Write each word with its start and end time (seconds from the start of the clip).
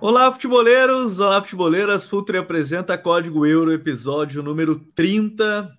Olá, 0.00 0.32
futeboleiros! 0.32 1.20
Olá, 1.20 1.42
futeboleiras! 1.42 2.06
Futre 2.06 2.38
apresenta 2.38 2.96
Código 2.96 3.44
Euro, 3.44 3.72
episódio 3.72 4.42
número 4.42 4.80
30. 4.94 5.70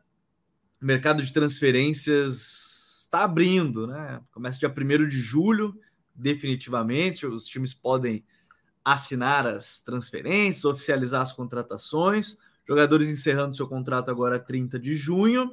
O 0.81 0.85
mercado 0.85 1.23
de 1.23 1.33
transferências 1.33 2.68
está 3.09 3.23
abrindo, 3.23 3.87
né? 3.87 4.21
Começa 4.31 4.59
dia 4.59 4.69
1 4.69 5.09
de 5.09 5.19
julho, 5.19 5.75
definitivamente. 6.13 7.25
Os 7.25 7.47
times 7.47 7.73
podem 7.73 8.23
assinar 8.85 9.47
as 9.47 9.81
transferências, 9.81 10.63
oficializar 10.63 11.21
as 11.21 11.33
contratações. 11.33 12.37
Jogadores 12.67 13.09
encerrando 13.09 13.55
seu 13.55 13.67
contrato 13.67 14.11
agora 14.11 14.39
30 14.39 14.79
de 14.79 14.95
junho. 14.95 15.51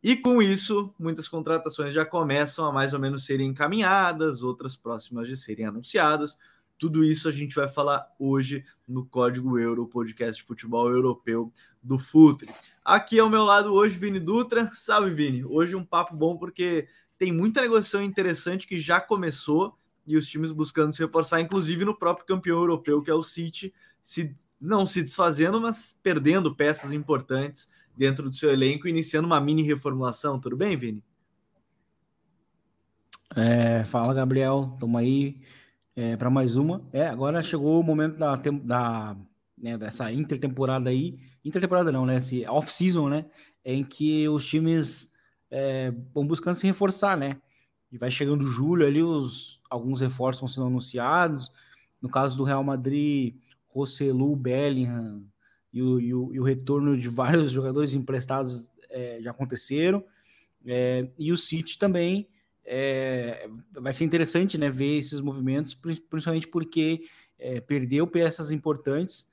E 0.00 0.16
com 0.16 0.40
isso, 0.40 0.94
muitas 0.98 1.26
contratações 1.26 1.92
já 1.92 2.04
começam 2.04 2.64
a 2.64 2.72
mais 2.72 2.92
ou 2.92 3.00
menos 3.00 3.24
serem 3.24 3.50
encaminhadas, 3.50 4.42
outras 4.42 4.76
próximas 4.76 5.26
de 5.26 5.36
serem 5.36 5.66
anunciadas. 5.66 6.38
Tudo 6.78 7.04
isso 7.04 7.28
a 7.28 7.32
gente 7.32 7.54
vai 7.54 7.68
falar 7.68 8.04
hoje 8.18 8.64
no 8.88 9.06
Código 9.06 9.58
Euro, 9.58 9.86
podcast 9.86 10.40
de 10.40 10.46
futebol 10.46 10.90
europeu 10.90 11.52
do 11.80 11.98
Futre. 11.98 12.48
Aqui 12.84 13.20
ao 13.20 13.30
meu 13.30 13.44
lado 13.44 13.72
hoje, 13.72 13.96
Vini 13.96 14.18
Dutra. 14.18 14.68
Salve, 14.72 15.14
Vini. 15.14 15.44
Hoje 15.44 15.76
um 15.76 15.84
papo 15.84 16.16
bom 16.16 16.36
porque 16.36 16.88
tem 17.22 17.30
muita 17.30 17.60
negociação 17.60 18.02
interessante 18.02 18.66
que 18.66 18.76
já 18.76 19.00
começou 19.00 19.78
e 20.04 20.16
os 20.16 20.26
times 20.26 20.50
buscando 20.50 20.92
se 20.92 21.00
reforçar, 21.00 21.40
inclusive 21.40 21.84
no 21.84 21.96
próprio 21.96 22.26
campeão 22.26 22.58
europeu, 22.58 23.00
que 23.00 23.12
é 23.12 23.14
o 23.14 23.22
City, 23.22 23.72
se 24.02 24.34
não 24.60 24.84
se 24.84 25.04
desfazendo, 25.04 25.60
mas 25.60 25.96
perdendo 26.02 26.52
peças 26.52 26.92
importantes 26.92 27.70
dentro 27.96 28.28
do 28.28 28.34
seu 28.34 28.50
elenco, 28.50 28.88
iniciando 28.88 29.26
uma 29.26 29.40
mini 29.40 29.62
reformulação. 29.62 30.40
Tudo 30.40 30.56
bem, 30.56 30.76
Vini? 30.76 31.04
É, 33.36 33.84
fala, 33.84 34.12
Gabriel. 34.12 34.76
Tamo 34.80 34.98
aí 34.98 35.38
é, 35.94 36.16
para 36.16 36.28
mais 36.28 36.56
uma. 36.56 36.84
É, 36.92 37.06
agora 37.06 37.40
chegou 37.40 37.78
o 37.78 37.84
momento 37.84 38.18
da, 38.18 38.34
da 38.34 39.16
né, 39.56 39.78
dessa 39.78 40.10
intertemporada 40.10 40.90
aí, 40.90 41.20
intertemporada 41.44 41.92
não, 41.92 42.04
né, 42.04 42.16
esse 42.16 42.44
off-season, 42.46 43.08
né, 43.08 43.26
em 43.64 43.84
que 43.84 44.28
os 44.28 44.44
times 44.44 45.11
é, 45.52 45.92
vão 46.14 46.26
buscando 46.26 46.54
se 46.54 46.66
reforçar, 46.66 47.16
né, 47.16 47.36
e 47.92 47.98
vai 47.98 48.10
chegando 48.10 48.48
julho 48.48 48.86
ali, 48.86 49.02
os, 49.02 49.60
alguns 49.68 50.00
reforços 50.00 50.40
vão 50.40 50.48
sendo 50.48 50.66
anunciados, 50.66 51.52
no 52.00 52.08
caso 52.08 52.36
do 52.38 52.42
Real 52.42 52.64
Madrid, 52.64 53.36
Rosselu, 53.68 54.34
Bellingham 54.34 55.22
e 55.70 55.82
o, 55.82 56.00
e 56.00 56.14
o, 56.14 56.34
e 56.34 56.40
o 56.40 56.42
retorno 56.42 56.96
de 56.96 57.08
vários 57.08 57.52
jogadores 57.52 57.92
emprestados 57.92 58.72
é, 58.88 59.18
já 59.20 59.30
aconteceram, 59.30 60.02
é, 60.64 61.06
e 61.18 61.30
o 61.30 61.36
City 61.36 61.78
também 61.78 62.26
é, 62.64 63.48
vai 63.74 63.92
ser 63.92 64.04
interessante 64.04 64.56
né, 64.56 64.70
ver 64.70 64.96
esses 64.96 65.20
movimentos, 65.20 65.74
principalmente 65.74 66.48
porque 66.48 67.04
é, 67.38 67.60
perdeu 67.60 68.06
peças 68.06 68.52
importantes, 68.52 69.28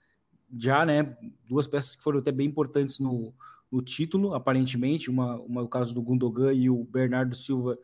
já, 0.58 0.83
né? 0.83 1.16
Duas 1.48 1.67
peças 1.67 1.95
que 1.95 2.02
foram 2.02 2.20
até 2.20 2.31
bem 2.31 2.48
importantes 2.48 3.00
no, 3.00 3.31
no 3.72 3.81
título, 3.81 4.34
aparentemente. 4.34 5.09
Uma, 5.09 5.36
uma, 5.36 5.62
o 5.62 5.67
caso 5.67 5.94
do 5.94 6.02
Gundogan 6.02 6.53
e 6.53 6.70
o 6.70 6.84
Bernardo 6.84 7.36
Silva 7.36 7.78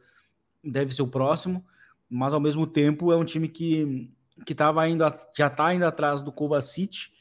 deve 0.64 0.94
ser 0.94 1.02
o 1.02 1.08
próximo, 1.08 1.64
mas 2.09 2.33
ao 2.33 2.39
mesmo 2.39 2.66
tempo 2.66 3.11
é 3.11 3.16
um 3.16 3.25
time 3.25 3.47
que, 3.47 4.09
que 4.45 4.55
tava 4.55 4.88
indo, 4.89 5.03
já 5.36 5.47
está 5.47 5.73
indo 5.73 5.86
atrás 5.86 6.22
do 6.22 6.31
Kovacic, 6.31 7.11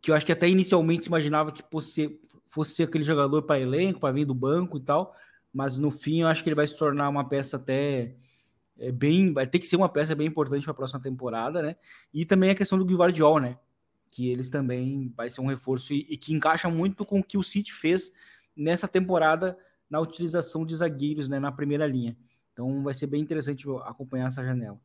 que 0.00 0.10
eu 0.10 0.14
acho 0.14 0.24
que 0.24 0.32
até 0.32 0.48
inicialmente 0.48 1.04
se 1.04 1.08
imaginava 1.08 1.52
que 1.52 1.62
fosse, 1.70 2.18
fosse 2.46 2.82
aquele 2.82 3.04
jogador 3.04 3.42
para 3.42 3.60
elenco, 3.60 4.00
para 4.00 4.12
vir 4.12 4.24
do 4.24 4.34
banco 4.34 4.78
e 4.78 4.80
tal 4.80 5.14
mas 5.56 5.78
no 5.78 5.90
fim 5.90 6.20
eu 6.20 6.28
acho 6.28 6.42
que 6.42 6.50
ele 6.50 6.54
vai 6.54 6.66
se 6.66 6.76
tornar 6.76 7.08
uma 7.08 7.26
peça 7.26 7.56
até 7.56 8.14
é, 8.78 8.92
bem, 8.92 9.32
vai 9.32 9.46
ter 9.46 9.58
que 9.58 9.66
ser 9.66 9.76
uma 9.76 9.88
peça 9.88 10.14
bem 10.14 10.26
importante 10.26 10.64
para 10.64 10.72
a 10.72 10.74
próxima 10.74 11.00
temporada, 11.00 11.62
né? 11.62 11.76
E 12.12 12.26
também 12.26 12.50
a 12.50 12.54
questão 12.54 12.78
do 12.78 12.96
Guardiol, 12.96 13.40
né? 13.40 13.56
Que 14.16 14.30
eles 14.30 14.48
também 14.48 15.12
vai 15.14 15.30
ser 15.30 15.42
um 15.42 15.46
reforço 15.46 15.92
e, 15.92 16.06
e, 16.08 16.16
que 16.16 16.32
encaixa 16.32 16.70
muito 16.70 17.04
com 17.04 17.20
o 17.20 17.22
que 17.22 17.36
o 17.36 17.42
City 17.42 17.70
fez 17.70 18.10
nessa 18.56 18.88
temporada 18.88 19.58
na 19.90 20.00
utilização 20.00 20.64
de 20.64 20.74
zagueiros, 20.74 21.28
né, 21.28 21.38
na 21.38 21.52
primeira 21.52 21.86
linha. 21.86 22.16
Então 22.50 22.82
vai 22.82 22.94
ser 22.94 23.08
bem 23.08 23.20
interessante 23.20 23.66
acompanhar 23.84 24.28
essa 24.28 24.42
janela. 24.42 24.80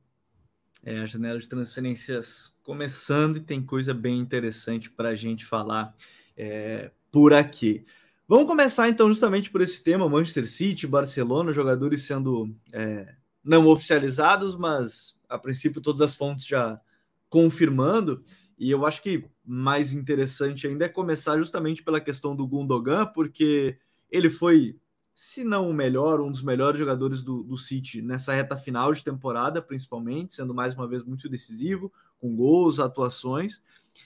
É, 0.83 0.99
a 0.99 1.05
janela 1.05 1.39
de 1.39 1.47
transferências 1.47 2.53
começando 2.61 3.37
e 3.37 3.41
tem 3.41 3.63
coisa 3.63 3.93
bem 3.93 4.19
interessante 4.19 4.89
para 4.89 5.09
a 5.09 5.15
gente 5.15 5.45
falar 5.45 5.95
é, 6.35 6.91
por 7.09 7.33
aqui. 7.33 7.85
Vamos 8.27 8.47
começar 8.47 8.89
então 8.89 9.07
justamente 9.07 9.49
por 9.49 9.61
esse 9.61 9.81
tema: 9.81 10.09
Manchester 10.09 10.45
City, 10.45 10.85
Barcelona, 10.85 11.53
jogadores 11.53 12.03
sendo 12.03 12.53
é, 12.73 13.15
não 13.41 13.65
oficializados, 13.67 14.57
mas 14.57 15.17
a 15.29 15.37
princípio 15.39 15.79
todas 15.79 16.01
as 16.01 16.17
fontes 16.17 16.45
já 16.45 16.81
confirmando. 17.29 18.21
E 18.61 18.69
eu 18.69 18.85
acho 18.85 19.01
que 19.01 19.25
mais 19.43 19.91
interessante 19.91 20.67
ainda 20.67 20.85
é 20.85 20.87
começar 20.87 21.35
justamente 21.35 21.81
pela 21.81 21.99
questão 21.99 22.35
do 22.35 22.45
Gundogan, 22.45 23.07
porque 23.07 23.75
ele 24.07 24.29
foi, 24.29 24.77
se 25.15 25.43
não 25.43 25.67
o 25.67 25.73
melhor, 25.73 26.21
um 26.21 26.29
dos 26.29 26.43
melhores 26.43 26.77
jogadores 26.77 27.23
do, 27.23 27.41
do 27.41 27.57
City 27.57 28.03
nessa 28.03 28.35
reta 28.35 28.55
final 28.55 28.93
de 28.93 29.03
temporada, 29.03 29.63
principalmente, 29.63 30.35
sendo 30.35 30.53
mais 30.53 30.75
uma 30.75 30.87
vez 30.87 31.03
muito 31.03 31.27
decisivo, 31.27 31.91
com 32.19 32.35
gols, 32.35 32.79
atuações. 32.79 33.63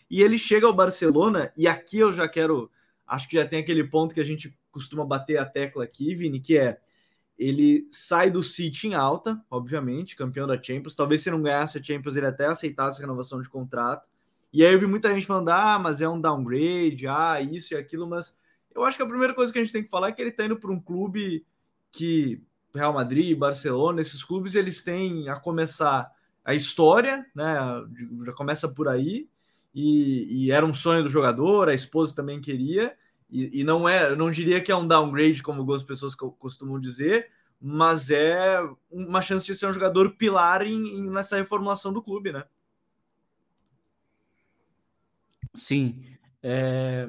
E 0.09 0.23
ele 0.23 0.37
chega 0.37 0.65
ao 0.65 0.73
Barcelona, 0.73 1.51
e 1.57 1.67
aqui 1.67 1.97
eu 1.97 2.13
já 2.13 2.25
quero 2.25 2.71
acho 3.05 3.27
que 3.27 3.35
já 3.35 3.45
tem 3.45 3.59
aquele 3.59 3.83
ponto 3.83 4.15
que 4.15 4.21
a 4.21 4.25
gente 4.25 4.57
costuma 4.71 5.03
bater 5.03 5.37
a 5.37 5.45
tecla 5.45 5.83
aqui, 5.83 6.15
Vini, 6.15 6.39
que 6.39 6.57
é 6.57 6.79
ele 7.37 7.89
sai 7.91 8.31
do 8.31 8.41
City 8.41 8.87
em 8.87 8.93
alta, 8.93 9.43
obviamente, 9.51 10.15
campeão 10.15 10.47
da 10.47 10.55
Champions. 10.55 10.95
Talvez 10.95 11.21
se 11.21 11.29
não 11.29 11.41
ganhasse 11.41 11.77
a 11.77 11.83
Champions, 11.83 12.15
ele 12.15 12.25
até 12.25 12.45
aceitasse 12.45 12.99
a 12.99 13.01
renovação 13.01 13.41
de 13.41 13.49
contrato. 13.49 14.14
E 14.55 14.65
aí 14.65 14.71
eu 14.71 14.79
vi 14.79 14.87
muita 14.87 15.13
gente 15.13 15.25
falando, 15.25 15.49
ah, 15.49 15.77
mas 15.77 16.01
é 16.01 16.07
um 16.07 16.17
downgrade, 16.17 17.05
ah, 17.09 17.41
isso 17.41 17.73
e 17.73 17.77
aquilo, 17.77 18.07
mas 18.07 18.37
eu 18.73 18.85
acho 18.85 18.95
que 18.95 19.03
a 19.03 19.05
primeira 19.05 19.33
coisa 19.33 19.51
que 19.51 19.59
a 19.59 19.61
gente 19.61 19.73
tem 19.73 19.83
que 19.83 19.89
falar 19.89 20.07
é 20.07 20.11
que 20.13 20.21
ele 20.21 20.29
está 20.29 20.45
indo 20.45 20.55
para 20.55 20.71
um 20.71 20.79
clube 20.79 21.45
que 21.91 22.41
Real 22.73 22.93
Madrid, 22.93 23.37
Barcelona, 23.37 23.99
esses 23.99 24.23
clubes 24.23 24.55
eles 24.55 24.81
têm 24.81 25.27
a 25.27 25.35
começar 25.35 26.09
a 26.45 26.55
história, 26.55 27.25
né? 27.35 27.53
Já 28.25 28.31
começa 28.31 28.69
por 28.69 28.87
aí, 28.87 29.27
e, 29.73 30.45
e, 30.45 30.51
era 30.51 30.65
um 30.65 30.73
sonho 30.73 31.03
do 31.03 31.09
jogador, 31.09 31.67
a 31.67 31.73
esposa 31.73 32.15
também 32.15 32.39
queria, 32.39 32.95
e, 33.29 33.59
e, 33.59 33.63
não 33.65 33.89
é, 33.89 34.09
eu 34.09 34.15
não 34.15 34.31
diria 34.31 34.61
que 34.61 34.71
é 34.71 34.75
um 34.75 34.87
downgrade, 34.87 35.43
como 35.43 35.59
algumas 35.59 35.83
pessoas 35.83 36.15
costumam 36.15 36.79
dizer, 36.79 37.29
mas 37.59 38.09
é 38.09 38.57
uma 38.89 39.21
chance 39.21 39.45
de 39.45 39.53
ser 39.53 39.65
um 39.65 39.73
jogador 39.73 40.11
pilar 40.11 40.65
em, 40.65 40.99
em, 40.99 41.09
nessa 41.09 41.35
reformulação 41.35 41.91
do 41.91 42.01
clube, 42.01 42.31
né? 42.31 42.45
Sim. 45.55 46.03
É, 46.43 47.07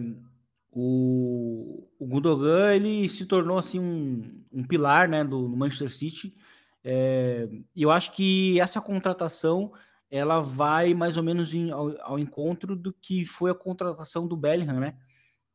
o, 0.70 1.88
o 1.98 2.06
Gundogan 2.06 2.74
ele 2.74 3.08
se 3.08 3.26
tornou 3.26 3.58
assim 3.58 3.78
um, 3.78 4.44
um 4.52 4.64
pilar 4.64 5.08
né, 5.08 5.24
do, 5.24 5.48
do 5.48 5.56
Manchester 5.56 5.92
City. 5.92 6.34
É, 6.82 7.48
eu 7.74 7.90
acho 7.90 8.12
que 8.12 8.60
essa 8.60 8.80
contratação 8.80 9.72
ela 10.10 10.40
vai 10.40 10.94
mais 10.94 11.16
ou 11.16 11.22
menos 11.22 11.52
em, 11.52 11.70
ao, 11.70 12.00
ao, 12.00 12.18
encontro 12.18 12.76
do 12.76 12.92
que 12.92 13.24
foi 13.24 13.50
a 13.50 13.54
contratação 13.54 14.26
do 14.26 14.36
Bellingham, 14.36 14.78
né? 14.78 14.96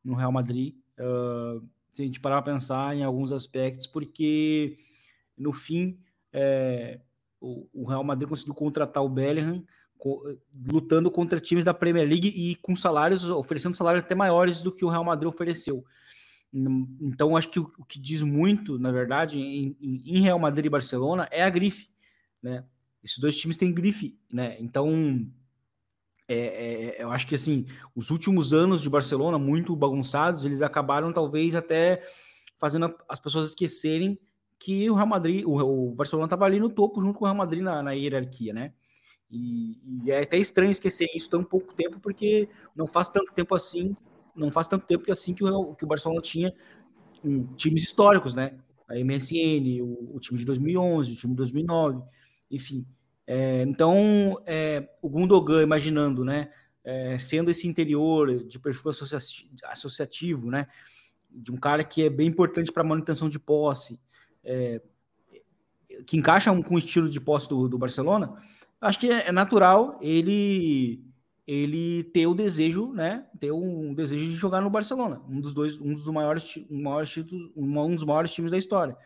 No 0.04 0.14
Real 0.14 0.30
Madrid. 0.30 0.74
Uh, 0.98 1.66
se 1.92 2.02
a 2.02 2.04
gente 2.04 2.20
parar 2.20 2.42
para 2.42 2.52
pensar 2.52 2.94
em 2.94 3.02
alguns 3.02 3.32
aspectos, 3.32 3.86
porque 3.86 4.76
no 5.36 5.52
fim 5.52 5.98
é, 6.32 7.00
o, 7.40 7.68
o, 7.72 7.84
Real 7.86 8.04
Madrid 8.04 8.28
conseguiu 8.28 8.54
contratar 8.54 9.02
o 9.02 9.08
Bellingham 9.08 9.64
lutando 10.70 11.10
contra 11.10 11.40
times 11.40 11.64
da 11.64 11.74
Premier 11.74 12.08
League 12.08 12.28
e 12.28 12.54
com 12.56 12.74
salários, 12.74 13.24
oferecendo 13.24 13.76
salários 13.76 14.04
até 14.04 14.14
maiores 14.14 14.62
do 14.62 14.72
que 14.72 14.84
o 14.84 14.88
Real 14.88 15.04
Madrid 15.04 15.28
ofereceu. 15.28 15.84
Então, 17.00 17.36
acho 17.36 17.48
que 17.48 17.58
o, 17.58 17.66
que 17.88 17.98
diz 17.98 18.22
muito, 18.22 18.78
na 18.78 18.92
verdade, 18.92 19.40
em, 19.40 19.76
em 19.80 20.20
Real 20.20 20.38
Madrid 20.38 20.66
e 20.66 20.70
Barcelona 20.70 21.26
é 21.30 21.42
a 21.42 21.48
grife, 21.48 21.88
né? 22.42 22.64
Esses 23.02 23.18
dois 23.18 23.36
times 23.36 23.56
têm 23.56 23.72
grife, 23.72 24.18
né? 24.30 24.56
Então, 24.60 25.26
é, 26.28 26.98
é, 26.98 27.02
eu 27.02 27.10
acho 27.10 27.26
que 27.26 27.34
assim, 27.34 27.66
os 27.94 28.10
últimos 28.10 28.52
anos 28.52 28.82
de 28.82 28.90
Barcelona, 28.90 29.38
muito 29.38 29.74
bagunçados, 29.74 30.44
eles 30.44 30.62
acabaram 30.62 31.12
talvez 31.12 31.54
até 31.54 32.02
fazendo 32.58 32.94
as 33.08 33.18
pessoas 33.18 33.48
esquecerem 33.48 34.18
que 34.58 34.88
o 34.88 34.94
Real 34.94 35.06
Madrid, 35.06 35.44
o, 35.44 35.56
o 35.56 35.94
Barcelona 35.94 36.26
estava 36.26 36.44
ali 36.44 36.60
no 36.60 36.70
topo 36.70 37.00
junto 37.00 37.18
com 37.18 37.24
o 37.24 37.28
Real 37.28 37.36
Madrid 37.36 37.62
na, 37.62 37.82
na 37.82 37.92
hierarquia, 37.92 38.52
né? 38.52 38.72
E, 39.32 39.80
e, 40.04 40.10
é 40.10 40.22
até 40.22 40.36
estranho 40.36 40.70
esquecer 40.70 41.08
isso 41.14 41.30
tão 41.30 41.42
pouco 41.42 41.72
tempo, 41.72 41.98
porque 41.98 42.48
não 42.76 42.86
faz 42.86 43.08
tanto 43.08 43.32
tempo 43.32 43.54
assim, 43.54 43.96
não 44.36 44.52
faz 44.52 44.68
tanto 44.68 44.86
tempo 44.86 45.04
que 45.04 45.10
assim 45.10 45.32
que 45.32 45.42
o, 45.42 45.74
que 45.74 45.84
o 45.84 45.88
Barcelona 45.88 46.20
tinha 46.20 46.54
um, 47.24 47.46
times 47.54 47.82
históricos, 47.82 48.34
né? 48.34 48.58
a 48.92 48.94
MSN, 49.02 49.80
o, 49.80 50.16
o 50.16 50.20
time 50.20 50.38
de 50.38 50.44
2011, 50.44 51.12
o 51.12 51.16
time 51.16 51.32
de 51.32 51.36
2009, 51.38 52.02
enfim. 52.50 52.86
É, 53.26 53.62
então, 53.62 54.38
é, 54.44 54.86
o 55.00 55.08
Gundogan, 55.08 55.62
imaginando, 55.62 56.24
né, 56.24 56.50
é, 56.84 57.16
sendo 57.18 57.50
esse 57.50 57.66
interior 57.66 58.44
de 58.44 58.58
perfil 58.58 58.90
associativo, 59.64 60.50
né, 60.50 60.66
de 61.30 61.50
um 61.50 61.56
cara 61.56 61.82
que 61.82 62.04
é 62.04 62.10
bem 62.10 62.28
importante 62.28 62.70
para 62.70 62.84
manutenção 62.84 63.28
de 63.28 63.38
posse, 63.38 63.98
é, 64.44 64.82
que 66.06 66.16
encaixa 66.16 66.52
com 66.62 66.74
o 66.74 66.78
estilo 66.78 67.08
de 67.08 67.20
posse 67.20 67.48
do, 67.48 67.68
do 67.68 67.78
Barcelona, 67.78 68.34
acho 68.82 68.98
que 68.98 69.10
é, 69.10 69.28
é 69.28 69.32
natural 69.32 69.98
ele 70.02 71.02
ele 71.44 72.04
ter 72.04 72.26
o 72.26 72.34
desejo, 72.34 72.92
né, 72.92 73.26
ter 73.40 73.50
um 73.50 73.92
desejo 73.92 74.26
de 74.26 74.36
jogar 74.36 74.60
no 74.60 74.70
Barcelona, 74.70 75.20
um 75.28 75.40
dos 75.40 75.52
dois, 75.52 75.78
um 75.80 75.92
dos 75.92 76.04
maiores, 76.06 76.56
maiores 76.70 77.10
títulos, 77.10 77.50
um 77.56 77.94
dos 77.94 78.04
maiores 78.04 78.32
times 78.32 78.52
da 78.52 78.58
história. 78.58 78.96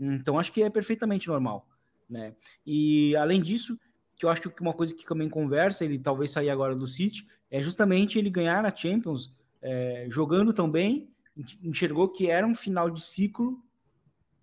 Então 0.00 0.38
acho 0.38 0.50
que 0.50 0.62
é 0.62 0.70
perfeitamente 0.70 1.28
normal, 1.28 1.68
né? 2.08 2.34
E 2.66 3.14
além 3.16 3.40
disso, 3.40 3.78
que 4.16 4.24
eu 4.24 4.30
acho 4.30 4.50
que 4.50 4.62
uma 4.62 4.72
coisa 4.72 4.94
que 4.94 5.04
também 5.04 5.28
conversa, 5.28 5.84
ele 5.84 5.98
talvez 5.98 6.30
sair 6.30 6.48
agora 6.48 6.74
do 6.74 6.86
City, 6.86 7.26
é 7.50 7.62
justamente 7.62 8.18
ele 8.18 8.30
ganhar 8.30 8.62
na 8.62 8.74
Champions, 8.74 9.34
é, 9.60 10.06
jogando 10.08 10.54
tão 10.54 10.70
bem, 10.70 11.10
enxergou 11.62 12.08
que 12.08 12.30
era 12.30 12.46
um 12.46 12.54
final 12.54 12.88
de 12.88 13.02
ciclo, 13.02 13.62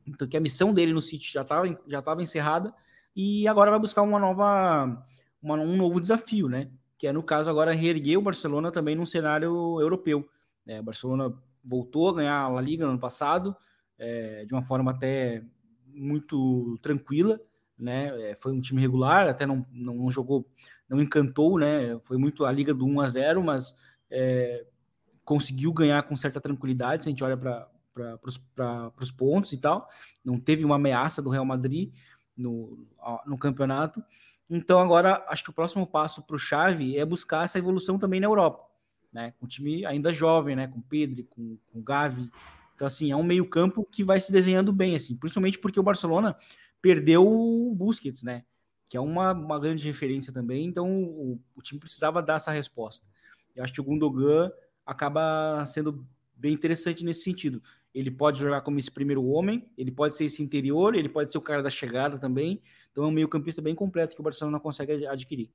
então 0.05 0.27
que 0.27 0.37
a 0.37 0.41
missão 0.41 0.73
dele 0.73 0.93
no 0.93 1.01
City 1.01 1.33
já 1.33 1.41
estava 1.41 1.67
já 1.87 1.99
estava 1.99 2.21
encerrada 2.21 2.73
e 3.15 3.47
agora 3.47 3.71
vai 3.71 3.79
buscar 3.79 4.01
uma 4.01 4.19
nova 4.19 5.05
uma, 5.41 5.55
um 5.55 5.75
novo 5.75 5.99
desafio, 5.99 6.47
né? 6.47 6.69
que 7.01 7.07
é 7.07 7.11
no 7.11 7.23
caso 7.23 7.49
agora 7.49 7.71
reerguer 7.71 8.19
o 8.19 8.21
Barcelona 8.21 8.71
também 8.71 8.95
num 8.95 9.07
cenário 9.07 9.81
europeu. 9.81 10.29
É, 10.67 10.79
o 10.79 10.83
Barcelona 10.83 11.33
voltou 11.63 12.09
a 12.09 12.13
ganhar 12.13 12.35
a 12.35 12.47
La 12.47 12.61
Liga 12.61 12.85
no 12.85 12.91
ano 12.91 12.99
passado, 12.99 13.55
é, 13.97 14.45
de 14.45 14.53
uma 14.53 14.61
forma 14.61 14.91
até 14.91 15.43
muito 15.87 16.77
tranquila, 16.79 17.41
né? 17.75 18.29
É, 18.29 18.35
foi 18.35 18.51
um 18.51 18.61
time 18.61 18.79
regular, 18.79 19.27
até 19.27 19.47
não, 19.47 19.65
não, 19.71 19.95
não, 19.95 20.11
jogou, 20.11 20.47
não 20.87 21.01
encantou, 21.01 21.57
né? 21.57 21.97
Foi 22.03 22.17
muito 22.17 22.45
a 22.45 22.51
liga 22.51 22.71
do 22.71 22.85
1 22.85 23.01
a 23.01 23.09
0, 23.09 23.43
mas 23.43 23.75
é, 24.07 24.63
conseguiu 25.25 25.73
ganhar 25.73 26.03
com 26.03 26.15
certa 26.15 26.39
tranquilidade. 26.39 27.01
Se 27.01 27.09
a 27.09 27.11
gente 27.11 27.23
olha 27.23 27.35
para 27.35 27.67
os 28.99 29.09
pontos 29.09 29.53
e 29.53 29.57
tal, 29.57 29.89
não 30.23 30.39
teve 30.39 30.63
uma 30.63 30.75
ameaça 30.75 31.19
do 31.19 31.31
Real 31.31 31.45
Madrid 31.45 31.91
no, 32.35 32.85
no 33.25 33.37
campeonato. 33.37 34.03
Então 34.49 34.79
agora 34.79 35.23
acho 35.29 35.43
que 35.43 35.49
o 35.49 35.53
próximo 35.53 35.87
passo 35.87 36.25
para 36.25 36.35
o 36.35 36.39
Xavi 36.39 36.97
é 36.97 37.05
buscar 37.05 37.45
essa 37.45 37.57
evolução 37.57 37.97
também 37.97 38.19
na 38.19 38.27
Europa, 38.27 38.65
né? 39.11 39.33
Com 39.39 39.45
um 39.45 39.47
time 39.47 39.85
ainda 39.85 40.13
jovem, 40.13 40.55
né? 40.55 40.67
Com 40.67 40.81
Pedro, 40.81 41.23
com, 41.25 41.57
com 41.71 41.81
Gavi. 41.81 42.29
Então 42.75 42.85
assim 42.85 43.11
é 43.11 43.15
um 43.15 43.23
meio 43.23 43.47
campo 43.47 43.87
que 43.89 44.03
vai 44.03 44.19
se 44.19 44.31
desenhando 44.31 44.73
bem, 44.73 44.95
assim, 44.95 45.15
principalmente 45.15 45.57
porque 45.57 45.79
o 45.79 45.83
Barcelona 45.83 46.35
perdeu 46.81 47.25
o 47.25 47.73
Busquets, 47.75 48.23
né? 48.23 48.43
Que 48.89 48.97
é 48.97 48.99
uma, 48.99 49.31
uma 49.31 49.59
grande 49.59 49.85
referência 49.85 50.33
também. 50.33 50.65
Então 50.65 50.91
o, 50.91 51.39
o 51.55 51.61
time 51.61 51.79
precisava 51.79 52.21
dar 52.21 52.35
essa 52.35 52.51
resposta. 52.51 53.05
Eu 53.55 53.63
acho 53.63 53.71
que 53.71 53.79
o 53.81 53.83
Gundogan 53.83 54.51
acaba 54.85 55.65
sendo 55.65 56.05
bem 56.35 56.53
interessante 56.53 57.05
nesse 57.05 57.23
sentido. 57.23 57.61
Ele 57.93 58.09
pode 58.09 58.39
jogar 58.39 58.61
como 58.61 58.79
esse 58.79 58.89
primeiro 58.89 59.25
homem, 59.25 59.67
ele 59.77 59.91
pode 59.91 60.15
ser 60.15 60.25
esse 60.25 60.41
interior, 60.41 60.95
ele 60.95 61.09
pode 61.09 61.31
ser 61.31 61.37
o 61.37 61.41
cara 61.41 61.61
da 61.61 61.69
chegada 61.69 62.17
também. 62.17 62.61
Então 62.91 63.03
é 63.03 63.07
um 63.07 63.11
meio-campista 63.11 63.61
bem 63.61 63.75
completo 63.75 64.15
que 64.15 64.21
o 64.21 64.23
Barcelona 64.23 64.59
consegue 64.59 65.05
adquirir. 65.05 65.51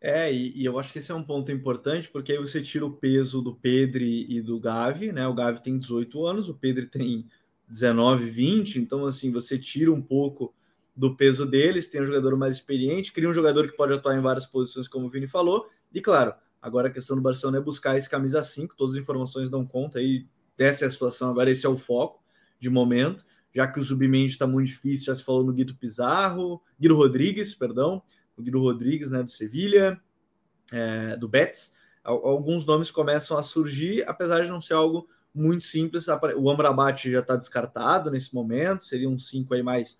É, 0.00 0.32
e, 0.32 0.52
e, 0.56 0.64
eu 0.64 0.78
acho 0.78 0.92
que 0.92 0.98
esse 0.98 1.10
é 1.10 1.14
um 1.14 1.22
ponto 1.22 1.50
importante, 1.52 2.10
porque 2.10 2.32
aí 2.32 2.38
você 2.38 2.62
tira 2.62 2.86
o 2.86 2.92
peso 2.92 3.42
do 3.42 3.54
Pedri 3.54 4.26
e 4.28 4.40
do 4.40 4.58
Gavi, 4.58 5.12
né? 5.12 5.26
O 5.26 5.34
Gavi 5.34 5.62
tem 5.62 5.78
18 5.78 6.26
anos, 6.26 6.48
o 6.48 6.54
Pedri 6.54 6.86
tem 6.86 7.26
19, 7.68 8.30
20, 8.30 8.78
então 8.78 9.06
assim, 9.06 9.30
você 9.30 9.58
tira 9.58 9.92
um 9.92 10.02
pouco 10.02 10.54
do 10.96 11.16
peso 11.16 11.44
deles, 11.44 11.88
tem 11.88 12.00
um 12.00 12.06
jogador 12.06 12.36
mais 12.36 12.56
experiente, 12.56 13.12
cria 13.12 13.28
um 13.28 13.32
jogador 13.32 13.68
que 13.68 13.76
pode 13.76 13.92
atuar 13.92 14.16
em 14.16 14.20
várias 14.20 14.46
posições, 14.46 14.86
como 14.86 15.06
o 15.06 15.10
Vini 15.10 15.26
falou, 15.26 15.68
e 15.92 16.00
claro, 16.00 16.34
agora 16.62 16.88
a 16.88 16.90
questão 16.90 17.16
do 17.16 17.22
Barcelona 17.22 17.58
é 17.58 17.60
buscar 17.60 17.96
esse 17.96 18.08
camisa 18.08 18.42
5, 18.42 18.76
todas 18.76 18.94
as 18.94 19.00
informações 19.00 19.50
dão 19.50 19.66
conta 19.66 19.98
aí 19.98 20.26
essa 20.58 20.84
é 20.84 20.88
a 20.88 20.90
situação 20.90 21.30
agora, 21.30 21.50
esse 21.50 21.66
é 21.66 21.68
o 21.68 21.76
foco 21.76 22.22
de 22.58 22.70
momento, 22.70 23.24
já 23.54 23.66
que 23.66 23.78
o 23.78 23.82
Zubimendi 23.82 24.32
está 24.32 24.46
muito 24.46 24.68
difícil, 24.68 25.06
já 25.06 25.14
se 25.14 25.22
falou 25.22 25.44
no 25.44 25.52
Guido 25.52 25.74
Pizarro, 25.76 26.62
Guido 26.80 26.96
Rodrigues, 26.96 27.54
perdão, 27.54 28.02
o 28.36 28.42
Guido 28.42 28.60
Rodrigues, 28.60 29.10
né, 29.10 29.22
do 29.22 29.30
Sevilha, 29.30 30.00
é, 30.72 31.16
do 31.16 31.28
Betis, 31.28 31.74
alguns 32.02 32.66
nomes 32.66 32.90
começam 32.90 33.38
a 33.38 33.42
surgir, 33.42 34.04
apesar 34.06 34.44
de 34.44 34.50
não 34.50 34.60
ser 34.60 34.74
algo 34.74 35.08
muito 35.34 35.64
simples, 35.64 36.06
o 36.36 36.50
Amrabat 36.50 37.10
já 37.10 37.20
está 37.20 37.34
descartado 37.34 38.10
nesse 38.10 38.34
momento, 38.34 38.84
seria 38.84 39.08
um 39.08 39.18
5 39.18 39.54
aí 39.54 39.62
mais 39.62 39.98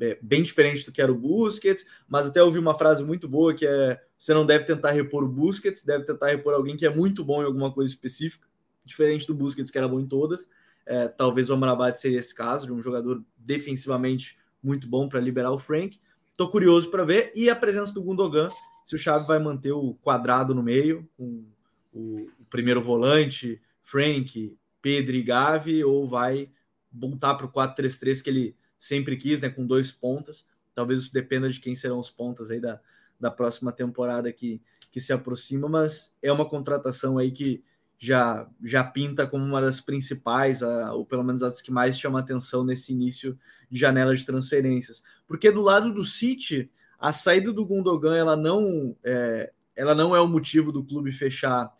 é, 0.00 0.18
bem 0.20 0.42
diferente 0.42 0.84
do 0.84 0.92
que 0.92 1.00
era 1.00 1.12
o 1.12 1.14
Busquets, 1.14 1.86
mas 2.08 2.26
até 2.26 2.42
ouvi 2.42 2.58
uma 2.58 2.76
frase 2.76 3.04
muito 3.04 3.28
boa 3.28 3.54
que 3.54 3.66
é 3.66 4.00
você 4.18 4.34
não 4.34 4.44
deve 4.44 4.64
tentar 4.64 4.90
repor 4.90 5.22
o 5.22 5.28
Busquets, 5.28 5.84
deve 5.84 6.04
tentar 6.04 6.28
repor 6.28 6.54
alguém 6.54 6.76
que 6.76 6.86
é 6.86 6.90
muito 6.90 7.24
bom 7.24 7.42
em 7.42 7.46
alguma 7.46 7.72
coisa 7.72 7.92
específica 7.92 8.46
diferente 8.84 9.26
do 9.26 9.34
Busquets, 9.34 9.70
que 9.70 9.78
era 9.78 9.88
bom 9.88 10.00
em 10.00 10.06
todas. 10.06 10.48
É, 10.86 11.08
talvez 11.08 11.48
o 11.48 11.54
Amrabat 11.54 11.98
seria 11.98 12.18
esse 12.18 12.34
caso, 12.34 12.66
de 12.66 12.72
um 12.72 12.82
jogador 12.82 13.24
defensivamente 13.36 14.38
muito 14.62 14.86
bom 14.86 15.08
para 15.08 15.20
liberar 15.20 15.50
o 15.50 15.58
Frank. 15.58 15.98
Estou 16.30 16.50
curioso 16.50 16.90
para 16.90 17.04
ver. 17.04 17.32
E 17.34 17.48
a 17.48 17.56
presença 17.56 17.94
do 17.94 18.02
Gundogan, 18.02 18.48
se 18.84 18.94
o 18.94 18.98
Xavi 18.98 19.26
vai 19.26 19.38
manter 19.38 19.72
o 19.72 19.94
quadrado 20.02 20.54
no 20.54 20.62
meio, 20.62 21.08
com 21.16 21.44
o, 21.92 22.28
o 22.40 22.44
primeiro 22.50 22.82
volante, 22.82 23.60
Frank, 23.82 24.56
Pedro 24.82 25.16
e 25.16 25.22
Gavi, 25.22 25.84
ou 25.84 26.08
vai 26.08 26.50
voltar 26.92 27.34
para 27.34 27.46
o 27.46 27.52
4-3-3 27.52 28.22
que 28.22 28.30
ele 28.30 28.56
sempre 28.78 29.16
quis, 29.16 29.40
né, 29.40 29.48
com 29.48 29.66
dois 29.66 29.90
pontas. 29.90 30.46
Talvez 30.74 31.00
isso 31.00 31.12
dependa 31.12 31.48
de 31.48 31.60
quem 31.60 31.74
serão 31.74 31.98
os 31.98 32.10
pontas 32.10 32.50
aí 32.50 32.60
da, 32.60 32.80
da 33.18 33.30
próxima 33.30 33.72
temporada 33.72 34.32
que, 34.32 34.60
que 34.90 35.00
se 35.00 35.12
aproxima, 35.12 35.68
mas 35.68 36.16
é 36.20 36.32
uma 36.32 36.48
contratação 36.48 37.16
aí 37.16 37.30
que 37.30 37.62
já, 38.04 38.46
já 38.62 38.84
pinta 38.84 39.26
como 39.26 39.44
uma 39.44 39.62
das 39.62 39.80
principais, 39.80 40.60
ou 40.60 41.06
pelo 41.06 41.24
menos 41.24 41.42
as 41.42 41.62
que 41.62 41.70
mais 41.70 41.98
chama 41.98 42.20
atenção 42.20 42.62
nesse 42.62 42.92
início 42.92 43.38
de 43.70 43.80
janela 43.80 44.14
de 44.14 44.26
transferências. 44.26 45.02
Porque 45.26 45.50
do 45.50 45.62
lado 45.62 45.92
do 45.92 46.04
City, 46.04 46.70
a 46.98 47.12
saída 47.12 47.50
do 47.50 47.64
Gundogan 47.64 48.14
ela 48.14 48.36
não 48.36 48.94
é, 49.02 49.50
ela 49.74 49.94
não 49.94 50.14
é 50.14 50.20
o 50.20 50.28
motivo 50.28 50.70
do 50.70 50.84
clube 50.84 51.12
fechar 51.12 51.72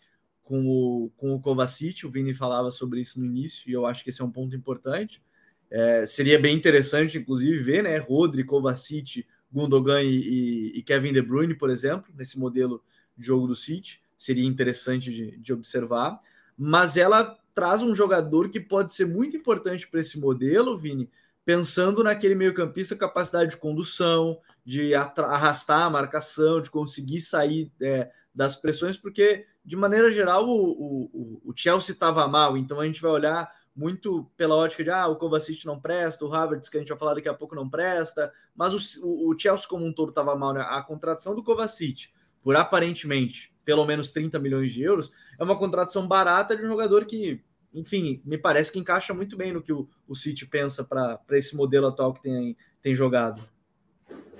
com 0.43 0.65
o, 0.67 1.11
com 1.15 1.35
o 1.35 1.39
Kovacic, 1.39 2.05
o 2.05 2.09
Vini 2.09 2.33
falava 2.33 2.71
sobre 2.71 3.01
isso 3.01 3.19
no 3.19 3.25
início, 3.25 3.69
e 3.69 3.73
eu 3.73 3.85
acho 3.85 4.03
que 4.03 4.09
esse 4.09 4.21
é 4.21 4.25
um 4.25 4.31
ponto 4.31 4.55
importante. 4.55 5.21
É, 5.69 6.05
seria 6.07 6.39
bem 6.39 6.55
interessante, 6.55 7.19
inclusive, 7.19 7.57
ver 7.59 7.83
né, 7.83 7.97
Rodri, 7.97 8.43
Kovacic, 8.43 9.27
Gundogan 9.51 10.01
e, 10.01 10.09
e, 10.09 10.79
e 10.79 10.83
Kevin 10.83 11.13
De 11.13 11.21
Bruyne, 11.21 11.53
por 11.55 11.69
exemplo, 11.69 12.11
nesse 12.15 12.37
modelo 12.39 12.83
de 13.15 13.25
jogo 13.25 13.47
do 13.47 13.55
City 13.55 14.03
seria 14.17 14.45
interessante 14.45 15.11
de, 15.11 15.37
de 15.37 15.53
observar, 15.53 16.19
mas 16.57 16.97
ela 16.97 17.37
traz 17.53 17.81
um 17.81 17.95
jogador 17.95 18.49
que 18.49 18.59
pode 18.59 18.93
ser 18.93 19.05
muito 19.05 19.37
importante 19.37 19.87
para 19.87 20.01
esse 20.01 20.19
modelo, 20.19 20.77
Vini, 20.77 21.09
pensando 21.45 22.03
naquele 22.03 22.35
meio-campista 22.35 22.95
capacidade 22.95 23.51
de 23.51 23.57
condução, 23.57 24.39
de 24.65 24.93
arrastar 24.93 25.83
a 25.83 25.89
marcação, 25.89 26.61
de 26.61 26.69
conseguir 26.69 27.21
sair 27.21 27.71
é, 27.81 28.11
das 28.33 28.55
pressões, 28.55 28.97
porque 28.97 29.45
de 29.63 29.75
maneira 29.75 30.11
geral 30.11 30.47
o, 30.47 31.09
o, 31.13 31.41
o 31.45 31.53
Chelsea 31.55 31.93
estava 31.93 32.27
mal, 32.27 32.57
então 32.57 32.79
a 32.79 32.85
gente 32.85 33.01
vai 33.01 33.11
olhar 33.11 33.49
muito 33.75 34.29
pela 34.37 34.55
ótica 34.55 34.83
de 34.83 34.89
ah, 34.89 35.07
o 35.07 35.17
Kovacic 35.17 35.65
não 35.65 35.79
presta, 35.79 36.25
o 36.25 36.33
Havertz, 36.33 36.69
que 36.69 36.77
a 36.77 36.79
gente 36.79 36.89
vai 36.89 36.97
falar 36.97 37.15
daqui 37.15 37.29
a 37.29 37.33
pouco, 37.33 37.55
não 37.55 37.69
presta, 37.69 38.31
mas 38.55 38.73
o, 38.99 39.29
o 39.29 39.37
Chelsea 39.37 39.67
como 39.67 39.85
um 39.85 39.93
todo 39.93 40.09
estava 40.09 40.35
mal, 40.35 40.53
né? 40.53 40.65
A 40.67 40.81
contratação 40.81 41.35
do 41.35 41.43
Kovacic, 41.43 42.09
por 42.41 42.55
aparentemente 42.55 43.54
pelo 43.65 43.85
menos 43.85 44.11
30 44.11 44.39
milhões 44.39 44.71
de 44.71 44.83
euros, 44.83 45.11
é 45.37 45.43
uma 45.43 45.57
contratação 45.57 46.07
barata 46.07 46.55
de 46.55 46.63
um 46.63 46.67
jogador 46.67 47.05
que, 47.05 47.41
enfim, 47.73 48.21
me 48.23 48.37
parece 48.37 48.71
que 48.71 48.79
encaixa 48.79 49.13
muito 49.13 49.35
bem 49.35 49.51
no 49.51 49.61
que 49.61 49.73
o, 49.73 49.89
o 50.07 50.15
City 50.15 50.45
pensa 50.45 50.83
para 50.83 51.19
esse 51.31 51.55
modelo 51.55 51.87
atual 51.87 52.13
que 52.13 52.21
tem, 52.21 52.55
tem 52.81 52.95
jogado. 52.95 53.41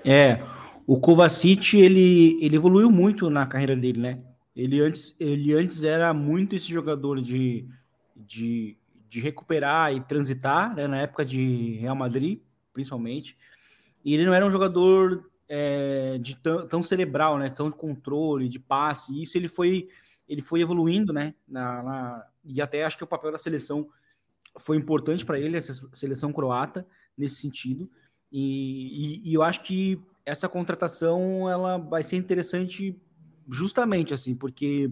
É, 0.04 0.40
o 0.86 1.00
Kovacic, 1.00 1.76
ele, 1.76 2.38
ele 2.40 2.56
evoluiu 2.56 2.88
muito 2.90 3.28
na 3.28 3.44
carreira 3.44 3.74
dele, 3.74 4.00
né? 4.00 4.20
Ele 4.54 4.80
antes, 4.80 5.14
ele 5.18 5.52
antes 5.52 5.82
era 5.82 6.14
muito 6.14 6.56
esse 6.56 6.72
jogador 6.72 7.20
de, 7.20 7.68
de, 8.14 8.76
de 9.08 9.20
recuperar 9.20 9.92
e 9.92 10.00
transitar, 10.00 10.74
né? 10.74 10.86
na 10.86 10.98
época 10.98 11.24
de 11.24 11.72
Real 11.72 11.94
Madrid, 11.94 12.40
principalmente. 12.72 13.36
E 14.02 14.14
ele 14.14 14.24
não 14.24 14.32
era 14.32 14.46
um 14.46 14.50
jogador 14.50 15.28
é, 15.48 16.18
de 16.18 16.36
tão, 16.36 16.66
tão, 16.66 16.82
cerebral, 16.82 17.38
né? 17.38 17.50
Tão 17.50 17.70
de 17.70 17.76
controle, 17.76 18.48
de 18.48 18.58
passe. 18.58 19.20
Isso 19.20 19.36
ele 19.36 19.48
foi, 19.48 19.88
ele 20.28 20.42
foi 20.42 20.60
evoluindo, 20.60 21.12
né? 21.12 21.34
Na, 21.46 21.82
na, 21.82 22.26
e 22.44 22.60
até 22.60 22.84
acho 22.84 22.96
que 22.96 23.04
o 23.04 23.08
papel 23.08 23.32
da 23.32 23.38
seleção 23.38 23.88
foi 24.58 24.76
importante 24.76 25.24
para 25.24 25.38
ele, 25.38 25.56
essa 25.56 25.72
seleção 25.92 26.32
croata, 26.32 26.86
nesse 27.16 27.36
sentido. 27.36 27.90
E, 28.30 29.22
e, 29.22 29.30
e, 29.30 29.34
eu 29.34 29.42
acho 29.42 29.62
que 29.62 30.00
essa 30.24 30.48
contratação 30.48 31.48
ela 31.48 31.78
vai 31.78 32.02
ser 32.02 32.16
interessante 32.16 33.00
justamente 33.48 34.12
assim, 34.12 34.34
porque 34.34 34.90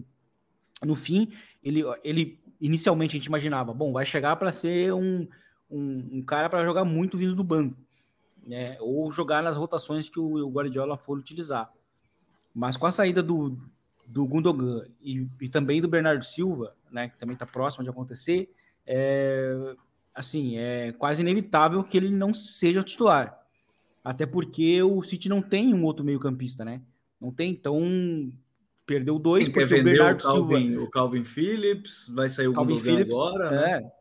no 0.83 0.95
fim 0.95 1.29
ele, 1.61 1.83
ele 2.03 2.39
inicialmente 2.61 3.15
a 3.15 3.19
gente 3.19 3.25
imaginava, 3.25 3.73
bom, 3.73 3.91
vai 3.91 4.05
chegar 4.05 4.35
para 4.37 4.53
ser 4.53 4.93
um, 4.93 5.27
um, 5.69 6.09
um 6.13 6.21
cara 6.23 6.49
para 6.49 6.63
jogar 6.63 6.85
muito 6.85 7.17
vindo 7.17 7.35
do 7.35 7.43
banco, 7.43 7.75
né? 8.45 8.77
Ou 8.79 9.11
jogar 9.11 9.41
nas 9.41 9.57
rotações 9.57 10.09
que 10.09 10.19
o, 10.19 10.49
Guardiola 10.49 10.95
for 10.95 11.17
utilizar. 11.17 11.71
Mas 12.53 12.77
com 12.77 12.85
a 12.85 12.91
saída 12.91 13.21
do, 13.23 13.57
do 14.07 14.25
Gundogan 14.25 14.85
e, 15.01 15.27
e 15.41 15.49
também 15.49 15.81
do 15.81 15.87
Bernardo 15.87 16.23
Silva, 16.23 16.75
né, 16.91 17.09
que 17.09 17.17
também 17.17 17.33
está 17.33 17.45
próximo 17.45 17.83
de 17.83 17.89
acontecer, 17.89 18.49
é, 18.85 19.75
assim, 20.13 20.57
é 20.57 20.93
quase 20.93 21.21
inevitável 21.21 21.83
que 21.83 21.97
ele 21.97 22.09
não 22.09 22.33
seja 22.33 22.83
titular. 22.83 23.41
Até 24.03 24.25
porque 24.25 24.81
o 24.83 25.01
City 25.03 25.27
não 25.27 25.41
tem 25.41 25.73
um 25.73 25.83
outro 25.83 26.05
meio-campista, 26.05 26.63
né? 26.63 26.81
Não 27.19 27.31
tem, 27.31 27.51
então 27.51 28.31
perdeu 28.85 29.17
dois 29.17 29.45
Quem 29.45 29.53
porque 29.53 29.73
o 29.73 29.83
Bernardo 29.83 30.19
o 30.19 30.23
Calvin, 30.23 30.69
Silva, 30.69 30.85
o 30.85 30.89
Calvin 30.91 31.23
Phillips, 31.23 32.07
vai 32.13 32.29
sair 32.29 32.47
o 32.47 32.53
Calvin 32.53 32.73
Gundogan 32.73 32.91
Phillips, 32.91 33.13
agora, 33.15 33.51
né? 33.51 33.71
É. 33.71 33.91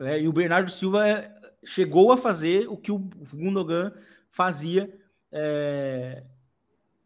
é. 0.00 0.20
e 0.20 0.28
o 0.28 0.32
Bernardo 0.32 0.70
Silva 0.70 1.30
chegou 1.64 2.12
a 2.12 2.16
fazer 2.16 2.68
o 2.68 2.76
que 2.76 2.90
o 2.90 2.98
Gundogan 2.98 3.92
fazia 4.30 4.92
é, 5.30 6.24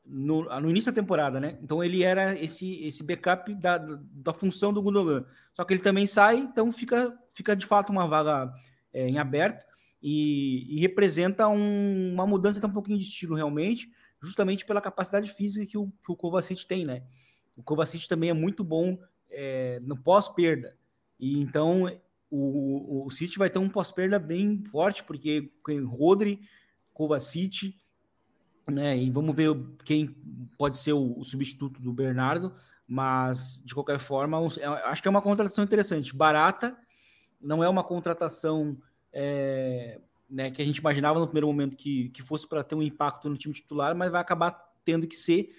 no, 0.05 0.45
no, 0.61 0.71
início 0.71 0.93
da 0.93 1.01
temporada, 1.01 1.41
né? 1.41 1.59
Então 1.63 1.83
ele 1.83 2.03
era 2.03 2.39
esse, 2.39 2.83
esse 2.85 3.03
backup 3.03 3.53
da, 3.55 3.79
da 3.79 4.33
função 4.33 4.73
do 4.73 4.83
Gundogan. 4.83 5.25
Só 5.55 5.65
que 5.65 5.75
ele 5.75 5.83
também 5.83 6.07
sai, 6.07 6.37
então 6.37 6.71
fica, 6.73 7.17
fica 7.33 7.57
de 7.57 7.67
fato 7.67 7.91
uma 7.91 8.07
vaga 8.07 8.53
é, 8.93 9.09
em 9.09 9.19
aberto 9.19 9.65
e, 10.03 10.77
e 10.77 10.81
representa 10.81 11.49
um, 11.49 12.13
uma 12.13 12.27
mudança 12.27 12.59
até 12.59 12.67
um 12.67 12.73
pouquinho 12.73 12.99
de 12.99 13.05
estilo 13.05 13.35
realmente, 13.35 13.91
justamente 14.21 14.65
pela 14.65 14.81
capacidade 14.81 15.33
física 15.33 15.67
que 15.67 15.79
o, 15.79 15.89
que 16.05 16.13
o 16.13 16.17
Kovacic 16.17 16.67
tem, 16.67 16.85
né? 16.85 17.03
O 17.57 17.63
Kovacic 17.63 18.09
também 18.09 18.31
é 18.31 18.35
muito 18.35 18.63
bom 18.63 18.99
no 19.83 19.97
pós-perda. 19.97 20.77
E 21.19 21.41
então 21.41 21.89
o, 22.37 23.07
o 23.07 23.11
City 23.11 23.39
vai 23.39 23.49
ter 23.49 23.59
um 23.59 23.69
pós-perda 23.69 24.19
bem 24.19 24.65
forte, 24.71 25.05
porque 25.05 25.53
tem 25.65 25.83
Rodri, 25.85 26.41
Kovacic, 26.93 27.77
né? 28.67 28.97
E 28.97 29.11
vamos 29.11 29.35
ver 29.35 29.55
quem 29.85 30.09
pode 30.59 30.79
ser 30.79 30.93
o, 30.93 31.19
o 31.19 31.25
substituto 31.25 31.81
do 31.81 31.93
Bernardo, 31.93 32.55
mas 32.87 33.63
de 33.65 33.75
qualquer 33.75 33.99
forma, 33.99 34.39
é, 34.59 34.67
acho 34.67 35.01
que 35.01 35.09
é 35.09 35.11
uma 35.11 35.23
contratação 35.23 35.63
interessante, 35.63 36.15
barata, 36.15 36.77
não 37.41 37.63
é 37.63 37.69
uma 37.69 37.85
contratação 37.85 38.77
é, 39.13 40.01
né, 40.29 40.51
que 40.51 40.61
a 40.61 40.65
gente 40.65 40.79
imaginava 40.79 41.21
no 41.21 41.27
primeiro 41.27 41.47
momento 41.47 41.77
que, 41.77 42.09
que 42.09 42.23
fosse 42.23 42.49
para 42.49 42.65
ter 42.65 42.75
um 42.75 42.83
impacto 42.83 43.29
no 43.29 43.37
time 43.37 43.55
titular, 43.55 43.95
mas 43.95 44.11
vai 44.11 44.21
acabar 44.21 44.53
tendo 44.85 45.07
que 45.07 45.17
ser, 45.17 45.51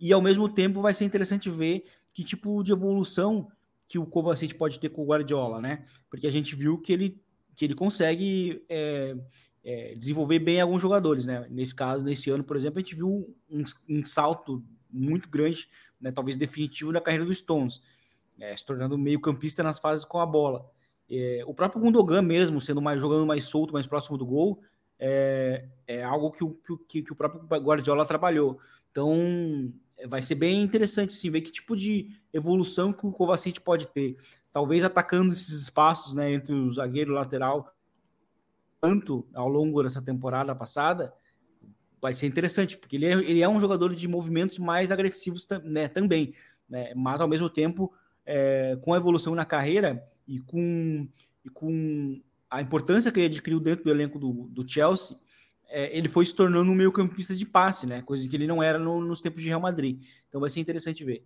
e 0.00 0.12
ao 0.12 0.22
mesmo 0.22 0.48
tempo 0.48 0.80
vai 0.80 0.94
ser 0.94 1.04
interessante 1.04 1.50
ver 1.50 1.84
que 2.12 2.24
tipo 2.24 2.62
de 2.62 2.72
evolução 2.72 3.48
que 3.92 3.98
o 3.98 4.06
Kovacic 4.06 4.54
pode 4.54 4.80
ter 4.80 4.88
com 4.88 5.02
o 5.02 5.04
Guardiola, 5.04 5.60
né? 5.60 5.84
Porque 6.08 6.26
a 6.26 6.30
gente 6.30 6.56
viu 6.56 6.78
que 6.78 6.94
ele, 6.94 7.22
que 7.54 7.62
ele 7.62 7.74
consegue 7.74 8.64
é, 8.66 9.14
é, 9.62 9.94
desenvolver 9.96 10.38
bem 10.38 10.62
alguns 10.62 10.80
jogadores, 10.80 11.26
né? 11.26 11.46
Nesse 11.50 11.74
caso, 11.74 12.02
nesse 12.02 12.30
ano, 12.30 12.42
por 12.42 12.56
exemplo, 12.56 12.78
a 12.78 12.80
gente 12.80 12.94
viu 12.94 13.36
um, 13.50 13.62
um 13.86 14.02
salto 14.02 14.64
muito 14.90 15.28
grande, 15.28 15.68
né, 16.00 16.10
talvez 16.10 16.38
definitivo 16.38 16.90
na 16.90 17.02
carreira 17.02 17.26
dos 17.26 17.36
Stones, 17.36 17.82
é, 18.40 18.56
se 18.56 18.64
tornando 18.64 18.96
meio 18.96 19.20
campista 19.20 19.62
nas 19.62 19.78
fases 19.78 20.06
com 20.06 20.18
a 20.18 20.24
bola. 20.24 20.64
É, 21.10 21.44
o 21.46 21.52
próprio 21.52 21.82
Gundogan 21.82 22.22
mesmo, 22.22 22.62
sendo 22.62 22.80
mais 22.80 22.98
jogando 22.98 23.26
mais 23.26 23.44
solto, 23.44 23.74
mais 23.74 23.86
próximo 23.86 24.16
do 24.16 24.24
gol, 24.24 24.62
é, 24.98 25.68
é 25.86 26.02
algo 26.02 26.30
que 26.30 26.42
o, 26.42 26.58
que, 26.88 27.02
que 27.02 27.12
o 27.12 27.14
próprio 27.14 27.42
Guardiola 27.60 28.06
trabalhou. 28.06 28.58
Então, 28.90 29.70
vai 30.08 30.22
ser 30.22 30.34
bem 30.34 30.62
interessante 30.62 31.12
sim, 31.12 31.30
ver 31.30 31.40
que 31.40 31.52
tipo 31.52 31.76
de 31.76 32.08
evolução 32.32 32.92
que 32.92 33.06
o 33.06 33.12
Kovacic 33.12 33.60
pode 33.60 33.86
ter. 33.88 34.16
Talvez 34.52 34.84
atacando 34.84 35.32
esses 35.32 35.62
espaços 35.62 36.14
né, 36.14 36.32
entre 36.32 36.52
o 36.52 36.70
zagueiro 36.70 37.10
e 37.10 37.14
o 37.14 37.16
lateral, 37.16 37.74
tanto 38.80 39.26
ao 39.34 39.48
longo 39.48 39.82
dessa 39.82 40.02
temporada 40.02 40.54
passada, 40.54 41.12
vai 42.00 42.12
ser 42.12 42.26
interessante, 42.26 42.76
porque 42.76 42.96
ele 42.96 43.06
é, 43.06 43.12
ele 43.12 43.40
é 43.42 43.48
um 43.48 43.60
jogador 43.60 43.94
de 43.94 44.08
movimentos 44.08 44.58
mais 44.58 44.90
agressivos 44.90 45.46
né, 45.64 45.86
também, 45.86 46.34
né, 46.68 46.92
mas 46.96 47.20
ao 47.20 47.28
mesmo 47.28 47.48
tempo, 47.48 47.92
é, 48.26 48.76
com 48.82 48.92
a 48.92 48.96
evolução 48.96 49.34
na 49.34 49.44
carreira 49.44 50.04
e 50.26 50.40
com, 50.40 51.08
e 51.44 51.48
com 51.48 52.20
a 52.50 52.60
importância 52.60 53.12
que 53.12 53.20
ele 53.20 53.34
adquiriu 53.34 53.60
dentro 53.60 53.84
do 53.84 53.90
elenco 53.90 54.18
do, 54.18 54.48
do 54.48 54.68
Chelsea, 54.68 55.16
é, 55.72 55.96
ele 55.96 56.08
foi 56.08 56.26
se 56.26 56.34
tornando 56.34 56.70
um 56.70 56.74
meio 56.74 56.92
campista 56.92 57.34
de 57.34 57.46
passe, 57.46 57.86
né, 57.86 58.02
coisa 58.02 58.28
que 58.28 58.36
ele 58.36 58.46
não 58.46 58.62
era 58.62 58.78
no, 58.78 59.00
nos 59.00 59.20
tempos 59.20 59.42
de 59.42 59.48
Real 59.48 59.60
Madrid. 59.60 60.02
Então 60.28 60.40
vai 60.40 60.50
ser 60.50 60.60
interessante 60.60 61.02
ver. 61.02 61.24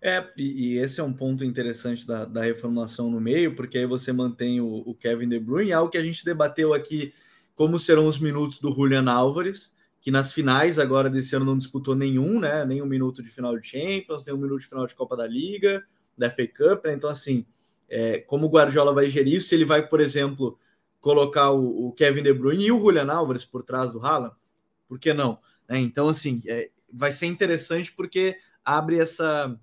É, 0.00 0.24
e, 0.36 0.74
e, 0.74 0.78
esse 0.78 1.00
é 1.00 1.02
um 1.02 1.12
ponto 1.12 1.44
interessante 1.44 2.06
da, 2.06 2.24
da, 2.24 2.42
reformulação 2.42 3.10
no 3.10 3.20
meio, 3.20 3.56
porque 3.56 3.78
aí 3.78 3.86
você 3.86 4.12
mantém 4.12 4.60
o, 4.60 4.84
o, 4.86 4.94
Kevin 4.94 5.28
De 5.28 5.40
Bruyne, 5.40 5.72
algo 5.72 5.90
que 5.90 5.98
a 5.98 6.02
gente 6.02 6.24
debateu 6.24 6.72
aqui, 6.72 7.12
como 7.56 7.80
serão 7.80 8.06
os 8.06 8.20
minutos 8.20 8.60
do 8.60 8.72
Julian 8.72 9.10
Álvares, 9.10 9.74
que 10.00 10.12
nas 10.12 10.32
finais 10.32 10.78
agora 10.78 11.10
desse 11.10 11.34
ano 11.34 11.44
não 11.44 11.58
disputou 11.58 11.96
nenhum, 11.96 12.38
né? 12.38 12.64
Nem 12.64 12.80
um 12.80 12.86
minuto 12.86 13.24
de 13.24 13.30
final 13.30 13.58
de 13.58 13.66
Champions, 13.66 14.24
nem 14.24 14.34
um 14.34 14.38
minuto 14.38 14.60
de 14.60 14.68
final 14.68 14.86
de 14.86 14.94
Copa 14.94 15.16
da 15.16 15.26
Liga, 15.26 15.84
da 16.16 16.30
FA 16.30 16.46
Cup, 16.46 16.84
né? 16.84 16.94
Então, 16.94 17.10
assim, 17.10 17.44
é, 17.88 18.18
como 18.20 18.46
o 18.46 18.50
Guardiola 18.50 18.94
vai 18.94 19.08
gerir 19.08 19.34
isso, 19.34 19.48
se 19.48 19.56
ele 19.56 19.64
vai, 19.64 19.84
por 19.88 20.00
exemplo, 20.00 20.56
colocar 21.00 21.50
o, 21.50 21.88
o, 21.88 21.92
Kevin 21.92 22.22
De 22.22 22.32
Bruyne 22.32 22.66
e 22.66 22.72
o 22.72 22.80
Julian 22.80 23.12
Álvares 23.12 23.44
por 23.44 23.62
trás 23.62 23.92
do 23.92 24.04
Haaland, 24.04 24.34
por 24.88 24.98
que 24.98 25.12
não? 25.12 25.38
É, 25.68 25.78
então, 25.78 26.08
assim, 26.08 26.42
é, 26.46 26.70
vai 26.92 27.12
ser 27.12 27.26
interessante 27.26 27.92
porque 27.92 28.36
abre 28.64 28.98
essa 28.98 29.58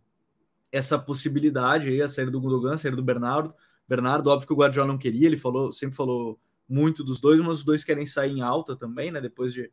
essa 0.72 1.00
possibilidade 1.00 1.88
aí, 1.88 2.02
a 2.02 2.08
saída 2.08 2.30
do 2.30 2.42
Gundogan, 2.42 2.74
a 2.74 2.78
saída 2.78 2.98
do 2.98 3.04
Bernardo. 3.04 3.54
Bernardo, 3.88 4.30
óbvio 4.30 4.48
que 4.48 4.54
o 4.54 4.58
Guardiola 4.58 4.90
não 4.90 4.98
queria, 4.98 5.26
ele 5.26 5.38
falou, 5.38 5.72
sempre 5.72 5.96
falou 5.96 6.38
muito 6.68 7.02
dos 7.02 7.22
dois, 7.22 7.40
mas 7.40 7.60
os 7.60 7.64
dois 7.64 7.84
querem 7.84 8.06
sair 8.06 8.32
em 8.32 8.42
alta 8.42 8.76
também, 8.76 9.10
né? 9.10 9.22
Depois 9.22 9.54
de 9.54 9.72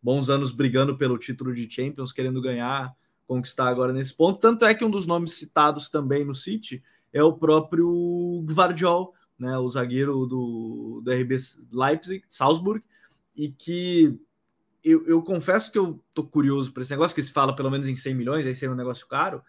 bons 0.00 0.30
anos 0.30 0.52
brigando 0.52 0.96
pelo 0.96 1.18
título 1.18 1.52
de 1.52 1.68
Champions, 1.68 2.12
querendo 2.12 2.40
ganhar, 2.40 2.94
conquistar 3.26 3.68
agora 3.68 3.92
nesse 3.92 4.14
ponto. 4.14 4.38
Tanto 4.38 4.64
é 4.64 4.74
que 4.74 4.84
um 4.84 4.90
dos 4.90 5.06
nomes 5.06 5.32
citados 5.32 5.88
também 5.88 6.24
no 6.24 6.34
City 6.34 6.82
é 7.12 7.22
o 7.22 7.32
próprio 7.32 8.44
Guardiol, 8.46 9.14
né? 9.38 9.58
O 9.58 9.68
zagueiro 9.68 10.26
do, 10.26 11.00
do 11.04 11.12
RB 11.12 11.36
Leipzig, 11.72 12.24
Salzburg, 12.28 12.84
e 13.36 13.50
que 13.50 14.18
eu, 14.82 15.06
eu 15.06 15.22
confesso 15.22 15.72
que 15.72 15.78
eu 15.78 16.02
tô 16.12 16.24
curioso 16.24 16.72
para 16.72 16.82
esse 16.82 16.90
negócio 16.90 17.14
que 17.14 17.22
se 17.22 17.32
fala 17.32 17.54
pelo 17.54 17.70
menos 17.70 17.88
em 17.88 17.96
100 17.96 18.14
milhões, 18.14 18.46
aí 18.46 18.54
seria 18.54 18.72
um 18.72 18.76
negócio 18.76 19.06
caro 19.06 19.42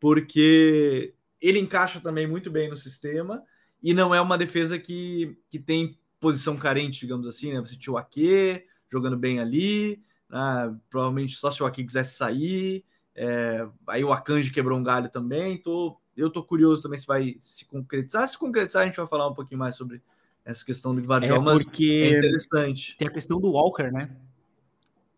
porque 0.00 1.14
ele 1.40 1.58
encaixa 1.58 2.00
também 2.00 2.26
muito 2.26 2.50
bem 2.50 2.68
no 2.68 2.76
sistema 2.76 3.42
e 3.82 3.94
não 3.94 4.14
é 4.14 4.20
uma 4.20 4.38
defesa 4.38 4.78
que, 4.78 5.38
que 5.50 5.58
tem 5.58 5.98
posição 6.20 6.56
carente, 6.56 7.00
digamos 7.00 7.26
assim, 7.26 7.52
né? 7.52 7.60
Você 7.60 7.76
tinha 7.76 7.92
o 7.92 7.98
Ake 7.98 8.64
jogando 8.90 9.16
bem 9.16 9.40
ali, 9.40 10.02
né? 10.28 10.76
provavelmente 10.88 11.36
só 11.36 11.50
se 11.50 11.62
o 11.62 11.66
Ake 11.66 11.84
quisesse 11.84 12.16
sair, 12.16 12.84
é, 13.14 13.66
aí 13.86 14.04
o 14.04 14.12
Akanji 14.12 14.50
quebrou 14.50 14.78
um 14.78 14.82
galho 14.82 15.10
também, 15.10 15.60
tô, 15.60 15.98
eu 16.16 16.30
tô 16.30 16.42
curioso 16.42 16.82
também 16.82 16.98
se 16.98 17.06
vai 17.06 17.36
se 17.40 17.64
concretizar, 17.64 18.26
se 18.26 18.38
concretizar 18.38 18.82
a 18.82 18.86
gente 18.86 18.96
vai 18.96 19.06
falar 19.06 19.28
um 19.28 19.34
pouquinho 19.34 19.58
mais 19.58 19.76
sobre 19.76 20.00
essa 20.44 20.64
questão 20.64 20.94
do 20.94 21.02
Guardiola, 21.02 21.54
é 21.54 21.58
porque 21.58 22.12
é 22.14 22.18
interessante. 22.18 22.96
Tem 22.96 23.08
a 23.08 23.10
questão 23.10 23.40
do 23.40 23.50
Walker, 23.50 23.90
né? 23.90 24.16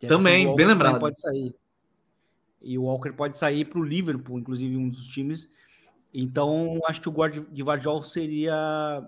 Também, 0.07 0.55
bem 0.57 0.67
lembrado. 0.67 0.99
Pode 0.99 1.21
sair. 1.21 1.55
E 2.63 2.79
o 2.79 2.85
Walker 2.85 3.13
pode 3.13 3.37
sair 3.37 3.65
para 3.65 3.79
o 3.79 3.85
Liverpool, 3.85 4.39
inclusive 4.39 4.77
um 4.77 4.89
dos 4.89 5.07
times. 5.07 5.49
Então, 6.13 6.81
acho 6.87 7.01
que 7.01 7.09
o 7.09 7.13
Guardiola 7.13 8.03
seria 8.03 9.07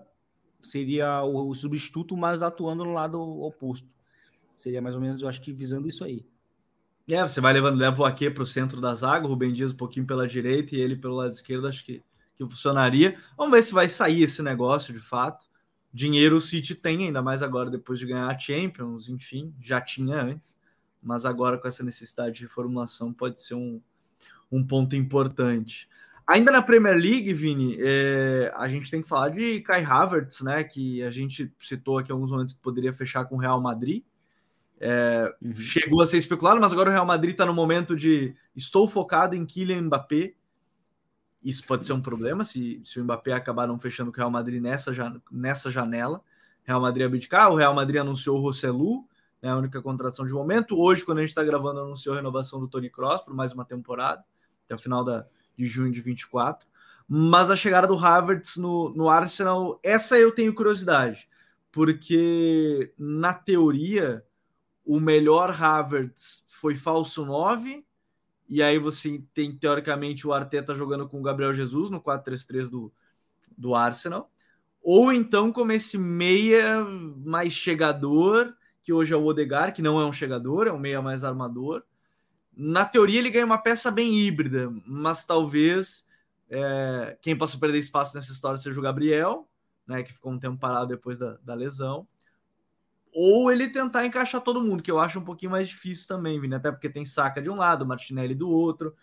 seria 0.63 1.23
o, 1.25 1.55
substituto, 1.55 2.17
mas 2.17 2.43
atuando 2.43 2.85
no 2.85 2.93
lado 2.93 3.19
oposto. 3.21 3.89
Seria 4.57 4.83
mais 4.83 4.95
ou 4.95 5.01
menos, 5.01 5.23
eu 5.23 5.29
acho 5.29 5.41
que 5.41 5.53
visando 5.53 5.89
isso 5.89 6.05
aí. 6.05 6.27
É, 7.15 7.23
você 7.23 7.41
vai 7.41 7.53
levando, 7.53 7.79
leva 7.79 8.03
o 8.03 8.05
Ake 8.05 8.31
para 8.31 8.43
o 8.43 8.47
centro 8.47 8.81
da 8.81 8.95
zaga, 8.95 9.27
o 9.27 9.29
Rubem 9.29 9.53
Dias 9.53 9.73
um 9.73 9.77
pouquinho 9.77 10.07
pela 10.07 10.27
direita 10.27 10.75
e 10.75 10.81
ele 10.81 10.97
pelo 10.97 11.17
lado 11.17 11.33
esquerdo, 11.33 11.67
acho 11.67 11.85
que, 11.85 12.03
que 12.37 12.45
funcionaria. 12.45 13.17
Vamos 13.37 13.53
ver 13.53 13.63
se 13.63 13.73
vai 13.73 13.89
sair 13.89 14.23
esse 14.23 14.43
negócio 14.43 14.93
de 14.93 15.01
fato. 15.01 15.47
Dinheiro 15.93 16.37
o 16.37 16.41
City 16.41 16.75
tem, 16.75 17.07
ainda 17.07 17.21
mais 17.21 17.43
agora 17.43 17.71
depois 17.71 17.99
de 17.99 18.07
ganhar 18.07 18.29
a 18.29 18.39
Champions, 18.39 19.09
enfim, 19.09 19.55
já 19.61 19.81
tinha 19.81 20.23
antes 20.23 20.61
mas 21.03 21.25
agora 21.25 21.59
com 21.59 21.67
essa 21.67 21.83
necessidade 21.83 22.37
de 22.37 22.43
reformulação 22.43 23.13
pode 23.13 23.41
ser 23.41 23.55
um, 23.55 23.81
um 24.51 24.65
ponto 24.65 24.95
importante. 24.95 25.89
Ainda 26.27 26.53
na 26.53 26.63
Premier 26.63 26.97
League, 26.97 27.33
Vini, 27.33 27.77
é, 27.81 28.53
a 28.55 28.69
gente 28.69 28.91
tem 28.91 29.03
que 29.03 29.09
falar 29.09 29.31
de 29.31 29.61
Kai 29.63 29.83
Havertz, 29.83 30.43
né? 30.43 30.63
Que 30.63 31.03
a 31.03 31.11
gente 31.11 31.53
citou 31.59 31.99
aqui 31.99 32.13
alguns 32.13 32.31
momentos 32.31 32.53
que 32.53 32.61
poderia 32.61 32.93
fechar 32.93 33.25
com 33.25 33.35
o 33.35 33.39
Real 33.39 33.61
Madrid. 33.61 34.05
É, 34.83 35.35
uhum. 35.43 35.55
Chegou 35.55 36.01
a 36.01 36.07
ser 36.07 36.17
especulado, 36.17 36.59
mas 36.59 36.73
agora 36.73 36.89
o 36.89 36.93
Real 36.93 37.05
Madrid 37.05 37.33
está 37.33 37.45
no 37.45 37.53
momento 37.53 37.95
de 37.95 38.35
estou 38.57 38.89
focado 38.89 39.37
em 39.37 39.45
Kylian 39.45 39.83
Mbappé. 39.83 40.35
Isso 41.45 41.67
pode 41.67 41.85
ser 41.85 41.93
um 41.93 42.01
problema 42.01 42.45
se, 42.45 42.81
se 42.85 42.99
o 42.99 43.05
Mbappé 43.05 43.33
acabar 43.33 43.67
não 43.67 43.79
fechando 43.79 44.11
com 44.11 44.17
o 44.17 44.21
Real 44.21 44.31
Madrid 44.31 44.61
nessa, 44.61 44.93
nessa 45.31 45.71
janela. 45.71 46.23
Real 46.65 46.81
Madrid 46.81 47.07
abdicar, 47.07 47.51
o 47.53 47.57
Real 47.57 47.75
Madrid 47.75 48.01
anunciou 48.01 48.39
o 48.39 48.41
Rosselu, 48.41 49.07
é 49.43 49.49
a 49.49 49.57
única 49.57 49.81
contratação 49.83 50.27
de 50.27 50.33
momento. 50.33 50.79
Hoje, 50.79 51.05
quando 51.05 51.19
a 51.19 51.21
gente 51.23 51.31
está 51.31 51.43
gravando, 51.43 51.81
anunciou 51.81 52.15
a 52.15 52.19
renovação 52.19 52.61
do 52.61 52.69
Tony 52.69 52.91
Cross 52.91 53.23
por 53.23 53.35
mais 53.35 53.53
uma 53.53 53.65
temporada, 53.65 54.23
até 54.65 54.75
o 54.75 54.79
final 54.79 55.05
da, 55.05 55.27
de 55.57 55.67
junho 55.67 55.91
de 55.91 56.01
24. 56.01 56.69
Mas 57.09 57.51
a 57.51 57.57
chegada 57.57 57.87
do 57.87 57.99
Havertz 57.99 58.57
no, 58.57 58.91
no 58.91 59.09
Arsenal, 59.09 59.81
essa 59.83 60.19
eu 60.19 60.31
tenho 60.31 60.55
curiosidade, 60.55 61.29
porque 61.73 62.93
na 62.97 63.35
teoria 63.35 64.23
o 64.91 64.99
melhor 64.99 65.51
Havertz 65.51 66.45
foi 66.49 66.75
falso 66.75 67.25
9, 67.25 67.87
e 68.49 68.61
aí 68.61 68.77
você 68.77 69.23
tem 69.33 69.57
teoricamente 69.57 70.27
o 70.27 70.33
Arteta 70.33 70.75
jogando 70.75 71.09
com 71.09 71.21
o 71.21 71.23
Gabriel 71.23 71.55
Jesus 71.55 71.91
no 71.91 72.01
4-3-3 72.01 72.69
do, 72.69 72.93
do 73.57 73.73
Arsenal, 73.77 74.29
ou 74.83 75.13
então 75.13 75.53
como 75.53 75.71
esse 75.71 75.97
meia 75.97 76.85
mais 77.25 77.53
chegador, 77.53 78.53
que 78.83 78.93
hoje 78.93 79.15
é 79.15 79.17
o 79.17 79.25
Odegar, 79.25 79.73
que 79.73 79.81
não 79.81 80.01
é 80.01 80.05
um 80.05 80.13
chegador, 80.13 80.67
é 80.67 80.73
um 80.73 80.79
meia 80.79 81.01
mais 81.01 81.23
armador. 81.23 81.85
Na 82.53 82.85
teoria 82.85 83.21
ele 83.21 83.31
ganha 83.31 83.47
uma 83.47 83.63
peça 83.63 83.93
bem 83.93 84.13
híbrida, 84.19 84.73
mas 84.85 85.25
talvez 85.25 86.05
é, 86.49 87.17
quem 87.23 87.39
possa 87.39 87.57
perder 87.57 87.79
espaço 87.79 88.17
nessa 88.17 88.33
história 88.33 88.59
seja 88.59 88.81
o 88.81 88.83
Gabriel, 88.83 89.49
né, 89.87 90.03
que 90.03 90.13
ficou 90.13 90.33
um 90.33 90.39
tempo 90.41 90.59
parado 90.59 90.89
depois 90.89 91.17
da, 91.17 91.37
da 91.45 91.55
lesão. 91.55 92.09
Ou 93.13 93.51
ele 93.51 93.69
tentar 93.69 94.07
encaixar 94.07 94.41
todo 94.41 94.63
mundo, 94.63 94.83
que 94.83 94.91
eu 94.91 94.99
acho 94.99 95.19
um 95.19 95.25
pouquinho 95.25 95.53
mais 95.53 95.69
difícil 95.69 96.07
também, 96.07 96.41
Vini, 96.41 96.55
até 96.55 96.71
porque 96.71 96.89
tem 96.89 97.05
saca 97.05 97.43
de 97.43 97.51
um 97.51 97.57
lado, 97.57 97.87
Martinelli 97.87 98.35
do 98.35 98.49
outro. 98.49 98.95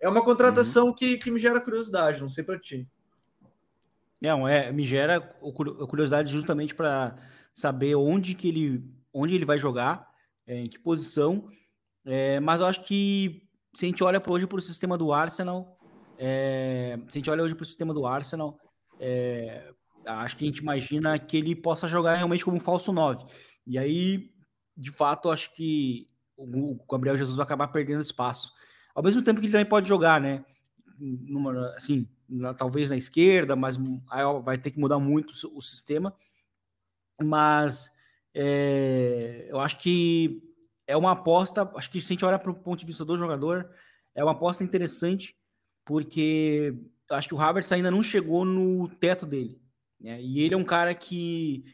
É 0.00 0.08
uma 0.08 0.22
contratação 0.22 0.88
uhum. 0.88 0.92
que, 0.92 1.18
que 1.18 1.30
me 1.30 1.38
gera 1.38 1.60
curiosidade, 1.60 2.20
não 2.20 2.30
sei 2.30 2.44
para 2.44 2.58
ti. 2.58 2.88
Não, 4.20 4.46
é, 4.46 4.72
me 4.72 4.84
gera 4.84 5.20
curiosidade 5.20 6.32
justamente 6.32 6.74
para 6.74 7.16
saber 7.52 7.94
onde 7.94 8.34
que 8.34 8.48
ele, 8.48 8.84
onde 9.12 9.34
ele 9.34 9.44
vai 9.44 9.58
jogar, 9.58 10.08
é, 10.46 10.60
em 10.60 10.68
que 10.68 10.78
posição. 10.78 11.48
É, 12.04 12.38
mas 12.40 12.60
eu 12.60 12.66
acho 12.66 12.82
que 12.84 13.42
se 13.74 13.84
a 13.84 13.88
gente 13.88 14.02
olha 14.04 14.22
hoje 14.26 14.46
para 14.46 14.58
o 14.58 14.62
sistema 14.62 14.96
do 14.96 15.12
Arsenal, 15.12 15.78
é, 16.18 16.98
se 17.08 17.18
a 17.18 17.20
gente 17.20 17.30
olha 17.30 17.42
hoje 17.42 17.54
para 17.54 17.64
o 17.64 17.66
sistema 17.66 17.92
do 17.92 18.06
Arsenal, 18.06 18.58
é, 18.98 19.70
acho 20.06 20.36
que 20.36 20.44
a 20.44 20.46
gente 20.46 20.58
imagina 20.58 21.18
que 21.18 21.36
ele 21.36 21.54
possa 21.54 21.86
jogar 21.86 22.14
realmente 22.14 22.44
como 22.44 22.56
um 22.56 22.60
falso 22.60 22.92
9. 22.92 23.24
E 23.66 23.78
aí, 23.78 24.30
de 24.76 24.90
fato, 24.90 25.30
acho 25.30 25.54
que 25.54 26.08
o 26.36 26.78
Gabriel 26.90 27.16
Jesus 27.16 27.36
vai 27.36 27.44
acabar 27.44 27.68
perdendo 27.68 28.00
espaço. 28.00 28.52
Ao 28.94 29.02
mesmo 29.02 29.22
tempo 29.22 29.40
que 29.40 29.46
ele 29.46 29.52
também 29.52 29.66
pode 29.66 29.88
jogar, 29.88 30.20
né? 30.20 30.44
Numa, 30.98 31.74
assim, 31.76 32.08
na, 32.28 32.54
talvez 32.54 32.90
na 32.90 32.96
esquerda, 32.96 33.56
mas 33.56 33.78
vai 34.42 34.58
ter 34.58 34.70
que 34.70 34.78
mudar 34.78 34.98
muito 34.98 35.32
o 35.54 35.60
sistema. 35.60 36.14
Mas 37.22 37.90
é, 38.34 39.46
eu 39.48 39.58
acho 39.60 39.78
que 39.78 40.42
é 40.86 40.96
uma 40.96 41.12
aposta. 41.12 41.70
Acho 41.74 41.90
que 41.90 42.00
se 42.00 42.12
a 42.12 42.14
gente 42.14 42.24
olhar 42.24 42.38
para 42.38 42.50
o 42.50 42.54
ponto 42.54 42.80
de 42.80 42.86
vista 42.86 43.04
do 43.04 43.16
jogador, 43.16 43.70
é 44.14 44.22
uma 44.22 44.32
aposta 44.32 44.62
interessante 44.62 45.36
porque 45.84 46.74
acho 47.10 47.28
que 47.28 47.34
o 47.34 47.40
Havertz 47.40 47.70
ainda 47.70 47.90
não 47.90 48.02
chegou 48.02 48.44
no 48.44 48.88
teto 48.88 49.24
dele. 49.24 49.60
Né? 50.00 50.20
E 50.20 50.40
ele 50.40 50.54
é 50.54 50.58
um 50.58 50.64
cara 50.64 50.94
que, 50.94 51.64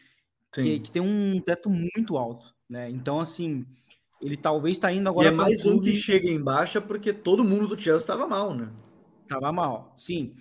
que, 0.52 0.80
que, 0.80 0.90
tem 0.90 1.02
um 1.02 1.40
teto 1.40 1.70
muito 1.70 2.16
alto. 2.16 2.54
Né? 2.68 2.90
Então, 2.90 3.20
assim, 3.20 3.66
ele 4.20 4.36
talvez 4.36 4.76
está 4.76 4.92
indo 4.92 5.08
agora. 5.08 5.28
E 5.28 5.32
é 5.32 5.34
mais 5.34 5.64
um 5.64 5.80
que 5.80 5.94
chega 5.94 6.28
em 6.28 6.40
baixa 6.40 6.80
porque 6.80 7.12
todo 7.12 7.44
mundo 7.44 7.66
do 7.66 7.78
Chelsea 7.78 8.02
estava 8.02 8.26
mal, 8.26 8.54
né? 8.54 8.70
Estava 9.22 9.50
mal, 9.52 9.92
sim. 9.96 10.34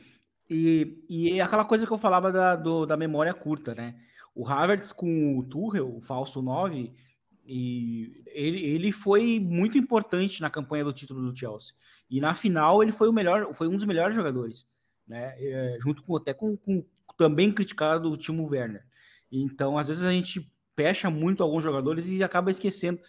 E, 0.49 1.03
e 1.09 1.39
é 1.39 1.41
aquela 1.41 1.63
coisa 1.63 1.87
que 1.87 1.93
eu 1.93 1.97
falava 1.97 2.31
da, 2.31 2.55
do, 2.55 2.85
da 2.85 2.97
memória 2.97 3.33
curta, 3.33 3.73
né? 3.73 3.95
O 4.35 4.47
Havertz 4.47 4.91
com 4.91 5.37
o 5.37 5.43
Tuchel, 5.43 5.97
o 5.97 6.01
falso 6.01 6.41
9, 6.41 6.93
e 7.45 8.23
ele, 8.27 8.63
ele 8.63 8.91
foi 8.91 9.39
muito 9.39 9.77
importante 9.77 10.41
na 10.41 10.49
campanha 10.49 10.83
do 10.83 10.93
título 10.93 11.21
do 11.21 11.37
Chelsea. 11.37 11.73
E 12.09 12.19
na 12.19 12.33
final 12.33 12.83
ele 12.83 12.91
foi 12.91 13.09
o 13.09 13.13
melhor, 13.13 13.53
foi 13.53 13.67
um 13.67 13.75
dos 13.75 13.85
melhores 13.85 14.15
jogadores, 14.15 14.67
né? 15.07 15.35
É, 15.37 15.77
junto 15.81 16.03
com 16.03 16.15
até 16.15 16.33
com, 16.33 16.55
com 16.55 16.83
também 17.17 17.51
criticado 17.51 18.11
o 18.11 18.17
Timo 18.17 18.47
Werner. 18.47 18.85
Então, 19.31 19.77
às 19.77 19.87
vezes 19.87 20.03
a 20.03 20.11
gente 20.11 20.51
fecha 20.75 21.09
muito 21.09 21.43
alguns 21.43 21.63
jogadores 21.63 22.07
e 22.07 22.23
acaba 22.23 22.51
esquecendo 22.51 22.99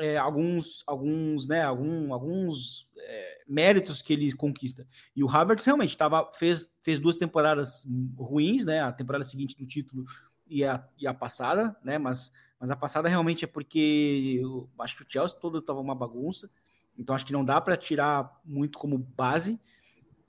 é, 0.00 0.16
alguns, 0.16 0.82
alguns, 0.86 1.46
né, 1.46 1.62
algum, 1.62 2.14
alguns 2.14 2.90
é, 2.96 3.42
méritos 3.46 4.00
que 4.00 4.14
ele 4.14 4.32
conquista. 4.32 4.86
E 5.14 5.22
o 5.22 5.30
Havertz 5.30 5.66
realmente 5.66 5.96
tava, 5.96 6.30
fez, 6.32 6.70
fez 6.80 6.98
duas 6.98 7.16
temporadas 7.16 7.86
ruins, 8.16 8.64
né? 8.64 8.80
A 8.80 8.92
temporada 8.92 9.24
seguinte 9.24 9.56
do 9.56 9.66
título 9.66 10.06
e 10.46 10.64
a, 10.64 10.82
e 10.98 11.06
a 11.06 11.12
passada, 11.12 11.76
né? 11.84 11.98
Mas, 11.98 12.32
mas 12.58 12.70
a 12.70 12.76
passada 12.76 13.08
realmente 13.08 13.44
é 13.44 13.48
porque 13.48 14.38
eu 14.40 14.70
acho 14.78 14.96
que 14.96 15.02
o 15.02 15.06
Chelsea 15.06 15.38
todo 15.38 15.58
estava 15.58 15.80
uma 15.80 15.94
bagunça. 15.94 16.50
Então 16.96 17.14
acho 17.14 17.26
que 17.26 17.32
não 17.32 17.44
dá 17.44 17.60
para 17.60 17.76
tirar 17.76 18.40
muito 18.44 18.78
como 18.78 18.96
base. 18.96 19.60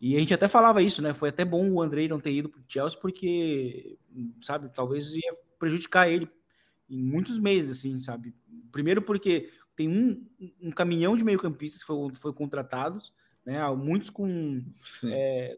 E 0.01 0.17
a 0.17 0.19
gente 0.19 0.33
até 0.33 0.47
falava 0.47 0.81
isso, 0.81 0.99
né? 0.99 1.13
Foi 1.13 1.29
até 1.29 1.45
bom 1.45 1.69
o 1.69 1.79
Andrei 1.79 2.07
não 2.07 2.19
ter 2.19 2.31
ido 2.31 2.49
para 2.49 2.59
o 2.59 2.65
Chelsea, 2.67 2.99
porque, 2.99 3.99
sabe, 4.41 4.67
talvez 4.73 5.13
ia 5.13 5.37
prejudicar 5.59 6.09
ele 6.09 6.27
em 6.89 7.03
muitos 7.03 7.37
meses, 7.37 7.77
assim, 7.77 7.95
sabe? 7.97 8.33
Primeiro 8.71 9.03
porque 9.03 9.51
tem 9.75 9.87
um, 9.87 10.27
um 10.59 10.71
caminhão 10.71 11.15
de 11.15 11.23
meio-campistas 11.23 11.81
que 11.81 11.87
foi, 11.87 12.15
foi 12.15 12.33
contratados, 12.33 13.13
né? 13.45 13.63
Muitos 13.75 14.09
com 14.09 14.63
é, 15.05 15.55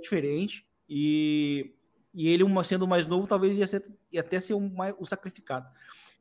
diferente 0.00 0.64
e, 0.88 1.74
e 2.14 2.28
ele, 2.28 2.44
uma, 2.44 2.62
sendo 2.62 2.86
mais 2.86 3.08
novo, 3.08 3.26
talvez 3.26 3.58
ia, 3.58 3.66
ser, 3.66 3.84
ia 4.12 4.20
até 4.20 4.38
ser 4.38 4.54
um, 4.54 4.68
mais, 4.68 4.94
o 4.96 5.04
sacrificado. 5.04 5.68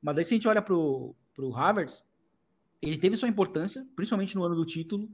Mas 0.02 0.16
daí, 0.16 0.26
se 0.26 0.34
a 0.34 0.36
gente 0.36 0.48
olha 0.48 0.64
para 0.64 0.74
o 0.74 1.16
Havertz, 1.56 2.04
ele 2.82 2.98
teve 2.98 3.16
sua 3.16 3.30
importância, 3.30 3.86
principalmente 3.96 4.36
no 4.36 4.44
ano 4.44 4.56
do 4.56 4.66
título, 4.66 5.10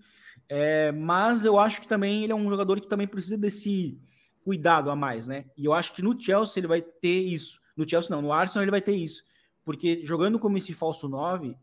é, 0.48 0.92
mas 0.92 1.44
eu 1.44 1.60
acho 1.60 1.82
que 1.82 1.88
também 1.88 2.24
ele 2.24 2.32
é 2.32 2.36
um 2.36 2.50
jogador 2.50 2.80
que 2.80 2.88
também 2.88 3.08
precisa 3.08 3.38
desse 3.38 4.00
cuidado 4.44 4.90
a 4.90 4.96
mais, 4.96 5.28
né? 5.28 5.46
E 5.58 5.66
eu 5.66 5.74
acho 5.74 5.92
que 5.94 6.02
no 6.02 6.20
Chelsea 6.20 6.62
ele 6.62 6.68
vai 6.68 6.82
ter 6.82 7.20
isso. 7.20 7.60
No 7.76 7.88
Chelsea 7.88 8.16
não, 8.16 8.22
no 8.22 8.32
Arsenal 8.32 8.64
ele 8.64 8.72
vai 8.72 8.82
ter 8.82 8.96
isso. 8.96 9.24
Porque 9.66 10.02
jogando 10.06 10.40
como 10.40 10.58
esse 10.58 10.74
falso 10.74 11.10
9, 11.10 11.58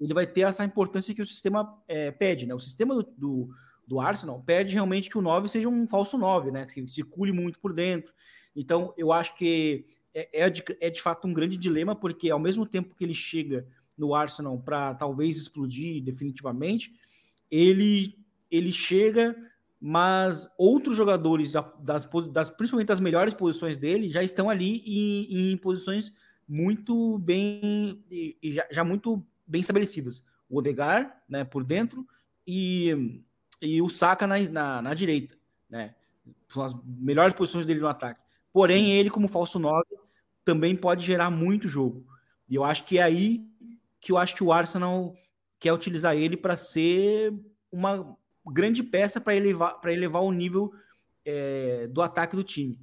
ele 0.00 0.14
vai 0.14 0.26
ter 0.26 0.42
essa 0.42 0.64
importância 0.64 1.12
que 1.12 1.20
o 1.20 1.26
sistema 1.26 1.76
é, 1.88 2.12
pede, 2.12 2.46
né? 2.46 2.54
O 2.54 2.60
sistema 2.60 2.94
do, 2.94 3.02
do, 3.02 3.48
do, 3.84 4.00
Arsenal 4.00 4.40
pede 4.46 4.74
realmente 4.74 5.10
que 5.10 5.18
o 5.18 5.22
9 5.22 5.48
seja 5.48 5.68
um 5.68 5.88
falso 5.88 6.16
9, 6.16 6.52
né? 6.52 6.64
Que 6.66 6.86
circule 6.86 7.32
muito 7.32 7.58
por 7.58 7.72
dentro. 7.72 8.12
Então, 8.54 8.94
eu 8.96 9.12
acho 9.12 9.34
que 9.36 9.84
é, 10.14 10.44
é, 10.44 10.50
de, 10.50 10.62
é 10.80 10.88
de 10.90 11.02
fato 11.02 11.26
um 11.26 11.34
grande 11.34 11.56
dilema, 11.56 11.96
porque 11.96 12.30
ao 12.30 12.38
mesmo 12.38 12.64
tempo 12.64 12.94
que 12.94 13.04
ele 13.04 13.14
chega 13.14 13.66
no 13.98 14.14
Arsenal 14.14 14.58
para 14.58 14.94
talvez 14.94 15.36
explodir 15.36 16.02
definitivamente, 16.02 16.94
ele, 17.50 18.16
ele 18.50 18.72
chega, 18.72 19.36
mas 19.80 20.48
outros 20.56 20.96
jogadores 20.96 21.52
das, 21.80 22.08
das 22.30 22.50
principalmente 22.50 22.88
das 22.88 23.00
melhores 23.00 23.34
posições 23.34 23.76
dele 23.76 24.10
já 24.10 24.22
estão 24.22 24.48
ali 24.48 24.82
em, 24.86 25.52
em 25.52 25.56
posições 25.56 26.12
muito 26.48 27.18
bem 27.18 28.02
e 28.10 28.52
já, 28.54 28.66
já, 28.70 28.84
muito 28.84 29.24
bem 29.46 29.60
estabelecidas. 29.60 30.24
O 30.48 30.58
Odegar, 30.58 31.22
né, 31.28 31.44
por 31.44 31.62
dentro 31.62 32.06
e, 32.46 33.22
e 33.60 33.82
o 33.82 33.88
Saka 33.88 34.26
na, 34.26 34.38
na, 34.38 34.82
na 34.82 34.94
direita, 34.94 35.36
né? 35.68 35.94
São 36.48 36.62
as 36.62 36.74
melhores 36.84 37.34
posições 37.34 37.66
dele 37.66 37.80
no 37.80 37.88
ataque. 37.88 38.20
Porém, 38.52 38.92
ele 38.92 39.10
como 39.10 39.28
falso 39.28 39.58
9 39.58 39.84
também 40.44 40.74
pode 40.74 41.04
gerar 41.04 41.30
muito 41.30 41.68
jogo. 41.68 42.06
E 42.48 42.54
eu 42.54 42.64
acho 42.64 42.84
que 42.84 42.98
é 42.98 43.02
aí 43.02 43.46
que 44.00 44.12
eu 44.12 44.18
acho 44.18 44.34
que 44.34 44.44
o 44.44 44.52
Arsenal 44.52 45.14
quer 45.58 45.72
utilizar 45.72 46.16
ele 46.16 46.36
para 46.36 46.56
ser 46.56 47.32
uma 47.70 48.16
grande 48.46 48.82
peça 48.82 49.20
para 49.20 49.34
elevar, 49.34 49.80
elevar 49.84 50.22
o 50.22 50.32
nível 50.32 50.72
é, 51.24 51.86
do 51.88 52.00
ataque 52.00 52.36
do 52.36 52.44
time. 52.44 52.78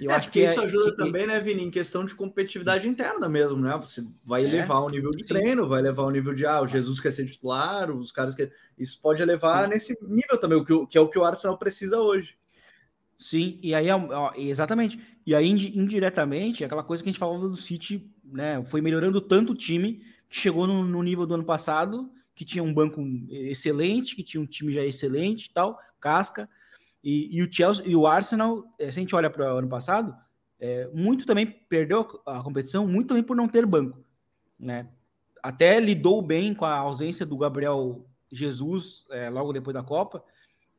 Eu 0.00 0.10
é, 0.10 0.14
acho 0.14 0.30
que 0.30 0.40
isso 0.40 0.60
é, 0.60 0.64
ajuda 0.64 0.90
que, 0.90 0.96
também, 0.96 1.26
né, 1.26 1.40
Vini, 1.40 1.62
em 1.62 1.70
questão 1.70 2.04
de 2.04 2.14
competitividade 2.14 2.86
interna 2.86 3.28
mesmo, 3.28 3.58
né? 3.58 3.76
Você 3.78 4.04
vai 4.24 4.44
é, 4.44 4.48
elevar 4.48 4.82
o 4.82 4.90
nível 4.90 5.10
de 5.12 5.22
sim. 5.22 5.28
treino, 5.28 5.66
vai 5.66 5.80
elevar 5.80 6.04
o 6.04 6.10
nível 6.10 6.34
de 6.34 6.44
ah, 6.44 6.60
o 6.60 6.66
Jesus 6.66 7.00
quer 7.00 7.12
ser 7.12 7.24
titular, 7.24 7.90
os 7.90 8.12
caras 8.12 8.34
que 8.34 8.50
isso 8.76 9.00
pode 9.00 9.22
elevar 9.22 9.64
sim. 9.64 9.70
nesse 9.70 9.98
nível 10.02 10.38
também, 10.38 10.62
que, 10.62 10.86
que 10.86 10.98
é 10.98 11.00
o 11.00 11.08
que 11.08 11.18
o 11.18 11.24
Arsenal 11.24 11.56
precisa 11.56 11.98
hoje. 11.98 12.36
Sim, 13.16 13.58
e 13.62 13.74
aí 13.74 13.88
ó, 13.90 14.32
exatamente. 14.36 15.00
E 15.24 15.34
aí 15.34 15.48
indiretamente, 15.48 16.62
aquela 16.62 16.84
coisa 16.84 17.02
que 17.02 17.08
a 17.08 17.12
gente 17.12 17.18
falava 17.18 17.48
do 17.48 17.56
City, 17.56 18.06
né, 18.22 18.62
foi 18.66 18.82
melhorando 18.82 19.20
tanto 19.22 19.52
o 19.52 19.56
time 19.56 20.02
que 20.28 20.36
chegou 20.38 20.66
no, 20.66 20.84
no 20.84 21.02
nível 21.02 21.26
do 21.26 21.34
ano 21.34 21.44
passado, 21.44 22.10
que 22.34 22.44
tinha 22.44 22.62
um 22.62 22.72
banco 22.72 23.02
excelente, 23.30 24.14
que 24.14 24.22
tinha 24.22 24.40
um 24.40 24.46
time 24.46 24.72
já 24.72 24.84
excelente, 24.84 25.50
tal, 25.52 25.78
casca. 26.00 26.48
E, 27.02 27.36
e, 27.36 27.42
o 27.42 27.50
Chelsea 27.50 27.84
e 27.86 27.96
o 27.96 28.06
Arsenal, 28.06 28.64
eh, 28.78 28.90
se 28.92 28.98
a 28.98 29.00
gente 29.00 29.14
olha 29.14 29.30
para 29.30 29.54
o 29.54 29.58
ano 29.58 29.68
passado, 29.68 30.14
é, 30.58 30.88
muito 30.92 31.26
também 31.26 31.46
perdeu 31.46 32.06
a 32.26 32.42
competição, 32.42 32.86
muito 32.86 33.08
também 33.08 33.22
por 33.22 33.36
não 33.36 33.48
ter 33.48 33.64
banco, 33.66 34.04
né? 34.58 34.88
Até 35.42 35.78
lidou 35.78 36.20
bem 36.20 36.54
com 36.54 36.64
a 36.64 36.74
ausência 36.74 37.24
do 37.24 37.36
Gabriel 37.36 38.04
Jesus 38.30 39.06
é, 39.10 39.30
logo 39.30 39.52
depois 39.52 39.74
da 39.74 39.82
Copa, 39.82 40.24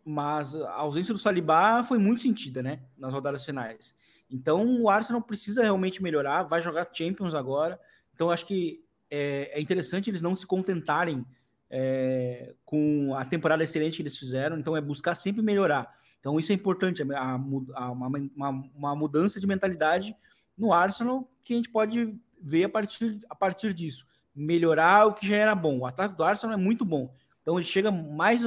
mas 0.03 0.55
a 0.55 0.73
ausência 0.73 1.13
do 1.13 1.19
Saliba 1.19 1.83
foi 1.83 1.97
muito 1.97 2.21
sentida, 2.21 2.61
né? 2.61 2.81
Nas 2.97 3.13
rodadas 3.13 3.45
finais. 3.45 3.95
Então 4.29 4.81
o 4.81 4.89
Arsenal 4.89 5.21
precisa 5.21 5.63
realmente 5.63 6.03
melhorar, 6.03 6.43
vai 6.43 6.61
jogar 6.61 6.89
Champions 6.91 7.33
agora. 7.33 7.79
Então 8.13 8.29
acho 8.29 8.45
que 8.45 8.83
é, 9.09 9.51
é 9.53 9.61
interessante 9.61 10.09
eles 10.09 10.21
não 10.21 10.35
se 10.35 10.45
contentarem 10.45 11.25
é, 11.69 12.53
com 12.63 13.13
a 13.15 13.25
temporada 13.25 13.63
excelente 13.63 13.97
que 13.97 14.01
eles 14.01 14.17
fizeram, 14.17 14.57
então 14.57 14.75
é 14.75 14.81
buscar 14.81 15.15
sempre 15.15 15.41
melhorar. 15.41 15.93
Então 16.19 16.39
isso 16.39 16.51
é 16.51 16.55
importante, 16.55 17.03
a, 17.13 17.31
a, 17.75 17.91
uma, 17.91 18.49
uma, 18.75 18.95
mudança 18.95 19.39
de 19.39 19.47
mentalidade 19.47 20.15
no 20.57 20.73
Arsenal 20.73 21.29
que 21.43 21.53
a 21.53 21.57
gente 21.57 21.69
pode 21.69 22.17
ver 22.41 22.65
a 22.65 22.69
partir, 22.69 23.19
a 23.29 23.35
partir 23.35 23.73
disso. 23.73 24.05
Melhorar 24.35 25.07
o 25.07 25.13
que 25.13 25.27
já 25.27 25.35
era 25.35 25.55
bom. 25.55 25.79
O 25.79 25.85
ataque 25.85 26.15
do 26.15 26.23
Arsenal 26.23 26.57
é 26.57 26.61
muito 26.61 26.85
bom. 26.85 27.13
Então 27.41 27.57
ele 27.57 27.65
chega 27.65 27.91
mais. 27.91 28.41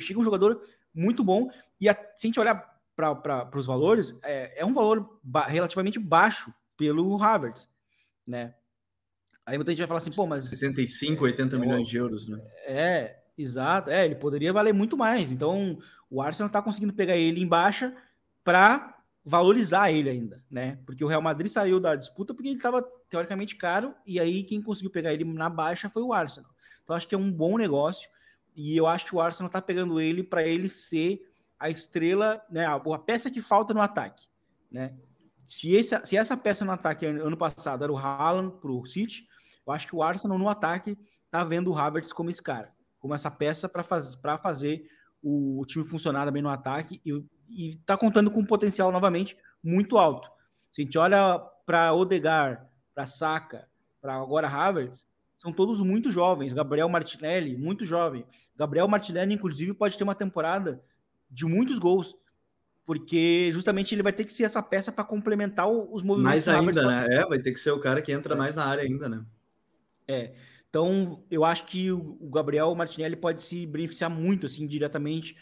Chega 0.00 0.20
um 0.20 0.24
jogador 0.24 0.60
muito 0.94 1.24
bom. 1.24 1.50
E 1.80 1.88
a, 1.88 1.94
se 1.94 2.26
a 2.26 2.28
gente 2.28 2.40
olhar 2.40 2.72
para 2.94 3.48
os 3.54 3.66
valores, 3.66 4.14
é, 4.22 4.60
é, 4.60 4.64
um 4.64 4.74
valor 4.74 5.18
ba 5.22 5.46
relativamente 5.46 5.98
baixo 5.98 6.52
pelo 6.76 7.16
Harvard, 7.16 7.66
né? 8.26 8.54
Aí 9.44 9.58
muita 9.58 9.72
gente 9.72 9.80
vai 9.80 9.88
falar 9.88 9.98
assim, 9.98 10.12
pô, 10.12 10.26
mas. 10.26 10.44
75, 10.44 11.24
80 11.24 11.56
é, 11.56 11.58
milhões 11.58 11.88
de 11.88 11.96
euros, 11.96 12.28
né? 12.28 12.40
É, 12.64 13.16
exato. 13.36 13.90
É, 13.90 14.04
ele 14.04 14.14
poderia 14.14 14.52
valer 14.52 14.72
muito 14.72 14.96
mais. 14.96 15.32
Então, 15.32 15.78
o 16.08 16.22
Arsenal 16.22 16.46
está 16.46 16.62
conseguindo 16.62 16.92
pegar 16.92 17.16
ele 17.16 17.42
em 17.42 17.46
baixa 17.46 17.94
para 18.44 18.98
valorizar 19.24 19.90
ele 19.90 20.10
ainda, 20.10 20.42
né? 20.50 20.78
Porque 20.84 21.04
o 21.04 21.08
Real 21.08 21.22
Madrid 21.22 21.50
saiu 21.50 21.78
da 21.78 21.94
disputa 21.94 22.34
porque 22.34 22.48
ele 22.48 22.56
estava 22.56 22.82
teoricamente 23.08 23.56
caro, 23.56 23.94
e 24.06 24.18
aí 24.18 24.42
quem 24.42 24.60
conseguiu 24.60 24.90
pegar 24.90 25.12
ele 25.12 25.24
na 25.24 25.48
baixa 25.48 25.88
foi 25.88 26.02
o 26.02 26.12
Arsenal. 26.12 26.50
Então, 26.82 26.96
acho 26.96 27.06
que 27.06 27.14
é 27.14 27.18
um 27.18 27.30
bom 27.30 27.56
negócio, 27.56 28.10
e 28.54 28.76
eu 28.76 28.86
acho 28.86 29.06
que 29.06 29.14
o 29.14 29.20
Arsenal 29.20 29.46
está 29.46 29.62
pegando 29.62 30.00
ele 30.00 30.22
para 30.22 30.42
ele 30.42 30.68
ser 30.68 31.30
a 31.58 31.70
estrela, 31.70 32.42
né? 32.50 32.66
A, 32.66 32.74
a 32.74 32.98
peça 32.98 33.30
que 33.30 33.40
falta 33.40 33.72
no 33.72 33.80
ataque, 33.80 34.26
né? 34.70 34.94
Se, 35.46 35.72
esse, 35.72 35.98
se 36.04 36.16
essa 36.16 36.36
peça 36.36 36.64
no 36.64 36.72
ataque 36.72 37.06
ano 37.06 37.36
passado 37.36 37.84
era 37.84 37.92
o 37.92 37.96
Haaland 37.96 38.52
para 38.60 38.70
o 38.70 38.84
City, 38.86 39.28
eu 39.66 39.72
acho 39.72 39.86
que 39.86 39.96
o 39.96 40.02
Arsenal 40.02 40.38
no 40.38 40.48
ataque 40.48 40.98
tá 41.30 41.44
vendo 41.44 41.70
o 41.70 41.76
Havertz 41.76 42.12
como 42.12 42.30
esse 42.30 42.42
cara, 42.42 42.72
como 42.98 43.14
essa 43.14 43.30
peça 43.30 43.68
para 43.68 43.82
faz, 43.82 44.16
fazer 44.42 44.86
o, 45.22 45.60
o, 45.60 45.66
time 45.66 45.84
funcionar 45.84 46.30
bem 46.30 46.42
no 46.42 46.48
ataque 46.48 47.00
e, 47.04 47.24
e 47.48 47.76
tá 47.86 47.96
contando 47.96 48.30
com 48.30 48.40
um 48.40 48.46
potencial 48.46 48.90
novamente 48.90 49.36
muito 49.62 49.98
alto. 49.98 50.28
Se 50.72 50.82
a 50.82 50.84
gente 50.84 50.98
olha 50.98 51.38
para 51.64 51.92
Odegar, 51.92 52.68
para 52.94 53.06
Saka, 53.06 53.68
para 54.00 54.16
agora 54.16 54.48
Havertz, 54.48 55.06
são 55.38 55.52
todos 55.52 55.80
muito 55.80 56.10
jovens. 56.10 56.52
Gabriel 56.52 56.88
Martinelli, 56.88 57.56
muito 57.56 57.84
jovem. 57.84 58.24
Gabriel 58.56 58.88
Martinelli, 58.88 59.34
inclusive, 59.34 59.74
pode 59.74 59.96
ter 59.96 60.04
uma 60.04 60.14
temporada 60.14 60.82
de 61.30 61.44
muitos 61.44 61.78
gols 61.78 62.16
porque 62.84 63.50
justamente 63.52 63.94
ele 63.94 64.02
vai 64.02 64.12
ter 64.12 64.24
que 64.24 64.32
ser 64.32 64.44
essa 64.44 64.62
peça 64.62 64.90
para 64.90 65.04
complementar 65.04 65.68
os 65.68 66.02
movimentos. 66.02 66.46
Mais 66.46 66.48
ainda, 66.48 66.86
né? 66.86 67.06
É, 67.10 67.26
vai 67.26 67.38
ter 67.38 67.52
que 67.52 67.58
ser 67.58 67.70
o 67.70 67.80
cara 67.80 68.02
que 68.02 68.12
entra 68.12 68.34
é. 68.34 68.36
mais 68.36 68.56
na 68.56 68.64
área 68.64 68.82
ainda, 68.82 69.08
né? 69.08 69.24
É. 70.12 70.34
Então, 70.72 71.22
eu 71.30 71.44
acho 71.44 71.66
que 71.66 71.92
o 71.92 72.30
Gabriel 72.30 72.74
Martinelli 72.74 73.14
pode 73.14 73.42
se 73.42 73.66
beneficiar 73.66 74.08
muito, 74.08 74.46
assim, 74.46 74.66
diretamente, 74.66 75.36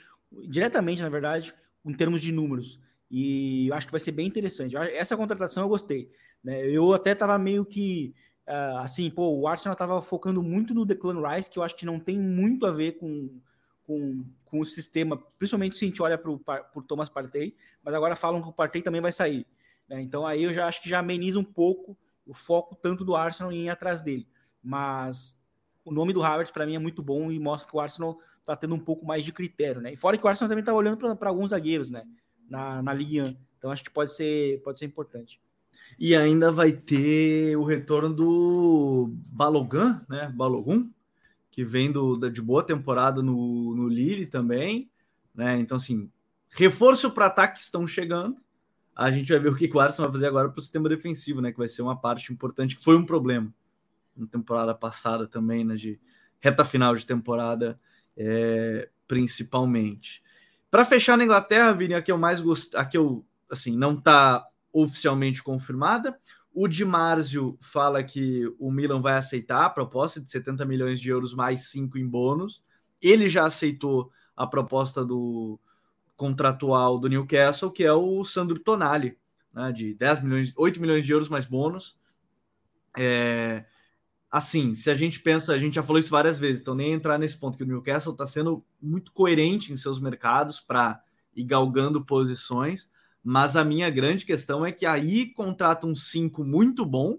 diretamente, 0.48 1.02
na 1.02 1.08
verdade, 1.08 1.54
em 1.84 1.92
termos 1.92 2.20
de 2.20 2.32
números. 2.32 2.80
E 3.08 3.68
eu 3.68 3.74
acho 3.74 3.86
que 3.86 3.92
vai 3.92 4.00
ser 4.00 4.10
bem 4.10 4.26
interessante. 4.26 4.76
Essa 4.76 5.16
contratação 5.16 5.62
eu 5.62 5.68
gostei. 5.68 6.10
Né? 6.42 6.66
Eu 6.68 6.92
até 6.92 7.12
estava 7.12 7.38
meio 7.38 7.64
que, 7.64 8.12
uh, 8.48 8.78
assim, 8.78 9.08
pô, 9.08 9.28
o 9.38 9.46
Arsenal 9.46 9.74
estava 9.74 10.02
focando 10.02 10.42
muito 10.42 10.74
no 10.74 10.84
Declan 10.84 11.22
Rice, 11.28 11.48
que 11.48 11.60
eu 11.60 11.62
acho 11.62 11.76
que 11.76 11.86
não 11.86 12.00
tem 12.00 12.18
muito 12.18 12.66
a 12.66 12.72
ver 12.72 12.98
com, 12.98 13.40
com, 13.84 14.24
com 14.44 14.58
o 14.58 14.64
sistema, 14.64 15.16
principalmente 15.38 15.76
se 15.76 15.84
a 15.84 15.88
gente 15.88 16.02
olha 16.02 16.18
para 16.18 16.30
o 16.30 16.82
Thomas 16.82 17.08
Partey, 17.08 17.54
mas 17.84 17.94
agora 17.94 18.16
falam 18.16 18.42
que 18.42 18.48
o 18.48 18.52
Partey 18.52 18.82
também 18.82 19.00
vai 19.00 19.12
sair. 19.12 19.46
Né? 19.88 20.02
Então, 20.02 20.26
aí 20.26 20.42
eu 20.42 20.52
já 20.52 20.66
acho 20.66 20.82
que 20.82 20.88
já 20.88 20.98
ameniza 20.98 21.38
um 21.38 21.44
pouco 21.44 21.96
o 22.26 22.34
foco 22.34 22.74
tanto 22.74 23.04
do 23.04 23.14
Arsenal 23.14 23.52
em 23.52 23.66
ir 23.66 23.68
atrás 23.68 24.00
dele 24.00 24.26
mas 24.62 25.38
o 25.84 25.92
nome 25.92 26.12
do 26.12 26.22
Havertz 26.22 26.50
para 26.50 26.66
mim 26.66 26.74
é 26.74 26.78
muito 26.78 27.02
bom 27.02 27.30
e 27.30 27.38
mostra 27.38 27.70
que 27.70 27.76
o 27.76 27.80
Arsenal 27.80 28.18
está 28.40 28.56
tendo 28.56 28.74
um 28.74 28.78
pouco 28.78 29.06
mais 29.06 29.24
de 29.24 29.32
critério, 29.32 29.80
né? 29.80 29.92
E 29.92 29.96
fora 29.96 30.16
que 30.16 30.24
o 30.24 30.28
Arsenal 30.28 30.48
também 30.48 30.62
está 30.62 30.74
olhando 30.74 31.16
para 31.16 31.28
alguns 31.28 31.50
zagueiros, 31.50 31.90
né? 31.90 32.04
Na, 32.48 32.82
na 32.82 32.92
Ligue 32.92 33.22
1. 33.22 33.36
Então 33.58 33.70
acho 33.70 33.84
que 33.84 33.90
pode 33.90 34.12
ser, 34.12 34.60
pode 34.62 34.78
ser 34.78 34.86
importante. 34.86 35.40
E 35.98 36.14
ainda 36.14 36.50
vai 36.50 36.72
ter 36.72 37.56
o 37.56 37.64
retorno 37.64 38.14
do 38.14 39.12
Balogun, 39.26 40.00
né? 40.08 40.32
Balogun, 40.34 40.90
que 41.50 41.64
vem 41.64 41.90
do, 41.90 42.16
de 42.30 42.42
boa 42.42 42.62
temporada 42.62 43.22
no, 43.22 43.74
no 43.74 43.88
Lille 43.88 44.26
também, 44.26 44.90
né? 45.34 45.58
Então, 45.58 45.76
assim, 45.76 46.10
reforço 46.50 47.10
para 47.10 47.26
ataque 47.26 47.60
estão 47.60 47.86
chegando. 47.86 48.36
A 48.96 49.10
gente 49.10 49.30
vai 49.30 49.40
ver 49.40 49.48
o 49.50 49.56
que 49.56 49.70
o 49.72 49.80
Arsenal 49.80 50.10
vai 50.10 50.18
fazer 50.18 50.26
agora 50.26 50.48
para 50.48 50.58
o 50.58 50.62
sistema 50.62 50.88
defensivo, 50.88 51.40
né? 51.40 51.52
Que 51.52 51.58
vai 51.58 51.68
ser 51.68 51.82
uma 51.82 51.96
parte 51.96 52.32
importante, 52.32 52.76
que 52.76 52.84
foi 52.84 52.96
um 52.96 53.06
problema 53.06 53.52
na 54.16 54.26
temporada 54.26 54.74
passada 54.74 55.26
também, 55.26 55.64
né, 55.64 55.74
de 55.76 56.00
reta 56.40 56.64
final 56.64 56.94
de 56.94 57.06
temporada, 57.06 57.78
é, 58.16 58.88
principalmente. 59.06 60.22
Para 60.70 60.84
fechar 60.84 61.16
na 61.16 61.24
Inglaterra, 61.24 61.72
Vini, 61.72 61.94
a 61.94 62.02
que 62.02 62.12
eu 62.12 62.18
mais 62.18 62.40
gosto, 62.40 62.76
a 62.76 62.84
que 62.84 62.96
eu 62.96 63.24
assim 63.50 63.76
não 63.76 63.94
está 63.94 64.46
oficialmente 64.72 65.42
confirmada. 65.42 66.18
O 66.52 66.66
Di 66.68 66.84
Marzio 66.84 67.58
fala 67.60 68.02
que 68.02 68.44
o 68.58 68.70
Milan 68.70 69.00
vai 69.00 69.14
aceitar 69.14 69.64
a 69.64 69.70
proposta 69.70 70.20
de 70.20 70.30
70 70.30 70.64
milhões 70.64 71.00
de 71.00 71.08
euros 71.08 71.34
mais 71.34 71.68
5 71.68 71.98
em 71.98 72.06
bônus. 72.06 72.62
Ele 73.00 73.28
já 73.28 73.44
aceitou 73.44 74.10
a 74.36 74.46
proposta 74.46 75.04
do 75.04 75.58
contratual 76.16 76.98
do 76.98 77.08
Newcastle, 77.08 77.70
que 77.70 77.84
é 77.84 77.92
o 77.92 78.24
Sandro 78.24 78.58
Tonali, 78.58 79.16
né, 79.52 79.72
de 79.72 79.94
10 79.94 80.22
milhões, 80.22 80.52
8 80.56 80.80
milhões 80.80 81.04
de 81.04 81.12
euros 81.12 81.28
mais 81.28 81.44
bônus. 81.44 81.98
É, 82.96 83.64
assim, 84.30 84.74
se 84.74 84.88
a 84.88 84.94
gente 84.94 85.18
pensa, 85.20 85.52
a 85.52 85.58
gente 85.58 85.74
já 85.74 85.82
falou 85.82 85.98
isso 85.98 86.10
várias 86.10 86.38
vezes, 86.38 86.62
então 86.62 86.74
nem 86.74 86.92
entrar 86.92 87.18
nesse 87.18 87.36
ponto 87.36 87.58
que 87.58 87.64
o 87.64 87.66
Newcastle 87.66 88.12
está 88.12 88.26
sendo 88.26 88.64
muito 88.80 89.12
coerente 89.12 89.72
em 89.72 89.76
seus 89.76 89.98
mercados 89.98 90.60
para 90.60 91.02
ir 91.34 91.44
galgando 91.44 92.04
posições, 92.04 92.88
mas 93.24 93.56
a 93.56 93.64
minha 93.64 93.90
grande 93.90 94.24
questão 94.24 94.64
é 94.64 94.70
que 94.70 94.86
aí 94.86 95.26
contrata 95.34 95.86
um 95.86 95.94
5 95.94 96.44
muito 96.44 96.86
bom, 96.86 97.18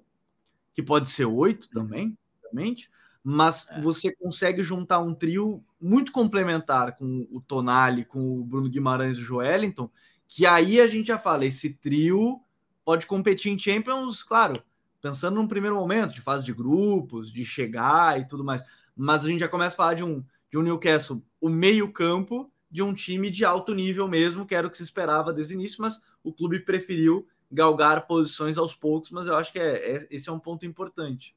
que 0.74 0.82
pode 0.82 1.10
ser 1.10 1.26
8 1.26 1.66
uhum. 1.66 1.70
também, 1.74 2.18
obviamente, 2.38 2.90
mas 3.22 3.70
é. 3.70 3.82
você 3.82 4.16
consegue 4.16 4.64
juntar 4.64 5.00
um 5.00 5.14
trio 5.14 5.64
muito 5.80 6.12
complementar 6.12 6.96
com 6.98 7.28
o 7.30 7.42
Tonali, 7.42 8.06
com 8.06 8.40
o 8.40 8.44
Bruno 8.44 8.70
Guimarães 8.70 9.18
e 9.18 9.20
o 9.20 9.24
Joelinton, 9.24 9.90
que 10.28 10.46
aí 10.46 10.80
a 10.80 10.88
gente 10.88 11.08
já 11.08 11.20
fala, 11.20 11.46
esse 11.46 11.74
trio 11.74 12.42
pode 12.86 13.06
competir 13.06 13.52
em 13.52 13.60
Champions, 13.60 14.24
claro, 14.24 14.64
pensando 15.02 15.36
num 15.36 15.48
primeiro 15.48 15.76
momento 15.76 16.14
de 16.14 16.22
fase 16.22 16.46
de 16.46 16.54
grupos, 16.54 17.32
de 17.32 17.44
chegar 17.44 18.20
e 18.20 18.28
tudo 18.28 18.44
mais. 18.44 18.64
Mas 18.96 19.26
a 19.26 19.28
gente 19.28 19.40
já 19.40 19.48
começa 19.48 19.76
a 19.76 19.78
falar 19.78 19.94
de 19.96 20.04
um, 20.04 20.24
de 20.50 20.58
um 20.58 20.62
Newcastle, 20.62 21.24
o 21.40 21.50
meio-campo 21.50 22.52
de 22.70 22.82
um 22.82 22.94
time 22.94 23.30
de 23.30 23.44
alto 23.44 23.74
nível 23.74 24.08
mesmo, 24.08 24.46
que 24.46 24.56
era 24.56 24.66
o 24.66 24.70
que 24.70 24.78
se 24.78 24.84
esperava 24.84 25.34
desde 25.34 25.54
o 25.54 25.58
início, 25.58 25.82
mas 25.82 26.00
o 26.24 26.32
clube 26.32 26.60
preferiu 26.60 27.28
galgar 27.52 28.08
posições 28.08 28.58
aos 28.58 28.74
poucos, 28.74 29.12
mas 29.12 29.28
eu 29.28 29.36
acho 29.36 29.52
que 29.52 29.60
é, 29.60 29.96
é 29.96 30.08
esse 30.10 30.30
é 30.30 30.32
um 30.32 30.40
ponto 30.40 30.66
importante. 30.66 31.36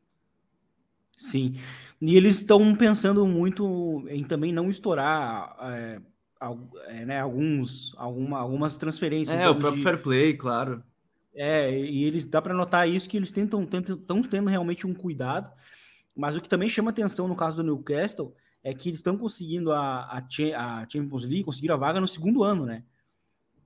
Sim, 1.18 1.56
e 2.00 2.16
eles 2.16 2.36
estão 2.36 2.74
pensando 2.74 3.26
muito 3.26 4.04
em 4.08 4.22
também 4.22 4.52
não 4.52 4.68
estourar 4.68 5.56
é, 5.60 6.00
é, 6.88 7.04
né, 7.04 7.20
alguns, 7.20 7.94
alguma, 7.96 8.38
algumas 8.38 8.76
transferências. 8.76 9.36
É, 9.36 9.48
o 9.48 9.56
próprio 9.56 9.78
de... 9.78 9.82
fair 9.82 10.02
play, 10.02 10.36
claro. 10.36 10.82
É, 11.34 11.78
e 11.78 12.04
eles 12.04 12.24
dá 12.24 12.40
para 12.40 12.54
notar 12.54 12.88
isso 12.88 13.08
que 13.08 13.16
eles 13.16 13.30
tentam 13.30 13.64
estão 13.64 14.22
tendo 14.22 14.48
realmente 14.48 14.86
um 14.86 14.94
cuidado, 14.94 15.50
mas 16.14 16.36
o 16.36 16.40
que 16.40 16.48
também 16.48 16.68
chama 16.68 16.90
atenção 16.90 17.26
no 17.26 17.34
caso 17.34 17.56
do 17.56 17.64
Newcastle 17.64 18.34
é 18.62 18.72
que 18.72 18.88
eles 18.88 19.00
estão 19.00 19.18
conseguindo 19.18 19.72
a, 19.72 20.02
a, 20.04 20.18
a 20.18 20.88
Champions 20.88 21.24
League, 21.24 21.44
conseguiram 21.44 21.74
a 21.74 21.78
vaga 21.78 22.00
no 22.00 22.08
segundo 22.08 22.44
ano, 22.44 22.64
né? 22.64 22.84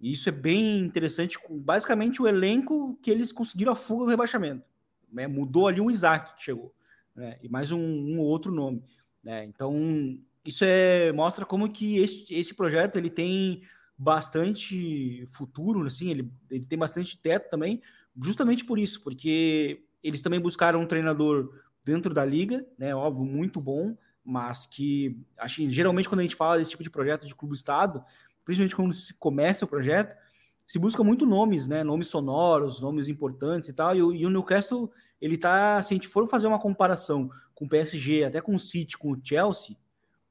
E 0.01 0.13
isso 0.13 0.29
é 0.29 0.33
bem 0.33 0.81
interessante, 0.81 1.39
basicamente 1.51 2.23
o 2.23 2.27
elenco 2.27 2.99
que 3.03 3.11
eles 3.11 3.33
conseguiram 3.33 3.73
a 3.73 3.77
fuga 3.77 4.05
do 4.05 4.11
rebaixamento. 4.11 4.65
Né? 5.13 5.27
Mudou 5.27 5.69
ali 5.69 5.81
o 5.81 5.91
Isaac 5.91 6.37
que 6.37 6.45
chegou, 6.45 6.75
né? 7.15 7.39
E 7.43 7.49
mais 7.49 7.71
um, 7.71 7.81
um 7.81 8.21
outro 8.21 8.51
nome, 8.51 8.83
né? 9.23 9.45
Então 9.45 10.19
isso 10.45 10.65
é 10.65 11.13
mostra 11.13 11.45
como 11.45 11.71
que 11.71 11.99
esse, 11.99 12.33
esse 12.33 12.55
projeto 12.55 12.97
ele 12.97 13.11
tem 13.11 13.63
bastante 13.99 15.27
futuro, 15.33 15.85
assim, 15.85 16.11
ele, 16.11 16.33
ele 16.49 16.65
tem 16.65 16.79
bastante 16.79 17.19
teto 17.19 17.51
também, 17.51 17.83
justamente 18.17 18.65
por 18.65 18.79
isso, 18.79 19.03
porque 19.03 19.83
eles 20.03 20.23
também 20.23 20.39
buscaram 20.39 20.81
um 20.81 20.87
treinador 20.87 21.51
dentro 21.85 22.15
da 22.15 22.25
liga, 22.25 22.65
né, 22.79 22.95
óbvio, 22.95 23.25
muito 23.25 23.61
bom, 23.61 23.97
mas 24.25 24.67
que, 24.67 25.21
acho 25.37 25.69
geralmente 25.69 26.09
quando 26.09 26.21
a 26.21 26.23
gente 26.23 26.37
fala 26.37 26.59
desse 26.59 26.71
tipo 26.71 26.83
de 26.83 26.91
projeto 26.91 27.27
de 27.27 27.35
clube-estado, 27.35 28.05
principalmente 28.45 28.77
quando 28.77 28.95
se 28.95 29.13
começa 29.15 29.65
o 29.65 29.69
projeto, 29.69 30.17
se 30.65 30.79
busca 30.79 31.03
muito 31.03 31.27
nomes, 31.27 31.67
né, 31.67 31.83
nomes 31.83 32.07
sonoros, 32.07 32.81
nomes 32.81 33.09
importantes 33.09 33.69
e 33.69 33.73
tal, 33.73 33.97
e, 33.97 33.99
e 33.99 34.27
o 34.27 34.31
Newcastle, 34.31 34.93
ele 35.21 35.37
tá, 35.37 35.83
se 35.83 35.93
a 35.93 35.97
gente 35.97 36.07
for 36.07 36.29
fazer 36.29 36.47
uma 36.47 36.59
comparação 36.59 37.31
com 37.55 37.65
o 37.65 37.69
PSG, 37.69 38.25
até 38.25 38.41
com 38.41 38.55
o 38.55 38.59
City, 38.59 38.97
com 38.97 39.11
o 39.11 39.21
Chelsea, 39.21 39.77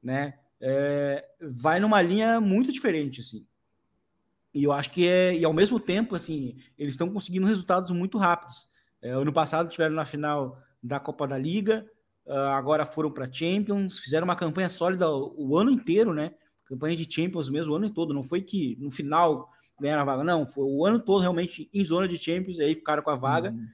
né, 0.01 0.35
é, 0.61 1.27
vai 1.41 1.79
numa 1.79 2.01
linha 2.01 2.39
muito 2.39 2.71
diferente, 2.71 3.21
assim. 3.21 3.45
E 4.57 4.63
eu 4.63 4.71
acho 4.73 4.89
que 4.89 5.07
é, 5.07 5.35
e 5.37 5.45
ao 5.45 5.53
mesmo 5.53 5.79
tempo, 5.79 6.15
assim, 6.15 6.57
eles 6.79 6.95
estão 6.95 7.07
conseguindo 7.07 7.45
resultados 7.45 7.91
muito 7.91 8.17
rápidos. 8.17 8.67
É, 8.99 9.11
ano 9.11 9.31
passado 9.31 9.69
tiveram 9.69 9.93
na 9.93 10.03
final 10.03 10.59
da 10.81 10.99
Copa 10.99 11.27
da 11.27 11.37
Liga, 11.37 11.85
uh, 12.25 12.31
agora 12.31 12.83
foram 12.83 13.11
para 13.11 13.31
Champions, 13.31 13.99
fizeram 13.99 14.25
uma 14.25 14.35
campanha 14.35 14.67
sólida 14.67 15.07
o, 15.11 15.49
o 15.49 15.57
ano 15.57 15.69
inteiro, 15.69 16.11
né? 16.11 16.33
Campanha 16.65 16.97
de 16.97 17.07
Champions 17.07 17.51
mesmo 17.51 17.73
o 17.73 17.75
ano 17.75 17.91
todo, 17.91 18.15
não 18.15 18.23
foi 18.23 18.41
que 18.41 18.75
no 18.79 18.89
final 18.89 19.47
ganharam 19.79 20.01
a 20.01 20.05
vaga, 20.05 20.23
não, 20.23 20.43
foi 20.43 20.63
o 20.63 20.83
ano 20.83 20.99
todo 20.99 21.21
realmente 21.21 21.69
em 21.71 21.83
zona 21.85 22.07
de 22.07 22.17
Champions, 22.17 22.59
aí 22.59 22.73
ficaram 22.73 23.03
com 23.03 23.11
a 23.11 23.15
vaga. 23.15 23.51
Uhum. 23.51 23.67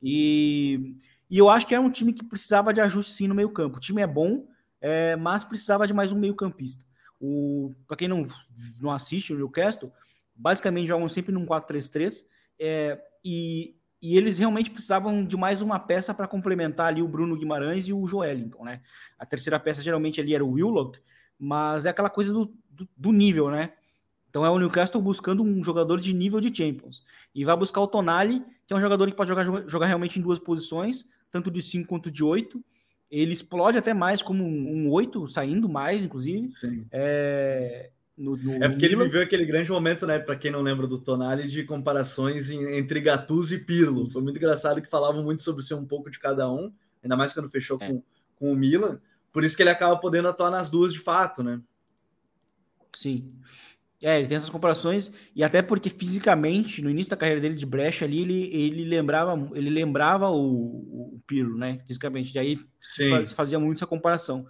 E, 0.00 0.94
e 1.28 1.38
eu 1.38 1.50
acho 1.50 1.66
que 1.66 1.74
é 1.74 1.80
um 1.80 1.90
time 1.90 2.12
que 2.12 2.24
precisava 2.24 2.72
de 2.72 2.80
ajuste 2.80 3.14
sim 3.14 3.26
no 3.26 3.34
meio-campo. 3.34 3.78
O 3.78 3.80
time 3.80 4.00
é 4.00 4.06
bom, 4.06 4.46
é, 4.80 5.16
mas 5.16 5.42
precisava 5.42 5.88
de 5.88 5.92
mais 5.92 6.12
um 6.12 6.18
meio-campista. 6.18 6.84
Para 7.88 7.96
quem 7.96 8.06
não, 8.06 8.22
não 8.80 8.92
assiste 8.92 9.34
o 9.34 9.36
Newcastle, 9.36 9.92
basicamente 10.40 10.88
jogam 10.88 11.06
sempre 11.06 11.32
num 11.32 11.44
4-3-3 11.44 12.24
é, 12.58 12.98
e, 13.22 13.76
e 14.00 14.16
eles 14.16 14.38
realmente 14.38 14.70
precisavam 14.70 15.24
de 15.24 15.36
mais 15.36 15.60
uma 15.60 15.78
peça 15.78 16.14
para 16.14 16.26
complementar 16.26 16.86
ali 16.86 17.02
o 17.02 17.08
Bruno 17.08 17.36
Guimarães 17.36 17.86
e 17.86 17.92
o 17.92 18.06
Joelinton, 18.08 18.64
né? 18.64 18.80
A 19.18 19.26
terceira 19.26 19.60
peça 19.60 19.82
geralmente 19.82 20.20
ali 20.20 20.34
era 20.34 20.44
o 20.44 20.52
Willock, 20.52 20.98
mas 21.38 21.84
é 21.84 21.90
aquela 21.90 22.08
coisa 22.08 22.32
do, 22.32 22.52
do, 22.70 22.88
do 22.96 23.12
nível, 23.12 23.50
né? 23.50 23.74
Então 24.30 24.46
é 24.46 24.50
o 24.50 24.58
Newcastle 24.58 25.02
buscando 25.02 25.42
um 25.42 25.62
jogador 25.62 26.00
de 26.00 26.14
nível 26.14 26.40
de 26.40 26.54
Champions. 26.54 27.04
E 27.34 27.44
vai 27.44 27.56
buscar 27.56 27.80
o 27.82 27.86
Tonali, 27.86 28.42
que 28.66 28.72
é 28.72 28.76
um 28.76 28.80
jogador 28.80 29.10
que 29.10 29.16
pode 29.16 29.28
jogar, 29.28 29.44
jogar 29.68 29.86
realmente 29.86 30.18
em 30.18 30.22
duas 30.22 30.38
posições, 30.38 31.04
tanto 31.30 31.50
de 31.50 31.60
5 31.60 31.86
quanto 31.86 32.10
de 32.10 32.24
8. 32.24 32.64
Ele 33.10 33.32
explode 33.32 33.76
até 33.76 33.92
mais 33.92 34.22
como 34.22 34.44
um 34.44 34.88
8, 34.88 35.28
saindo 35.28 35.68
mais, 35.68 36.02
inclusive. 36.02 36.48
É, 36.92 37.90
no, 38.20 38.36
no, 38.36 38.62
é 38.62 38.68
porque 38.68 38.84
ele 38.84 38.96
viveu 38.96 39.22
aquele 39.22 39.46
grande 39.46 39.70
momento, 39.70 40.06
né? 40.06 40.18
Para 40.18 40.36
quem 40.36 40.50
não 40.50 40.60
lembra 40.60 40.86
do 40.86 40.98
Tonali, 40.98 41.48
de 41.48 41.64
comparações 41.64 42.50
em, 42.50 42.76
entre 42.76 43.00
Gattuso 43.00 43.54
e 43.54 43.58
Pirlo. 43.58 44.10
Foi 44.10 44.20
muito 44.22 44.36
engraçado 44.36 44.82
que 44.82 44.88
falavam 44.88 45.24
muito 45.24 45.42
sobre 45.42 45.62
ser 45.62 45.74
um 45.74 45.86
pouco 45.86 46.10
de 46.10 46.18
cada 46.18 46.50
um, 46.52 46.70
ainda 47.02 47.16
mais 47.16 47.32
quando 47.32 47.48
fechou 47.48 47.78
é. 47.80 47.88
com, 47.88 48.02
com 48.36 48.52
o 48.52 48.54
Milan. 48.56 49.00
Por 49.32 49.42
isso 49.42 49.56
que 49.56 49.62
ele 49.62 49.70
acaba 49.70 49.96
podendo 49.96 50.28
atuar 50.28 50.50
nas 50.50 50.70
duas 50.70 50.92
de 50.92 50.98
fato, 50.98 51.42
né? 51.42 51.62
Sim. 52.92 53.32
É, 54.02 54.18
ele 54.18 54.28
tem 54.28 54.36
essas 54.36 54.50
comparações, 54.50 55.10
e 55.34 55.44
até 55.44 55.60
porque 55.62 55.90
fisicamente, 55.90 56.82
no 56.82 56.88
início 56.88 57.10
da 57.10 57.16
carreira 57.16 57.40
dele 57.40 57.54
de 57.54 57.66
brecha 57.66 58.04
ali, 58.04 58.22
ele, 58.22 58.54
ele 58.54 58.84
lembrava, 58.84 59.50
ele 59.54 59.68
lembrava 59.68 60.30
o, 60.30 61.16
o 61.16 61.20
Pirlo, 61.26 61.56
né? 61.56 61.78
Fisicamente. 61.86 62.34
Daí 62.34 62.58
se 62.78 63.34
fazia 63.34 63.58
muito 63.58 63.78
essa 63.78 63.86
comparação. 63.86 64.46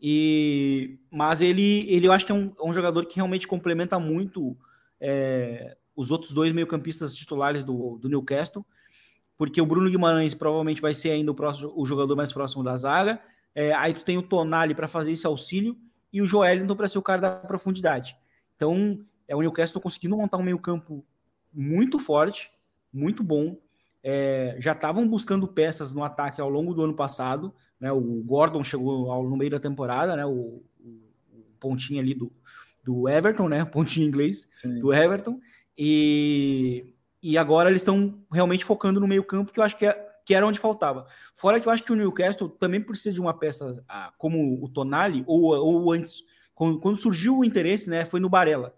E, 0.00 0.98
mas 1.10 1.40
ele, 1.40 1.86
ele 1.90 2.06
eu 2.06 2.12
acho 2.12 2.24
que 2.24 2.32
é 2.32 2.34
um, 2.34 2.52
é 2.58 2.66
um 2.66 2.72
jogador 2.72 3.04
que 3.04 3.16
realmente 3.16 3.46
complementa 3.46 3.98
muito 3.98 4.56
é, 4.98 5.76
os 5.94 6.10
outros 6.10 6.32
dois 6.32 6.52
meio-campistas 6.52 7.14
titulares 7.14 7.62
do, 7.62 7.98
do 7.98 8.08
Newcastle, 8.08 8.64
porque 9.36 9.60
o 9.60 9.66
Bruno 9.66 9.90
Guimarães 9.90 10.34
provavelmente 10.34 10.80
vai 10.80 10.94
ser 10.94 11.10
ainda 11.10 11.30
o, 11.30 11.34
próximo, 11.34 11.72
o 11.76 11.84
jogador 11.84 12.16
mais 12.16 12.32
próximo 12.32 12.64
da 12.64 12.76
zaga. 12.76 13.20
É, 13.54 13.72
aí 13.74 13.92
tu 13.92 14.04
tem 14.04 14.16
o 14.16 14.22
Tonali 14.22 14.74
para 14.74 14.88
fazer 14.88 15.12
esse 15.12 15.26
auxílio 15.26 15.76
e 16.12 16.22
o 16.22 16.26
Joelinton 16.26 16.76
para 16.76 16.88
ser 16.88 16.98
o 16.98 17.02
cara 17.02 17.20
da 17.20 17.30
profundidade. 17.30 18.16
Então, 18.56 19.04
é 19.26 19.36
o 19.36 19.40
Newcastle 19.40 19.80
conseguindo 19.80 20.16
montar 20.16 20.36
um 20.36 20.42
meio-campo 20.42 21.04
muito 21.52 21.98
forte, 21.98 22.50
muito 22.92 23.22
bom. 23.22 23.56
É, 24.02 24.56
já 24.58 24.72
estavam 24.72 25.06
buscando 25.06 25.46
peças 25.46 25.94
no 25.94 26.02
ataque 26.02 26.40
ao 26.40 26.48
longo 26.48 26.74
do 26.74 26.82
ano 26.82 26.94
passado. 26.94 27.54
Né? 27.80 27.90
O 27.90 28.00
Gordon 28.24 28.62
chegou 28.62 29.10
ao, 29.10 29.28
no 29.28 29.36
meio 29.36 29.50
da 29.50 29.60
temporada, 29.60 30.14
né? 30.14 30.24
o, 30.26 30.62
o, 30.78 31.00
o 31.32 31.44
pontinho 31.58 32.00
ali 32.00 32.14
do, 32.14 32.30
do 32.84 33.08
Everton, 33.08 33.48
né? 33.48 33.62
O 33.62 33.66
pontinho 33.70 34.06
inglês 34.06 34.48
Sim. 34.60 34.78
do 34.80 34.92
Everton. 34.92 35.40
E, 35.76 36.92
e 37.22 37.38
agora 37.38 37.70
eles 37.70 37.82
estão 37.82 38.22
realmente 38.30 38.64
focando 38.64 39.00
no 39.00 39.08
meio-campo, 39.08 39.52
que 39.52 39.58
eu 39.58 39.64
acho 39.64 39.76
que, 39.78 39.86
é, 39.86 40.08
que 40.26 40.34
era 40.34 40.46
onde 40.46 40.58
faltava. 40.58 41.06
Fora 41.34 41.58
que 41.58 41.66
eu 41.66 41.72
acho 41.72 41.82
que 41.82 41.92
o 41.92 41.96
Newcastle 41.96 42.48
também 42.48 42.80
precisa 42.80 43.12
de 43.12 43.20
uma 43.20 43.32
peça 43.32 43.82
ah, 43.88 44.12
como 44.18 44.62
o 44.62 44.68
Tonali, 44.68 45.24
ou, 45.26 45.52
ou 45.52 45.92
antes 45.92 46.22
quando, 46.54 46.96
surgiu 46.96 47.38
o 47.38 47.44
interesse, 47.44 47.88
né, 47.88 48.04
foi 48.04 48.20
no 48.20 48.28
Barella. 48.28 48.74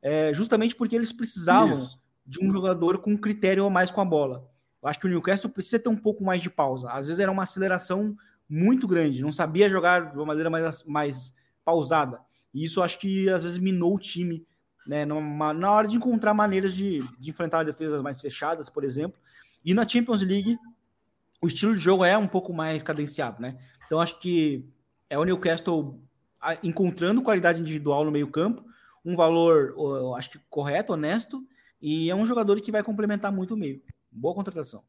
É, 0.00 0.32
justamente 0.32 0.74
porque 0.74 0.96
eles 0.96 1.12
precisavam 1.12 1.74
Isso. 1.74 2.00
de 2.26 2.42
um 2.42 2.50
jogador 2.50 2.98
com 2.98 3.16
critério 3.16 3.66
a 3.66 3.70
mais 3.70 3.90
com 3.90 4.00
a 4.00 4.04
bola. 4.04 4.50
Eu 4.82 4.88
acho 4.88 4.98
que 4.98 5.06
o 5.06 5.08
Newcastle 5.08 5.50
precisa 5.50 5.78
ter 5.78 5.88
um 5.88 5.96
pouco 5.96 6.24
mais 6.24 6.42
de 6.42 6.50
pausa. 6.50 6.90
Às 6.90 7.06
vezes 7.06 7.20
era 7.20 7.30
uma 7.30 7.44
aceleração 7.44 8.16
muito 8.48 8.86
grande, 8.88 9.22
não 9.22 9.32
sabia 9.32 9.70
jogar 9.70 10.10
de 10.10 10.16
uma 10.16 10.26
maneira 10.26 10.50
mais, 10.50 10.82
mais 10.84 11.34
pausada. 11.64 12.20
E 12.52 12.64
isso 12.64 12.82
acho 12.82 12.98
que 12.98 13.28
às 13.30 13.44
vezes 13.44 13.58
minou 13.58 13.94
o 13.94 13.98
time, 13.98 14.46
né, 14.86 15.06
numa, 15.06 15.54
na 15.54 15.70
hora 15.70 15.88
de 15.88 15.96
encontrar 15.96 16.34
maneiras 16.34 16.74
de, 16.74 17.00
de 17.18 17.30
enfrentar 17.30 17.62
defesas 17.62 18.02
mais 18.02 18.20
fechadas, 18.20 18.68
por 18.68 18.84
exemplo. 18.84 19.18
E 19.64 19.72
na 19.72 19.86
Champions 19.86 20.22
League, 20.22 20.58
o 21.40 21.46
estilo 21.46 21.74
de 21.74 21.80
jogo 21.80 22.04
é 22.04 22.18
um 22.18 22.26
pouco 22.26 22.52
mais 22.52 22.82
cadenciado, 22.82 23.40
né? 23.40 23.56
Então 23.86 24.00
acho 24.00 24.18
que 24.18 24.66
é 25.08 25.18
o 25.18 25.24
Newcastle 25.24 26.00
encontrando 26.62 27.22
qualidade 27.22 27.60
individual 27.60 28.04
no 28.04 28.10
meio-campo, 28.10 28.64
um 29.04 29.14
valor, 29.14 29.74
acho 30.16 30.30
que 30.30 30.38
correto, 30.50 30.92
honesto, 30.92 31.46
e 31.80 32.10
é 32.10 32.14
um 32.14 32.26
jogador 32.26 32.60
que 32.60 32.72
vai 32.72 32.82
complementar 32.82 33.32
muito 33.32 33.54
o 33.54 33.56
meio. 33.56 33.80
Boa 34.12 34.34
contratação. 34.34 34.84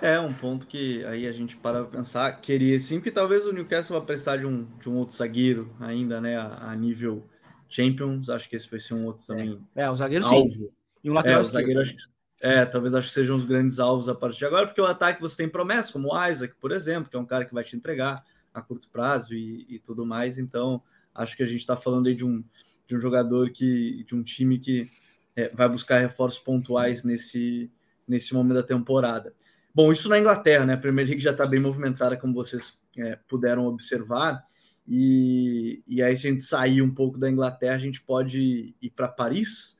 É 0.00 0.18
um 0.18 0.32
ponto 0.32 0.66
que 0.66 1.04
aí 1.04 1.26
a 1.26 1.32
gente 1.32 1.56
para 1.56 1.84
pensar, 1.84 2.40
queria 2.40 2.78
sim 2.78 3.00
que 3.00 3.10
talvez 3.10 3.44
o 3.44 3.52
Newcastle 3.52 3.98
vá 3.98 4.04
precisar 4.04 4.38
de 4.38 4.46
um, 4.46 4.64
de 4.78 4.88
um 4.88 4.96
outro 4.96 5.14
zagueiro 5.14 5.74
ainda, 5.78 6.20
né, 6.20 6.36
a, 6.36 6.70
a 6.70 6.74
nível 6.74 7.28
Champions, 7.68 8.28
acho 8.30 8.48
que 8.48 8.56
esse 8.56 8.70
vai 8.70 8.80
ser 8.80 8.94
um 8.94 9.06
outro 9.06 9.22
também. 9.26 9.60
É, 9.76 9.82
é 9.82 9.90
o 9.90 9.94
zagueiro 9.94 10.24
alvo. 10.24 10.48
sim. 10.48 10.70
E 11.04 11.10
um 11.10 11.14
lateral 11.14 11.38
é, 11.38 11.40
o 11.40 11.44
zagueiro 11.44 11.80
acho 11.80 11.96
que, 11.96 12.02
é, 12.40 12.64
talvez 12.64 12.94
acho 12.94 13.08
que 13.08 13.14
sejam 13.14 13.36
os 13.36 13.44
grandes 13.44 13.78
alvos 13.78 14.08
a 14.08 14.14
partir 14.14 14.38
de 14.38 14.46
agora, 14.46 14.66
porque 14.66 14.80
o 14.80 14.86
ataque 14.86 15.20
você 15.20 15.36
tem 15.36 15.48
promessas, 15.48 15.90
como 15.90 16.12
o 16.12 16.28
Isaac, 16.28 16.54
por 16.60 16.72
exemplo, 16.72 17.10
que 17.10 17.16
é 17.16 17.18
um 17.20 17.26
cara 17.26 17.44
que 17.44 17.54
vai 17.54 17.62
te 17.62 17.76
entregar 17.76 18.24
a 18.52 18.60
curto 18.62 18.88
prazo 18.88 19.34
e, 19.34 19.66
e 19.68 19.78
tudo 19.78 20.06
mais. 20.06 20.38
Então, 20.38 20.82
acho 21.14 21.36
que 21.36 21.42
a 21.42 21.46
gente 21.46 21.60
está 21.60 21.76
falando 21.76 22.06
aí 22.06 22.14
de 22.14 22.24
um, 22.24 22.42
de 22.86 22.96
um 22.96 23.00
jogador 23.00 23.50
que, 23.50 24.04
de 24.04 24.14
um 24.14 24.22
time 24.22 24.58
que 24.58 24.90
é, 25.36 25.48
vai 25.48 25.68
buscar 25.68 25.98
reforços 25.98 26.40
pontuais 26.40 27.04
nesse, 27.04 27.70
nesse 28.06 28.34
momento 28.34 28.54
da 28.54 28.62
temporada. 28.62 29.34
Bom, 29.74 29.90
isso 29.92 30.08
na 30.08 30.18
Inglaterra, 30.18 30.66
né? 30.66 30.74
A 30.74 30.78
Premier 30.78 31.06
League 31.06 31.22
já 31.22 31.30
está 31.30 31.46
bem 31.46 31.60
movimentada, 31.60 32.16
como 32.16 32.34
vocês 32.34 32.78
é, 32.98 33.16
puderam 33.28 33.64
observar. 33.66 34.44
E, 34.86 35.82
e 35.86 36.02
aí, 36.02 36.16
se 36.16 36.26
a 36.26 36.30
gente 36.30 36.44
sair 36.44 36.82
um 36.82 36.92
pouco 36.92 37.18
da 37.18 37.30
Inglaterra, 37.30 37.76
a 37.76 37.78
gente 37.78 38.00
pode 38.00 38.74
ir 38.80 38.90
para 38.90 39.08
Paris. 39.08 39.78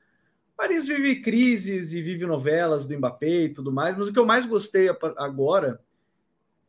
Paris 0.57 0.87
vive 0.87 1.21
crises 1.21 1.93
e 1.93 2.01
vive 2.01 2.25
novelas 2.25 2.87
do 2.87 2.97
Mbappé 2.97 3.43
e 3.43 3.49
tudo 3.49 3.71
mais, 3.71 3.97
mas 3.97 4.07
o 4.07 4.13
que 4.13 4.19
eu 4.19 4.25
mais 4.25 4.45
gostei 4.45 4.89
agora 5.17 5.79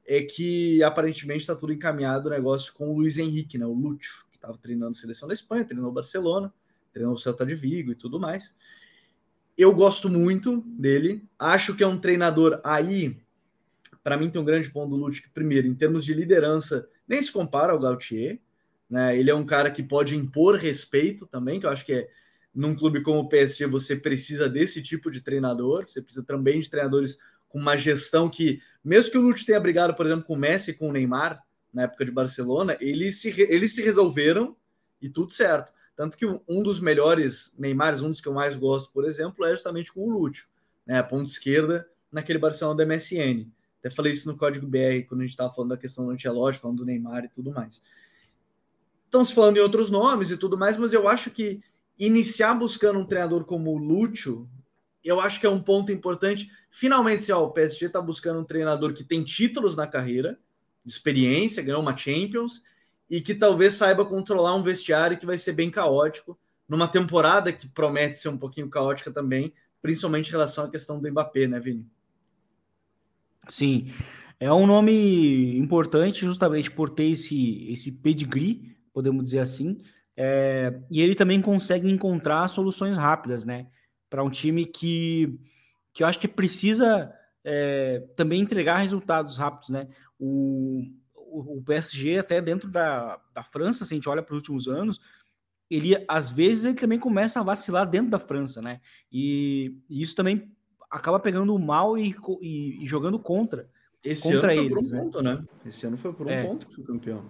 é 0.07 0.23
que 0.23 0.83
aparentemente 0.83 1.41
está 1.41 1.55
tudo 1.55 1.73
encaminhado 1.73 2.29
o 2.29 2.31
negócio 2.31 2.73
com 2.75 2.91
o 2.91 2.97
Luiz 2.99 3.19
Henrique, 3.19 3.57
né? 3.57 3.65
O 3.65 3.73
Lúcio, 3.73 4.27
que 4.31 4.37
estava 4.37 4.59
treinando 4.59 4.93
a 4.93 4.95
seleção 4.95 5.29
da 5.29 5.35
Espanha, 5.35 5.65
treinou 5.65 5.89
o 5.89 5.93
Barcelona, 5.93 6.53
treinou 6.93 7.15
o 7.15 7.19
Celta 7.19 7.47
de 7.47 7.55
Vigo 7.55 7.93
e 7.93 7.95
tudo 7.95 8.21
mais. 8.21 8.55
Eu 9.57 9.73
gosto 9.73 10.11
muito 10.11 10.63
dele, 10.67 11.25
acho 11.39 11.75
que 11.75 11.83
é 11.83 11.87
um 11.87 11.99
treinador 11.99 12.61
aí. 12.65 13.17
Para 14.03 14.17
mim, 14.17 14.29
tem 14.29 14.41
um 14.41 14.45
grande 14.45 14.71
ponto 14.71 14.97
do 14.97 15.11
que, 15.11 15.29
primeiro, 15.31 15.67
em 15.67 15.75
termos 15.75 16.05
de 16.05 16.13
liderança, 16.13 16.89
nem 17.07 17.23
se 17.23 17.31
compara 17.31 17.73
ao 17.73 17.79
Gautier. 17.79 18.41
Né? 18.91 19.17
Ele 19.19 19.31
é 19.31 19.35
um 19.35 19.47
cara 19.47 19.71
que 19.71 19.83
pode 19.83 20.17
impor 20.17 20.57
respeito 20.57 21.27
também, 21.27 21.61
que 21.61 21.67
eu 21.67 21.71
acho 21.71 21.85
que 21.85 21.93
é 21.93 22.09
num 22.55 22.75
clube 22.75 23.03
como 23.03 23.21
o 23.21 23.29
PSG 23.29 23.67
você 23.67 23.97
precisa 23.97 24.49
desse 24.49 24.81
tipo 24.81 25.11
de 25.11 25.21
treinador, 25.21 25.89
você 25.89 26.01
precisa 26.01 26.25
também 26.25 26.61
de 26.61 26.71
treinadores 26.71 27.19
com 27.49 27.59
uma 27.59 27.77
gestão 27.77 28.29
que, 28.31 28.61
mesmo 28.85 29.11
que 29.11 29.19
o 29.19 29.23
Lute 29.23 29.45
tenha 29.45 29.59
brigado, 29.59 29.95
por 29.95 30.07
exemplo, 30.07 30.25
com 30.25 30.35
o 30.35 30.39
Messi 30.39 30.71
e 30.71 30.75
com 30.75 30.89
o 30.89 30.93
Neymar 30.93 31.43
na 31.73 31.83
época 31.83 32.05
de 32.05 32.13
Barcelona, 32.13 32.77
eles 32.81 33.21
se, 33.21 33.29
eles 33.49 33.75
se 33.75 33.83
resolveram 33.83 34.57
e 35.03 35.09
tudo 35.09 35.33
certo. 35.33 35.73
Tanto 35.97 36.17
que 36.17 36.27
um 36.27 36.63
dos 36.63 36.81
melhores 36.81 37.55
Neymars, 37.59 38.03
um 38.03 38.11
dos 38.11 38.21
que 38.21 38.29
eu 38.29 38.35
mais 38.35 38.57
gosto, 38.57 38.91
por 38.93 39.05
exemplo, 39.05 39.45
é 39.45 39.51
justamente 39.51 39.93
com 39.93 40.01
o 40.01 40.11
Lúcio, 40.11 40.47
né? 40.87 40.99
A 40.99 41.05
ponta 41.05 41.31
esquerda 41.31 41.89
naquele 42.11 42.39
Barcelona 42.39 42.79
da 42.79 42.87
MSN. 42.87 43.47
Até 43.79 43.91
falei 43.91 44.13
isso 44.13 44.27
no 44.27 44.37
código 44.37 44.67
BR 44.67 45.07
quando 45.09 45.21
a 45.21 45.25
gente 45.25 45.33
estava 45.33 45.53
falando 45.53 45.71
da 45.71 45.77
questão 45.77 46.07
do 46.07 46.11
Ancelotti, 46.11 46.59
falando 46.59 46.79
do 46.79 46.85
Neymar 46.85 47.25
e 47.25 47.29
tudo 47.29 47.53
mais. 47.53 47.83
Estão 49.05 49.25
se 49.25 49.33
falando 49.33 49.57
em 49.57 49.61
outros 49.61 49.91
nomes 49.91 50.31
e 50.31 50.37
tudo 50.37 50.59
mais, 50.59 50.77
mas 50.77 50.93
eu 50.93 51.07
acho 51.07 51.31
que 51.31 51.61
iniciar 51.99 52.55
buscando 52.55 52.99
um 52.99 53.05
treinador 53.05 53.45
como 53.45 53.71
o 53.71 53.79
Lúcio 53.79 54.49
eu 55.05 55.21
acho 55.21 55.39
que 55.39 55.47
é 55.47 55.51
um 55.51 55.61
ponto 55.61 55.93
importante. 55.93 56.51
Finalmente, 56.71 57.19
assim, 57.19 57.33
ó, 57.33 57.45
o 57.45 57.51
PSG 57.51 57.87
está 57.87 58.01
buscando 58.01 58.41
um 58.41 58.45
treinador 58.45 58.95
que 58.95 59.05
tem 59.05 59.23
títulos 59.23 59.77
na 59.77 59.87
carreira, 59.87 60.37
experiência, 60.85 61.63
ganhou 61.63 61.83
uma 61.83 61.97
Champions, 61.97 62.63
e 63.09 63.21
que 63.21 63.35
talvez 63.35 63.75
saiba 63.75 64.05
controlar 64.05 64.55
um 64.55 64.63
vestiário 64.63 65.19
que 65.19 65.27
vai 65.27 65.39
ser 65.39 65.53
bem 65.53 65.71
caótico, 65.71 66.39
numa 66.69 66.89
temporada 66.89 67.53
que 67.53 67.69
promete 67.69 68.19
ser 68.19 68.29
um 68.29 68.39
pouquinho 68.39 68.71
caótica 68.71 69.11
também, 69.11 69.53
principalmente 69.83 70.29
em 70.29 70.33
relação 70.33 70.65
à 70.65 70.71
questão 70.71 70.99
do 70.99 71.11
Mbappé, 71.11 71.47
né, 71.47 71.61
Vini? 71.61 71.87
Sim, 73.49 73.93
é 74.41 74.51
um 74.53 74.67
nome 74.67 75.59
importante 75.59 76.25
justamente 76.25 76.71
por 76.71 76.89
ter 76.89 77.05
esse, 77.05 77.71
esse 77.71 77.93
pedigree, 77.93 78.75
podemos 78.93 79.25
dizer 79.25 79.41
assim, 79.41 79.79
é, 80.17 80.81
e 80.91 81.03
ele 81.03 81.15
também 81.15 81.43
consegue 81.43 81.91
encontrar 81.91 82.49
soluções 82.49 82.97
rápidas, 82.97 83.45
né? 83.45 83.67
para 84.15 84.23
um 84.23 84.31
time 84.31 84.65
que, 84.65 85.41
que 85.93 86.05
eu 86.05 86.07
acho 86.07 86.21
que 86.21 86.29
precisa 86.29 87.13
é, 87.43 87.99
também 88.15 88.41
entregar 88.41 88.77
resultados 88.77 89.37
rápidos, 89.37 89.71
né? 89.71 89.89
O, 90.21 90.85
o, 91.35 91.59
o 91.59 91.63
PSG, 91.63 92.19
até 92.19 92.41
dentro 92.41 92.71
da, 92.71 93.21
da 93.35 93.43
França, 93.43 93.85
se 93.85 93.93
a 93.93 93.97
gente 93.97 94.09
olha 94.09 94.23
para 94.23 94.35
os 94.35 94.39
últimos 94.39 94.69
anos, 94.69 95.01
ele 95.69 95.97
às 96.07 96.31
vezes 96.31 96.65
ele 96.65 96.75
também 96.75 96.99
começa 96.99 97.41
a 97.41 97.43
vacilar 97.43 97.89
dentro 97.89 98.11
da 98.11 98.19
França, 98.19 98.63
né? 98.63 98.81
E, 99.11 99.77
e 99.91 100.01
isso 100.01 100.15
também 100.15 100.53
acaba 100.91 101.19
pegando 101.19 101.59
mal 101.59 101.99
e, 101.99 102.15
e, 102.41 102.83
e 102.83 102.87
jogando 102.87 103.19
contra. 103.19 103.69
Esse 104.03 104.23
contra 104.23 104.53
ano 104.53 104.57
foi 104.57 104.65
eles, 104.65 104.75
por 104.75 104.79
um 104.79 104.91
né? 104.91 105.01
ponto, 105.01 105.23
né? 105.23 105.45
Esse 105.67 105.87
ano 105.87 105.97
foi 105.97 106.13
por 106.13 106.27
um 106.27 106.31
é. 106.31 106.45
ponto 106.45 106.67
que 106.67 106.75
foi 106.75 106.85
campeão. 106.85 107.25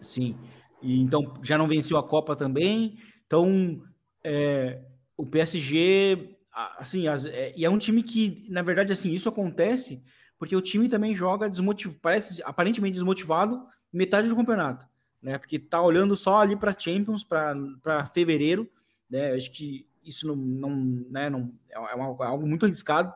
Sim. 0.00 0.36
E, 0.82 1.00
então 1.00 1.34
já 1.42 1.56
não 1.56 1.66
venceu 1.66 1.96
a 1.96 2.06
Copa 2.06 2.36
também. 2.36 2.98
Então 3.26 3.80
é, 4.22 4.82
o 5.16 5.24
PSG, 5.24 6.36
assim, 6.76 7.08
as, 7.08 7.24
é, 7.24 7.54
e 7.56 7.64
é 7.64 7.70
um 7.70 7.78
time 7.78 8.02
que, 8.02 8.46
na 8.50 8.60
verdade, 8.60 8.92
assim, 8.92 9.10
isso 9.10 9.28
acontece 9.28 10.02
porque 10.38 10.56
o 10.56 10.60
time 10.60 10.88
também 10.88 11.14
joga 11.14 11.48
desmotivado, 11.48 11.98
parece 12.00 12.42
aparentemente 12.44 12.94
desmotivado 12.94 13.66
metade 13.92 14.28
do 14.28 14.36
campeonato 14.36 14.86
né? 15.22 15.38
Porque 15.38 15.58
tá 15.58 15.80
olhando 15.82 16.16
só 16.16 16.38
ali 16.38 16.56
para 16.56 16.78
Champions, 16.78 17.24
para 17.24 18.06
fevereiro, 18.12 18.68
né? 19.10 19.32
Acho 19.32 19.50
que 19.50 19.86
isso 20.04 20.26
não, 20.26 20.36
não, 20.36 20.70
né, 21.10 21.28
não 21.28 21.52
é, 21.68 21.78
uma, 21.78 22.24
é 22.24 22.26
algo 22.26 22.46
muito 22.46 22.64
arriscado. 22.64 23.12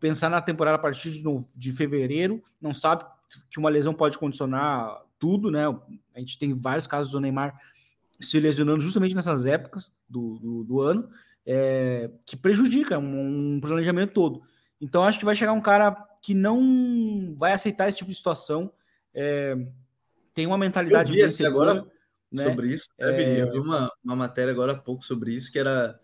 Pensar 0.00 0.30
na 0.30 0.40
temporada 0.40 0.76
a 0.76 0.80
partir 0.80 1.10
de, 1.10 1.22
de 1.54 1.72
fevereiro, 1.72 2.42
não 2.60 2.72
sabe 2.72 3.04
que 3.50 3.58
uma 3.58 3.70
lesão 3.70 3.92
pode 3.92 4.18
condicionar 4.18 5.02
tudo, 5.18 5.50
né? 5.50 5.66
A 6.14 6.18
gente 6.18 6.38
tem 6.38 6.54
vários 6.54 6.86
casos 6.86 7.12
do 7.12 7.20
Neymar 7.20 7.58
se 8.20 8.38
lesionando 8.40 8.80
justamente 8.80 9.14
nessas 9.14 9.44
épocas 9.44 9.92
do, 10.08 10.38
do, 10.38 10.64
do 10.64 10.80
ano, 10.80 11.08
é, 11.44 12.10
que 12.24 12.36
prejudica 12.36 12.98
um, 12.98 13.56
um, 13.56 13.60
planejamento 13.60 14.12
todo. 14.12 14.42
Então, 14.80 15.04
acho 15.04 15.18
que 15.18 15.24
vai 15.24 15.34
chegar 15.34 15.52
um 15.52 15.60
cara 15.60 15.90
que 16.24 16.32
não 16.32 17.34
vai 17.36 17.52
aceitar 17.52 17.86
esse 17.86 17.98
tipo 17.98 18.10
de 18.10 18.16
situação. 18.16 18.72
É, 19.12 19.54
tem 20.32 20.46
uma 20.46 20.56
mentalidade 20.56 21.10
eu 21.10 21.16
vi 21.16 21.22
vencedora, 21.22 21.72
agora 21.72 21.92
né? 22.32 22.44
sobre 22.44 22.72
isso. 22.72 22.88
É... 22.96 23.42
Eu 23.42 23.52
vi 23.52 23.58
uma, 23.58 23.92
uma 24.02 24.16
matéria 24.16 24.50
agora 24.50 24.72
há 24.72 24.74
pouco 24.74 25.04
sobre 25.04 25.34
isso, 25.34 25.52
que 25.52 25.58
era, 25.58 26.00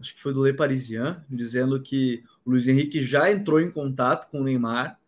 acho 0.00 0.14
que 0.14 0.22
foi 0.22 0.32
do 0.32 0.42
Le 0.42 0.54
Parisien, 0.54 1.14
dizendo 1.28 1.78
que 1.78 2.24
o 2.42 2.52
Luiz 2.52 2.66
Henrique 2.66 3.02
já 3.02 3.30
entrou 3.30 3.60
em 3.60 3.70
contato 3.70 4.30
com 4.30 4.40
o 4.40 4.44
Neymar 4.44 4.98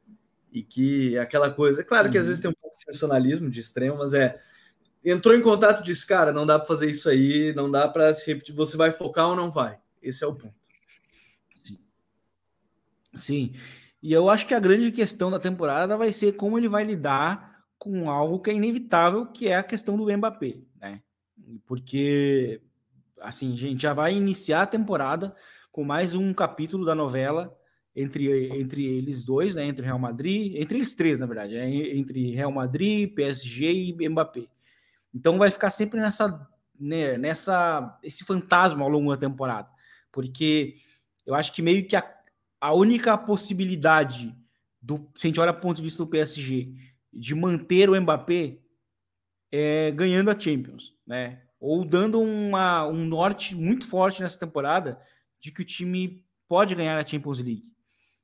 e 0.52 0.62
que 0.62 1.16
aquela 1.16 1.50
coisa, 1.50 1.80
é 1.80 1.84
claro 1.84 2.10
que 2.10 2.18
às 2.18 2.24
uhum. 2.24 2.28
vezes 2.28 2.42
tem 2.42 2.50
um 2.50 2.54
pouco 2.60 2.76
de 2.76 2.82
sensacionalismo 2.82 3.48
de 3.48 3.58
extremo, 3.58 3.96
mas 3.96 4.12
é 4.12 4.38
entrou 5.02 5.34
em 5.34 5.40
contato 5.40 5.80
e 5.80 5.84
disse, 5.84 6.06
cara, 6.06 6.30
não 6.30 6.44
dá 6.44 6.58
para 6.58 6.68
fazer 6.68 6.90
isso 6.90 7.08
aí, 7.08 7.54
não 7.54 7.70
dá 7.70 7.88
para 7.88 8.12
se 8.12 8.26
repetir, 8.26 8.54
você 8.54 8.76
vai 8.76 8.92
focar 8.92 9.28
ou 9.30 9.34
não 9.34 9.50
vai? 9.50 9.78
Esse 10.02 10.22
é 10.22 10.26
o 10.26 10.34
ponto. 10.34 10.54
Sim. 11.54 11.78
Sim. 13.14 13.54
E 14.02 14.12
eu 14.12 14.28
acho 14.28 14.46
que 14.46 14.54
a 14.54 14.60
grande 14.60 14.90
questão 14.90 15.30
da 15.30 15.38
temporada 15.38 15.96
vai 15.96 16.12
ser 16.12 16.32
como 16.32 16.58
ele 16.58 16.68
vai 16.68 16.82
lidar 16.82 17.64
com 17.78 18.10
algo 18.10 18.40
que 18.40 18.50
é 18.50 18.54
inevitável, 18.54 19.26
que 19.26 19.48
é 19.48 19.56
a 19.56 19.62
questão 19.62 19.96
do 19.96 20.16
Mbappé, 20.16 20.58
né? 20.80 21.00
Porque 21.66 22.60
assim, 23.20 23.52
a 23.52 23.56
gente 23.56 23.80
já 23.80 23.94
vai 23.94 24.14
iniciar 24.14 24.62
a 24.62 24.66
temporada 24.66 25.34
com 25.70 25.84
mais 25.84 26.14
um 26.14 26.34
capítulo 26.34 26.84
da 26.84 26.94
novela 26.94 27.56
entre, 27.94 28.48
entre 28.58 28.84
eles 28.84 29.24
dois, 29.24 29.54
né? 29.54 29.64
Entre 29.64 29.84
Real 29.84 29.98
Madrid, 29.98 30.56
entre 30.56 30.78
eles 30.78 30.94
três, 30.94 31.18
na 31.18 31.26
verdade, 31.26 31.56
é, 31.56 31.96
entre 31.96 32.34
Real 32.34 32.50
Madrid, 32.50 33.14
PSG 33.14 33.72
e 33.72 34.08
Mbappé. 34.08 34.46
Então 35.14 35.38
vai 35.38 35.50
ficar 35.50 35.70
sempre 35.70 36.00
nessa, 36.00 36.48
né, 36.78 37.16
nessa 37.18 37.98
esse 38.02 38.24
fantasma 38.24 38.82
ao 38.82 38.88
longo 38.88 39.10
da 39.10 39.16
temporada, 39.16 39.68
porque 40.10 40.74
eu 41.24 41.34
acho 41.34 41.52
que 41.52 41.62
meio 41.62 41.86
que 41.86 41.94
a, 41.94 42.02
a 42.62 42.72
única 42.72 43.18
possibilidade 43.18 44.32
do, 44.80 45.10
se 45.16 45.26
a 45.26 45.28
gente 45.28 45.40
olha 45.40 45.52
do 45.52 45.58
ponto 45.58 45.78
de 45.78 45.82
vista 45.82 46.00
do 46.00 46.08
PSG, 46.08 46.72
de 47.12 47.34
manter 47.34 47.90
o 47.90 48.00
Mbappé 48.00 48.58
é, 49.50 49.90
ganhando 49.90 50.30
a 50.30 50.38
Champions, 50.38 50.94
né? 51.04 51.42
Ou 51.58 51.84
dando 51.84 52.20
uma, 52.20 52.86
um 52.86 53.04
norte 53.04 53.56
muito 53.56 53.84
forte 53.88 54.22
nessa 54.22 54.38
temporada 54.38 55.00
de 55.40 55.50
que 55.50 55.60
o 55.60 55.64
time 55.64 56.24
pode 56.48 56.76
ganhar 56.76 56.96
a 56.96 57.04
Champions 57.04 57.40
League. 57.40 57.72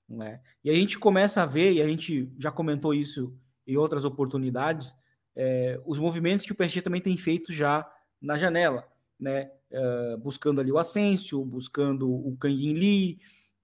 Né? 0.09 0.41
E 0.63 0.71
a 0.71 0.75
gente 0.75 1.01
começa 1.01 1.43
a 1.43 1.47
ver, 1.47 1.73
e 1.73 1.83
a 1.83 1.89
gente 1.89 2.33
já 2.39 2.53
comentou 2.53 2.95
isso 2.95 3.37
em 3.67 3.77
outras 3.77 4.05
oportunidades, 4.05 4.95
é, 5.35 5.81
os 5.85 5.99
movimentos 5.99 6.47
que 6.47 6.53
o 6.53 6.55
PSG 6.55 6.81
também 6.81 7.01
tem 7.01 7.17
feito 7.17 7.53
já 7.53 7.91
na 8.23 8.37
janela, 8.37 8.87
né? 9.19 9.51
É, 9.71 10.17
buscando 10.17 10.61
ali 10.61 10.71
o 10.71 10.79
Asensio, 10.79 11.45
buscando 11.45 12.09
o 12.09 12.37
Kangin 12.37 12.75
Lee, 12.75 13.19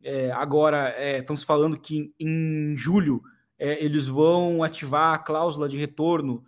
é, 0.05 0.31
agora 0.31 0.95
estão 1.19 1.35
se 1.35 1.47
falando 1.47 1.81
que 1.81 2.15
em 2.21 2.77
julho 2.77 3.23
é, 3.59 3.83
eles 3.83 4.07
vão 4.07 4.63
ativar 4.63 5.15
a 5.15 5.19
cláusula 5.19 5.67
de 5.67 5.79
retorno 5.79 6.45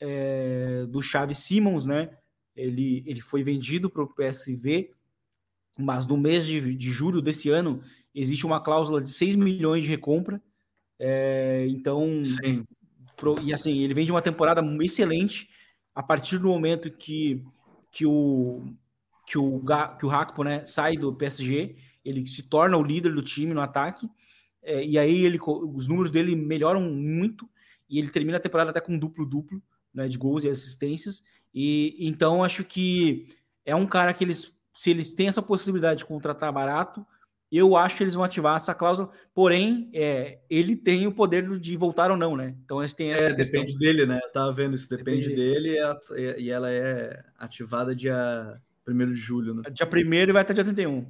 é, 0.00 0.84
do 0.88 1.00
Chaves 1.00 1.38
Simmons, 1.38 1.86
né? 1.86 2.10
Ele, 2.56 3.04
ele 3.06 3.20
foi 3.20 3.44
vendido 3.44 3.88
para 3.88 4.02
o 4.02 4.12
PSV, 4.12 4.90
mas 5.78 6.08
no 6.08 6.16
mês 6.16 6.44
de, 6.44 6.74
de 6.74 6.90
julho 6.90 7.22
desse 7.22 7.48
ano 7.48 7.80
existe 8.12 8.44
uma 8.44 8.60
cláusula 8.60 9.00
de 9.00 9.10
6 9.10 9.36
milhões 9.36 9.84
de 9.84 9.88
recompra. 9.88 10.42
É, 10.98 11.66
então, 11.68 12.20
pro, 13.16 13.40
e 13.40 13.54
assim, 13.54 13.78
ele 13.78 13.94
vem 13.94 14.04
de 14.04 14.10
uma 14.10 14.20
temporada 14.20 14.60
excelente 14.82 15.48
a 15.94 16.02
partir 16.02 16.38
do 16.38 16.48
momento 16.48 16.90
que, 16.90 17.44
que 17.92 18.04
o 18.04 18.64
que 19.28 19.36
o, 19.36 19.62
que 19.98 20.06
o 20.06 20.10
Hakpo, 20.10 20.42
né, 20.42 20.64
sai 20.64 20.96
do 20.96 21.14
PSG, 21.14 21.76
ele 22.08 22.26
se 22.26 22.42
torna 22.42 22.76
o 22.76 22.82
líder 22.82 23.14
do 23.14 23.22
time 23.22 23.52
no 23.52 23.60
ataque 23.60 24.08
é, 24.62 24.84
e 24.84 24.98
aí 24.98 25.24
ele, 25.24 25.38
os 25.40 25.88
números 25.88 26.10
dele 26.10 26.36
melhoram 26.36 26.80
muito 26.80 27.48
e 27.88 27.98
ele 27.98 28.10
termina 28.10 28.36
a 28.36 28.40
temporada 28.40 28.70
até 28.70 28.80
com 28.80 28.98
duplo-duplo 28.98 29.62
né, 29.94 30.06
de 30.08 30.18
gols 30.18 30.44
e 30.44 30.48
assistências. 30.48 31.22
E 31.54 31.96
então 32.00 32.44
acho 32.44 32.62
que 32.64 33.26
é 33.64 33.74
um 33.74 33.86
cara 33.86 34.12
que 34.12 34.24
eles, 34.24 34.52
se 34.74 34.90
eles 34.90 35.12
têm 35.12 35.28
essa 35.28 35.42
possibilidade 35.42 36.00
de 36.00 36.04
contratar 36.04 36.52
barato, 36.52 37.06
eu 37.50 37.76
acho 37.76 37.96
que 37.96 38.02
eles 38.02 38.12
vão 38.12 38.24
ativar 38.24 38.56
essa 38.56 38.74
cláusula. 38.74 39.10
Porém, 39.34 39.90
é, 39.94 40.40
ele 40.50 40.76
tem 40.76 41.06
o 41.06 41.12
poder 41.12 41.58
de 41.58 41.76
voltar 41.76 42.10
ou 42.10 42.16
não, 42.16 42.36
né? 42.36 42.54
Então 42.62 42.78
a 42.78 42.86
gente 42.86 42.96
tem 42.96 43.10
essa. 43.10 43.30
É, 43.30 43.32
depende 43.32 43.78
dele, 43.78 44.04
né? 44.04 44.20
Eu 44.22 44.32
tava 44.32 44.52
vendo 44.52 44.74
isso, 44.74 44.88
depende, 44.90 45.28
depende 45.28 45.34
dele 45.34 45.78
e, 46.14 46.42
e 46.42 46.50
ela 46.50 46.70
é 46.70 47.24
ativada 47.38 47.96
dia 47.96 48.60
1 48.86 49.14
de 49.14 49.16
julho, 49.16 49.54
né? 49.54 49.62
Dia 49.70 49.88
1 49.90 50.12
e 50.12 50.32
vai 50.32 50.42
até 50.42 50.52
dia 50.52 50.64
31. 50.64 51.06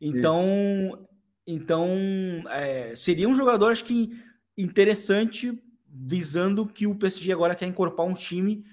Então, 0.00 0.44
isso. 0.44 1.10
Então, 1.46 1.88
é, 2.48 2.94
seria 2.94 3.28
um 3.28 3.34
jogador, 3.34 3.72
acho 3.72 3.84
que 3.84 4.10
interessante, 4.56 5.60
visando 5.88 6.66
que 6.66 6.86
o 6.86 6.94
PSG 6.94 7.32
agora 7.32 7.54
quer 7.54 7.66
incorporar 7.66 8.10
um 8.10 8.14
time 8.14 8.64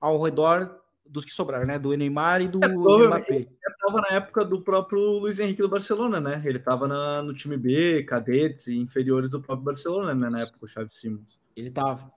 ao 0.00 0.20
redor 0.22 0.80
dos 1.06 1.24
que 1.26 1.32
sobraram, 1.32 1.66
né? 1.66 1.78
Do 1.78 1.94
Neymar 1.94 2.40
e 2.40 2.48
do 2.48 2.58
é, 2.64 2.68
Mbappé. 2.68 3.36
Ele 3.36 3.48
estava 3.68 4.00
na 4.00 4.16
época 4.16 4.44
do 4.44 4.62
próprio 4.62 5.00
Luiz 5.18 5.38
Henrique 5.38 5.60
do 5.60 5.68
Barcelona, 5.68 6.20
né? 6.20 6.42
Ele 6.44 6.56
estava 6.56 6.88
no 7.22 7.34
time 7.34 7.56
B, 7.56 8.02
cadetes 8.04 8.68
e 8.68 8.76
inferiores 8.78 9.32
do 9.32 9.42
próprio 9.42 9.66
Barcelona, 9.66 10.14
né? 10.14 10.30
Na 10.30 10.40
época, 10.40 10.58
o 10.62 10.66
Xavi 10.66 10.92
Simons. 10.92 11.38
Ele 11.54 11.68
estava. 11.68 12.10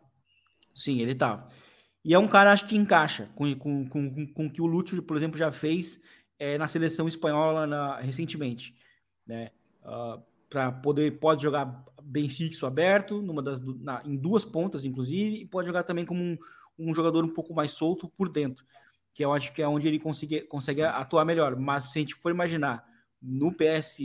Sim, 0.73 1.01
ele 1.01 1.11
estava. 1.11 1.49
E 2.05 2.13
é 2.13 2.19
um 2.19 2.27
cara, 2.27 2.51
acho 2.51 2.67
que 2.67 2.77
encaixa 2.77 3.29
com, 3.35 3.53
com, 3.55 3.89
com, 3.89 4.27
com 4.27 4.45
o 4.45 4.49
que 4.49 4.61
o 4.61 4.65
Lúcio, 4.65 5.01
por 5.01 5.17
exemplo, 5.17 5.37
já 5.37 5.51
fez 5.51 5.99
é, 6.39 6.57
na 6.57 6.67
seleção 6.67 7.07
espanhola 7.07 7.65
na, 7.65 7.99
recentemente, 7.99 8.75
né? 9.25 9.51
uh, 9.85 9.89
ah, 9.89 10.21
para 10.49 10.71
poder 10.71 11.19
pode 11.19 11.41
jogar 11.41 11.83
bem 12.01 12.29
fixo 12.29 12.65
aberto 12.65 13.21
numa 13.21 13.41
das 13.41 13.59
na, 13.59 14.01
em 14.05 14.15
duas 14.15 14.45
pontas 14.45 14.85
inclusive 14.85 15.41
e 15.41 15.45
pode 15.45 15.67
jogar 15.67 15.83
também 15.83 16.05
como 16.05 16.21
um, 16.21 16.37
um, 16.77 16.93
jogador 16.93 17.23
um 17.23 17.33
pouco 17.33 17.53
mais 17.53 17.71
solto 17.71 18.07
por 18.09 18.29
dentro 18.29 18.63
que 19.13 19.23
eu 19.23 19.33
acho 19.33 19.53
que 19.53 19.61
é 19.61 19.67
onde 19.67 19.87
ele 19.87 19.99
consegue, 19.99 20.41
consegue 20.41 20.83
atuar 20.83 21.25
melhor 21.25 21.55
mas 21.55 21.85
se 21.85 21.99
a 21.99 22.01
gente 22.01 22.15
for 22.15 22.31
imaginar 22.31 22.85
no 23.21 23.51
PS 23.51 23.97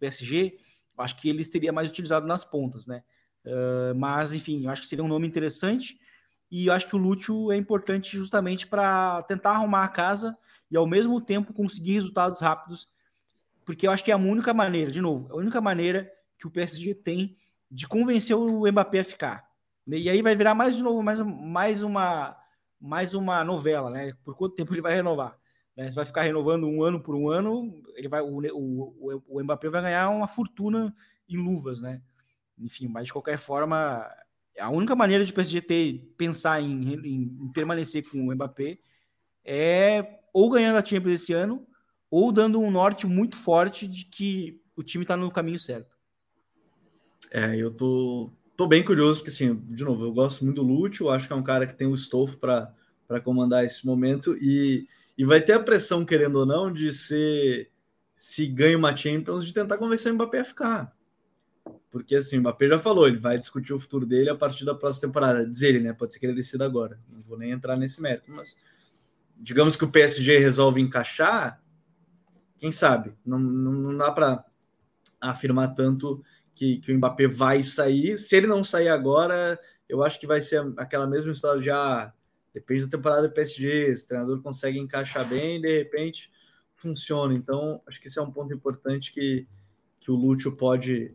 PSG 0.00 0.58
acho 0.98 1.16
que 1.16 1.28
ele 1.28 1.42
estaria 1.42 1.72
mais 1.72 1.88
utilizado 1.88 2.26
nas 2.26 2.44
pontas 2.44 2.86
né 2.86 3.04
uh, 3.46 3.94
mas 3.94 4.32
enfim 4.32 4.64
eu 4.64 4.70
acho 4.70 4.82
que 4.82 4.88
seria 4.88 5.04
um 5.04 5.08
nome 5.08 5.28
interessante 5.28 5.98
e 6.50 6.66
eu 6.66 6.72
acho 6.72 6.88
que 6.88 6.96
o 6.96 6.98
Lúcio 6.98 7.52
é 7.52 7.56
importante 7.56 8.16
justamente 8.16 8.66
para 8.66 9.22
tentar 9.22 9.52
arrumar 9.52 9.84
a 9.84 9.88
casa 9.88 10.36
e 10.70 10.76
ao 10.76 10.86
mesmo 10.86 11.20
tempo 11.20 11.52
conseguir 11.52 11.94
resultados 11.94 12.40
rápidos 12.40 12.88
porque 13.64 13.86
eu 13.86 13.90
acho 13.90 14.04
que 14.04 14.10
é 14.10 14.14
a 14.14 14.18
única 14.18 14.52
maneira, 14.52 14.90
de 14.90 15.00
novo, 15.00 15.32
a 15.32 15.36
única 15.36 15.60
maneira 15.60 16.10
que 16.38 16.46
o 16.46 16.50
PSG 16.50 16.94
tem 16.94 17.36
de 17.70 17.88
convencer 17.88 18.36
o 18.36 18.70
Mbappé 18.70 19.00
a 19.00 19.04
ficar. 19.04 19.48
E 19.86 20.08
aí 20.08 20.22
vai 20.22 20.36
virar 20.36 20.54
mais 20.54 20.76
de 20.76 20.82
novo, 20.82 21.02
mais, 21.02 21.20
mais 21.20 21.82
uma 21.82 22.36
mais 22.80 23.14
uma 23.14 23.42
novela, 23.42 23.88
né? 23.88 24.12
Por 24.22 24.36
quanto 24.36 24.54
tempo 24.54 24.74
ele 24.74 24.82
vai 24.82 24.94
renovar? 24.94 25.38
Né? 25.74 25.90
Vai 25.90 26.04
ficar 26.04 26.22
renovando 26.22 26.66
um 26.66 26.82
ano 26.82 27.00
por 27.00 27.14
um 27.14 27.30
ano, 27.30 27.82
ele 27.94 28.08
vai, 28.08 28.20
o, 28.20 28.40
o, 28.52 29.22
o 29.26 29.42
Mbappé 29.42 29.70
vai 29.70 29.80
ganhar 29.80 30.10
uma 30.10 30.28
fortuna 30.28 30.94
em 31.26 31.38
luvas, 31.38 31.80
né? 31.80 32.02
Enfim, 32.58 32.86
mas 32.86 33.06
de 33.06 33.12
qualquer 33.12 33.38
forma, 33.38 34.06
a 34.58 34.68
única 34.68 34.94
maneira 34.94 35.24
de 35.24 35.32
o 35.32 35.34
PSG 35.34 35.62
ter, 35.62 36.14
pensar 36.18 36.60
em, 36.60 36.94
em, 36.94 37.22
em 37.40 37.52
permanecer 37.52 38.06
com 38.06 38.28
o 38.28 38.34
Mbappé 38.34 38.78
é 39.44 40.18
ou 40.32 40.50
ganhando 40.50 40.76
a 40.76 40.84
Champions 40.84 41.22
esse 41.22 41.32
ano 41.32 41.66
ou 42.10 42.30
dando 42.32 42.60
um 42.60 42.70
norte 42.70 43.06
muito 43.06 43.36
forte 43.36 43.86
de 43.86 44.04
que 44.04 44.60
o 44.76 44.82
time 44.82 45.04
está 45.04 45.16
no 45.16 45.30
caminho 45.30 45.58
certo. 45.58 45.94
É, 47.30 47.56
eu 47.56 47.70
tô, 47.70 48.30
tô 48.56 48.66
bem 48.66 48.84
curioso, 48.84 49.20
porque 49.20 49.30
assim, 49.30 49.54
de 49.68 49.82
novo, 49.82 50.04
eu 50.04 50.12
gosto 50.12 50.44
muito 50.44 50.62
do 50.62 50.66
Lúcio, 50.66 51.10
acho 51.10 51.26
que 51.26 51.32
é 51.32 51.36
um 51.36 51.42
cara 51.42 51.66
que 51.66 51.74
tem 51.74 51.86
o 51.86 51.94
estofo 51.94 52.36
para 52.38 53.20
comandar 53.22 53.64
esse 53.64 53.84
momento 53.84 54.36
e, 54.40 54.86
e 55.18 55.24
vai 55.24 55.40
ter 55.40 55.54
a 55.54 55.60
pressão, 55.60 56.04
querendo 56.04 56.36
ou 56.36 56.46
não, 56.46 56.72
de 56.72 56.92
ser 56.92 57.70
se 58.16 58.46
ganha 58.46 58.78
uma 58.78 58.96
Champions, 58.96 59.44
de 59.44 59.52
tentar 59.52 59.76
convencer 59.76 60.10
o 60.10 60.14
Mbappé 60.14 60.40
a 60.40 60.44
ficar. 60.44 60.96
Porque 61.90 62.16
assim, 62.16 62.38
o 62.38 62.40
Mbappé 62.40 62.68
já 62.68 62.78
falou, 62.78 63.06
ele 63.06 63.18
vai 63.18 63.36
discutir 63.36 63.72
o 63.72 63.78
futuro 63.78 64.06
dele 64.06 64.30
a 64.30 64.34
partir 64.34 64.64
da 64.64 64.74
próxima 64.74 65.08
temporada. 65.08 65.46
Diz 65.46 65.62
ele, 65.62 65.78
né? 65.78 65.92
Pode 65.92 66.12
ser 66.12 66.18
que 66.18 66.26
ele 66.26 66.34
decida 66.34 66.64
agora. 66.64 66.98
Não 67.08 67.20
vou 67.22 67.36
nem 67.36 67.50
entrar 67.50 67.76
nesse 67.76 68.00
mérito, 68.00 68.32
mas 68.32 68.56
digamos 69.36 69.76
que 69.76 69.84
o 69.84 69.90
PSG 69.90 70.38
resolve 70.38 70.80
encaixar, 70.80 71.62
quem 72.58 72.72
sabe? 72.72 73.14
Não, 73.24 73.38
não, 73.38 73.72
não 73.72 73.96
dá 73.96 74.10
para 74.10 74.44
afirmar 75.20 75.74
tanto 75.74 76.22
que, 76.54 76.78
que 76.78 76.92
o 76.92 76.96
Mbappé 76.96 77.26
vai 77.26 77.62
sair. 77.62 78.16
Se 78.16 78.36
ele 78.36 78.46
não 78.46 78.62
sair 78.62 78.88
agora, 78.88 79.58
eu 79.88 80.02
acho 80.02 80.18
que 80.18 80.26
vai 80.26 80.40
ser 80.40 80.62
aquela 80.76 81.06
mesma 81.06 81.32
história 81.32 81.60
de 81.60 81.70
ah, 81.70 82.12
depende 82.52 82.84
da 82.84 82.96
temporada 82.96 83.28
do 83.28 83.34
PSG, 83.34 83.96
se 83.96 84.04
o 84.04 84.08
treinador 84.08 84.42
consegue 84.42 84.78
encaixar 84.78 85.26
bem, 85.26 85.60
de 85.60 85.78
repente 85.78 86.30
funciona. 86.76 87.34
Então, 87.34 87.82
acho 87.86 88.00
que 88.00 88.08
esse 88.08 88.18
é 88.18 88.22
um 88.22 88.30
ponto 88.30 88.54
importante 88.54 89.12
que, 89.12 89.46
que 90.00 90.10
o 90.10 90.14
Lúcio 90.14 90.56
pode 90.56 91.14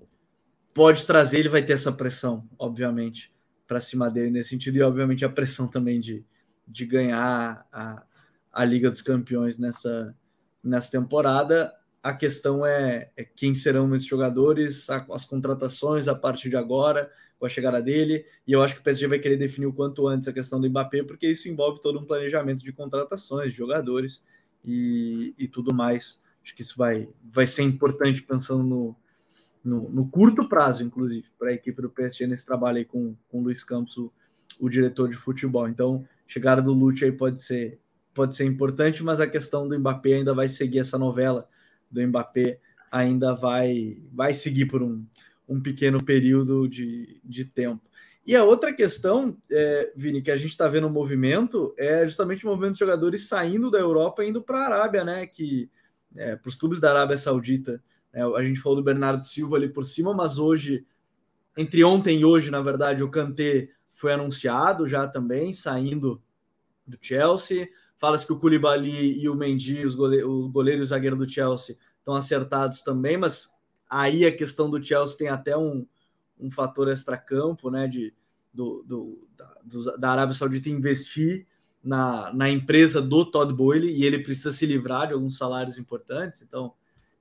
pode 0.73 1.05
trazer, 1.05 1.39
ele 1.39 1.49
vai 1.49 1.63
ter 1.63 1.73
essa 1.73 1.91
pressão, 1.91 2.47
obviamente, 2.57 3.33
para 3.67 3.81
cima 3.81 4.09
dele 4.09 4.29
nesse 4.29 4.49
sentido, 4.49 4.77
e 4.77 4.81
obviamente 4.81 5.25
a 5.25 5.29
pressão 5.29 5.67
também 5.67 5.99
de, 5.99 6.23
de 6.67 6.85
ganhar 6.85 7.67
a, 7.71 8.03
a 8.51 8.65
Liga 8.65 8.89
dos 8.89 9.01
Campeões 9.01 9.57
nessa, 9.57 10.15
nessa 10.63 10.91
temporada. 10.91 11.73
A 12.01 12.13
questão 12.13 12.65
é, 12.65 13.11
é 13.15 13.23
quem 13.23 13.53
serão 13.53 13.93
esses 13.95 14.07
jogadores, 14.07 14.89
a, 14.89 15.05
as 15.11 15.25
contratações 15.25 16.07
a 16.07 16.15
partir 16.15 16.49
de 16.49 16.55
agora, 16.55 17.11
com 17.39 17.45
a 17.45 17.49
chegada 17.49 17.81
dele, 17.81 18.25
e 18.45 18.51
eu 18.51 18.61
acho 18.61 18.75
que 18.75 18.81
o 18.81 18.83
PSG 18.83 19.07
vai 19.07 19.17
querer 19.17 19.37
definir 19.37 19.65
o 19.65 19.73
quanto 19.73 20.05
antes 20.07 20.27
a 20.27 20.33
questão 20.33 20.59
do 20.59 20.69
Mbappé, 20.69 21.03
porque 21.03 21.27
isso 21.27 21.47
envolve 21.47 21.81
todo 21.81 21.97
um 21.97 22.05
planejamento 22.05 22.63
de 22.63 22.73
contratações, 22.73 23.51
de 23.51 23.57
jogadores 23.57 24.21
e, 24.63 25.33
e 25.37 25.47
tudo 25.47 25.73
mais. 25.73 26.21
Acho 26.43 26.53
que 26.53 26.61
isso 26.61 26.77
vai, 26.77 27.07
vai 27.23 27.47
ser 27.47 27.63
importante 27.63 28.21
pensando 28.23 28.63
no, 28.63 28.95
no, 29.63 29.89
no 29.89 30.07
curto 30.07 30.47
prazo, 30.49 30.83
inclusive, 30.83 31.27
para 31.37 31.49
a 31.49 31.53
equipe 31.53 31.81
do 31.81 31.89
PSG 31.89 32.27
nesse 32.27 32.45
trabalho 32.45 32.77
aí 32.77 32.85
com, 32.85 33.15
com 33.29 33.39
o 33.39 33.43
Luiz 33.43 33.63
Campos, 33.63 33.97
o, 33.97 34.11
o 34.59 34.69
diretor 34.69 35.09
de 35.09 35.15
futebol. 35.15 35.67
Então, 35.67 36.05
chegada 36.27 36.61
do 36.61 36.73
Lute 36.73 37.05
aí 37.05 37.11
pode 37.11 37.41
ser, 37.41 37.79
pode 38.13 38.35
ser 38.35 38.45
importante, 38.45 39.03
mas 39.03 39.19
a 39.19 39.27
questão 39.27 39.67
do 39.67 39.79
Mbappé 39.79 40.15
ainda 40.15 40.33
vai 40.33 40.49
seguir 40.49 40.79
essa 40.79 40.97
novela 40.97 41.47
do 41.89 42.05
Mbappé 42.05 42.59
ainda 42.91 43.33
vai, 43.33 43.97
vai 44.11 44.33
seguir 44.33 44.65
por 44.65 44.81
um, 44.81 45.05
um 45.47 45.61
pequeno 45.61 46.03
período 46.03 46.67
de, 46.67 47.19
de 47.23 47.45
tempo. 47.45 47.89
E 48.25 48.35
a 48.35 48.43
outra 48.43 48.73
questão, 48.73 49.35
é, 49.49 49.91
Vini, 49.95 50.21
que 50.21 50.31
a 50.31 50.35
gente 50.35 50.51
está 50.51 50.67
vendo 50.67 50.87
o 50.87 50.91
movimento 50.91 51.73
é 51.77 52.05
justamente 52.05 52.45
o 52.45 52.49
movimento 52.49 52.73
de 52.73 52.79
jogadores 52.79 53.27
saindo 53.27 53.71
da 53.71 53.79
Europa 53.79 54.23
e 54.23 54.29
indo 54.29 54.41
para 54.41 54.59
a 54.59 54.65
Arábia, 54.65 55.03
né? 55.03 55.25
Que 55.25 55.69
é, 56.15 56.35
para 56.35 56.49
os 56.49 56.59
clubes 56.59 56.79
da 56.79 56.91
Arábia 56.91 57.17
Saudita 57.17 57.81
é, 58.13 58.21
a 58.21 58.43
gente 58.43 58.59
falou 58.59 58.75
do 58.77 58.83
Bernardo 58.83 59.23
Silva 59.23 59.57
ali 59.57 59.69
por 59.69 59.85
cima, 59.85 60.13
mas 60.13 60.37
hoje, 60.37 60.85
entre 61.57 61.83
ontem 61.83 62.19
e 62.19 62.25
hoje, 62.25 62.51
na 62.51 62.61
verdade, 62.61 63.03
o 63.03 63.09
Kanté 63.09 63.69
foi 63.95 64.13
anunciado 64.13 64.87
já 64.87 65.07
também, 65.07 65.53
saindo 65.53 66.21
do 66.85 66.97
Chelsea. 67.01 67.69
Fala-se 67.99 68.25
que 68.25 68.33
o 68.33 68.39
Koulibaly 68.39 69.19
e 69.19 69.27
o 69.27 69.35
Mendy, 69.35 69.85
os 69.85 69.93
goleiros, 69.93 70.29
o 70.29 70.49
goleiro 70.49 70.81
e 70.81 70.83
o 70.83 70.87
zagueiro 70.87 71.17
do 71.17 71.29
Chelsea, 71.29 71.77
estão 71.99 72.15
acertados 72.15 72.81
também, 72.81 73.17
mas 73.17 73.49
aí 73.89 74.25
a 74.25 74.35
questão 74.35 74.69
do 74.69 74.83
Chelsea 74.83 75.17
tem 75.17 75.27
até 75.27 75.55
um, 75.57 75.85
um 76.39 76.49
fator 76.49 76.87
extracampo, 76.87 77.69
né, 77.69 77.87
de, 77.87 78.13
do, 78.53 78.83
do, 78.87 79.27
da, 79.35 79.57
do, 79.63 79.97
da 79.97 80.11
Arábia 80.11 80.33
Saudita 80.33 80.69
investir 80.69 81.45
na, 81.83 82.33
na 82.33 82.49
empresa 82.49 83.01
do 83.01 83.25
Todd 83.25 83.53
Boyle 83.53 83.89
e 83.89 84.05
ele 84.05 84.19
precisa 84.19 84.51
se 84.51 84.65
livrar 84.65 85.07
de 85.07 85.13
alguns 85.13 85.37
salários 85.37 85.77
importantes, 85.77 86.41
então 86.41 86.73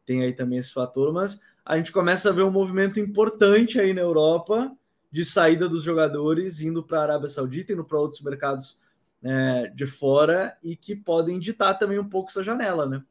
tem 0.06 0.22
aí 0.22 0.32
também 0.32 0.58
esse 0.58 0.72
fator, 0.72 1.12
mas 1.12 1.40
a 1.64 1.76
gente 1.76 1.92
começa 1.92 2.30
a 2.30 2.32
ver 2.32 2.42
um 2.42 2.50
movimento 2.50 2.98
importante 2.98 3.78
aí 3.78 3.92
na 3.92 4.00
Europa 4.00 4.72
de 5.10 5.24
saída 5.24 5.68
dos 5.68 5.82
jogadores 5.82 6.60
indo 6.60 6.82
para 6.82 7.00
a 7.00 7.02
Arábia 7.02 7.28
Saudita, 7.28 7.72
indo 7.72 7.84
para 7.84 7.98
outros 7.98 8.20
mercados 8.20 8.78
é, 9.22 9.68
de 9.68 9.86
fora 9.86 10.56
e 10.62 10.76
que 10.76 10.94
podem 10.94 11.38
ditar 11.38 11.74
também 11.74 11.98
um 11.98 12.08
pouco 12.08 12.30
essa 12.30 12.42
janela, 12.42 12.86
né? 12.86 13.02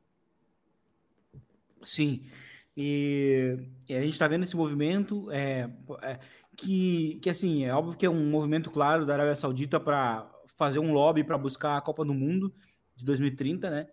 Sim, 1.83 2.25
e, 2.75 3.57
e 3.89 3.95
a 3.95 4.01
gente 4.01 4.13
está 4.13 4.27
vendo 4.27 4.43
esse 4.43 4.55
movimento 4.55 5.31
é, 5.31 5.69
é, 6.03 6.19
que, 6.55 7.19
que, 7.21 7.29
assim, 7.29 7.65
é 7.65 7.73
óbvio 7.73 7.97
que 7.97 8.05
é 8.05 8.09
um 8.09 8.29
movimento 8.29 8.69
claro 8.69 9.05
da 9.05 9.13
Arábia 9.13 9.35
Saudita 9.35 9.79
para 9.79 10.29
fazer 10.45 10.77
um 10.77 10.93
lobby 10.93 11.23
para 11.23 11.37
buscar 11.37 11.75
a 11.75 11.81
Copa 11.81 12.05
do 12.05 12.13
Mundo 12.13 12.53
de 12.95 13.03
2030, 13.03 13.69
né? 13.69 13.87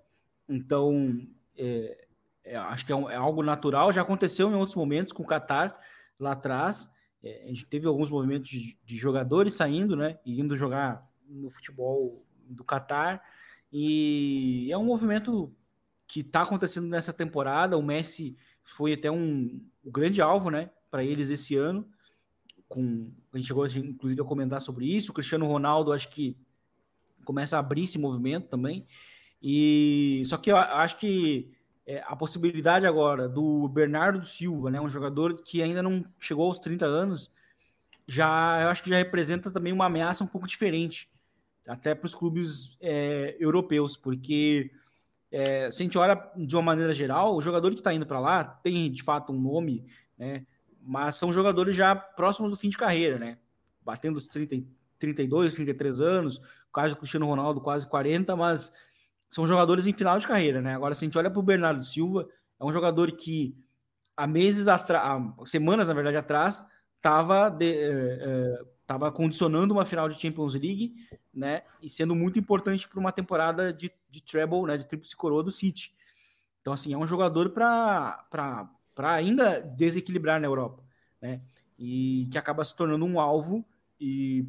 Então, 0.46 1.26
é, 1.56 2.06
é, 2.44 2.56
acho 2.56 2.84
que 2.84 2.92
é, 2.92 2.96
um, 2.96 3.08
é, 3.08 3.16
algo 3.16 3.42
natural, 3.42 3.90
já 3.90 4.02
aconteceu 4.02 4.50
em 4.50 4.54
outros 4.54 4.76
momentos 4.76 5.14
com 5.14 5.22
o 5.22 5.26
Qatar 5.26 5.78
lá 6.18 6.32
atrás. 6.32 6.90
A 7.24 7.48
gente 7.48 7.64
teve 7.64 7.86
alguns 7.86 8.10
movimentos 8.10 8.50
de, 8.50 8.78
de, 8.84 8.96
jogadores 8.98 9.54
saindo, 9.54 9.96
né? 9.96 10.18
E 10.26 10.38
indo 10.38 10.54
jogar 10.54 11.08
no 11.28 11.50
futebol 11.50 12.24
do 12.48 12.64
Qatar. 12.64 13.22
E 13.72 14.68
é 14.70 14.78
um 14.78 14.84
movimento 14.84 15.54
que 16.06 16.20
está 16.20 16.42
acontecendo 16.42 16.86
nessa 16.86 17.12
temporada. 17.12 17.76
O 17.76 17.82
Messi 17.82 18.36
foi 18.62 18.92
até 18.92 19.10
um, 19.10 19.60
um 19.84 19.90
grande 19.90 20.20
alvo, 20.20 20.50
né? 20.50 20.70
Para 20.90 21.04
eles 21.04 21.30
esse 21.30 21.56
ano. 21.56 21.88
Com, 22.68 23.12
a 23.32 23.36
gente 23.36 23.46
chegou, 23.46 23.66
inclusive, 23.66 24.20
a 24.20 24.24
comentar 24.24 24.60
sobre 24.60 24.86
isso. 24.86 25.10
O 25.10 25.14
Cristiano 25.14 25.46
Ronaldo, 25.46 25.92
acho 25.92 26.08
que 26.08 26.36
começa 27.24 27.56
a 27.56 27.60
abrir 27.60 27.82
esse 27.82 27.98
movimento 27.98 28.48
também. 28.48 28.86
E 29.42 30.22
só 30.26 30.36
que 30.36 30.50
eu 30.50 30.56
acho 30.56 30.98
que 30.98 31.52
é, 31.86 32.02
a 32.06 32.16
possibilidade 32.16 32.86
agora 32.86 33.28
do 33.28 33.68
Bernardo 33.68 34.24
Silva, 34.24 34.70
né, 34.70 34.80
um 34.80 34.88
jogador 34.88 35.42
que 35.42 35.62
ainda 35.62 35.82
não 35.82 36.04
chegou 36.18 36.46
aos 36.46 36.58
30 36.58 36.86
anos, 36.86 37.30
já 38.06 38.62
eu 38.62 38.68
acho 38.68 38.82
que 38.82 38.90
já 38.90 38.96
representa 38.96 39.50
também 39.50 39.72
uma 39.72 39.86
ameaça 39.86 40.24
um 40.24 40.26
pouco 40.26 40.46
diferente, 40.46 41.10
até 41.66 41.94
para 41.94 42.06
os 42.06 42.14
clubes 42.14 42.76
é, 42.80 43.36
europeus, 43.38 43.96
porque 43.96 44.70
é, 45.30 45.70
se 45.70 45.82
a 45.82 45.84
gente 45.84 45.98
olha 45.98 46.30
de 46.36 46.54
uma 46.54 46.62
maneira 46.62 46.94
geral, 46.94 47.34
o 47.34 47.40
jogador 47.40 47.70
que 47.70 47.80
está 47.80 47.92
indo 47.92 48.06
para 48.06 48.20
lá 48.20 48.44
tem 48.44 48.90
de 48.90 49.02
fato 49.02 49.32
um 49.32 49.40
nome, 49.40 49.86
né, 50.18 50.46
mas 50.80 51.16
são 51.16 51.32
jogadores 51.32 51.74
já 51.74 51.94
próximos 51.94 52.50
do 52.50 52.56
fim 52.56 52.68
de 52.68 52.76
carreira, 52.76 53.18
né, 53.18 53.38
batendo 53.82 54.16
os 54.16 54.26
30, 54.26 54.66
32, 54.98 55.54
33 55.54 56.00
anos, 56.00 56.36
o 56.36 56.72
caso 56.72 56.94
do 56.94 56.98
Cristiano 56.98 57.26
Ronaldo 57.26 57.60
quase 57.60 57.86
40, 57.86 58.36
mas 58.36 58.72
são 59.30 59.46
jogadores 59.46 59.86
em 59.86 59.92
final 59.92 60.18
de 60.18 60.26
carreira, 60.28 60.62
né? 60.62 60.76
Agora, 60.76 60.94
se 60.94 61.04
a 61.04 61.06
gente 61.06 61.18
olha 61.18 61.28
para 61.28 61.40
o 61.40 61.42
Bernardo 61.42 61.84
Silva, 61.84 62.28
é 62.60 62.64
um 62.64 62.72
jogador 62.72 63.10
que 63.12 63.56
há 64.16 64.26
meses 64.26 64.68
atrás, 64.68 65.22
semanas, 65.46 65.88
na 65.88 65.94
verdade, 65.94 66.16
atrás, 66.16 66.64
estava 66.96 67.50
é, 68.84 68.86
tava 68.86 69.10
condicionando 69.10 69.74
uma 69.74 69.84
final 69.84 70.08
de 70.08 70.20
Champions 70.20 70.54
League, 70.54 70.94
né? 71.32 71.62
E 71.82 71.88
sendo 71.88 72.14
muito 72.14 72.38
importante 72.38 72.88
para 72.88 73.00
uma 73.00 73.12
temporada 73.12 73.72
de, 73.72 73.90
de 74.10 74.22
treble, 74.22 74.62
né? 74.62 74.76
De 74.76 74.86
tríplice 74.86 75.16
coroa 75.16 75.42
do 75.42 75.50
City. 75.50 75.94
Então, 76.60 76.72
assim, 76.72 76.92
é 76.92 76.98
um 76.98 77.06
jogador 77.06 77.50
para 77.50 78.24
ainda 78.98 79.60
desequilibrar 79.60 80.40
na 80.40 80.46
Europa, 80.46 80.82
né? 81.20 81.40
E 81.78 82.28
que 82.30 82.38
acaba 82.38 82.64
se 82.64 82.74
tornando 82.74 83.04
um 83.04 83.18
alvo 83.18 83.64
e 84.00 84.46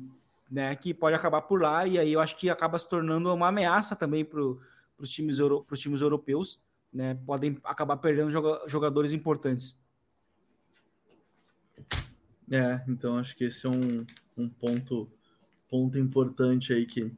né, 0.50 0.76
que 0.76 0.94
pode 0.94 1.16
acabar 1.16 1.42
por 1.42 1.62
lá, 1.62 1.88
e 1.88 1.98
aí 1.98 2.14
eu 2.14 2.20
acho 2.20 2.38
que 2.38 2.50
acaba 2.50 2.78
se 2.78 2.88
tornando 2.88 3.34
uma 3.34 3.48
ameaça 3.48 3.96
também 3.96 4.24
para 4.24 4.40
os 4.42 5.10
times, 5.10 5.40
euro, 5.40 5.66
times 5.74 6.02
europeus, 6.02 6.60
né, 6.94 7.16
podem 7.26 7.58
acabar 7.64 7.98
perdendo 7.98 8.30
jogadores 8.68 9.12
importantes. 9.12 9.78
É, 12.50 12.84
então 12.88 13.18
acho 13.18 13.36
que 13.36 13.46
esse 13.46 13.66
é 13.66 13.70
um, 13.70 14.06
um 14.38 14.50
ponto, 14.50 15.10
ponto 15.70 15.98
importante 15.98 16.74
aí 16.74 16.86
que 16.86 17.12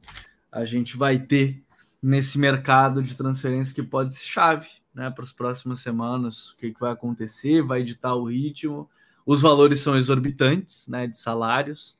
a 0.50 0.64
gente 0.64 0.96
vai 0.96 1.18
ter 1.18 1.62
nesse 2.02 2.38
mercado 2.38 3.02
de 3.02 3.14
transferência 3.14 3.74
que 3.74 3.82
pode 3.82 4.14
ser 4.14 4.24
chave 4.24 4.68
né, 4.94 5.10
para 5.10 5.24
as 5.24 5.32
próximas 5.32 5.80
semanas, 5.80 6.50
o 6.50 6.56
que, 6.56 6.72
que 6.72 6.80
vai 6.80 6.92
acontecer, 6.92 7.62
vai 7.62 7.80
editar 7.80 8.14
o 8.14 8.28
ritmo. 8.28 8.88
Os 9.26 9.40
valores 9.40 9.80
são 9.80 9.96
exorbitantes 9.96 10.86
né, 10.88 11.06
de 11.06 11.18
salários 11.18 11.98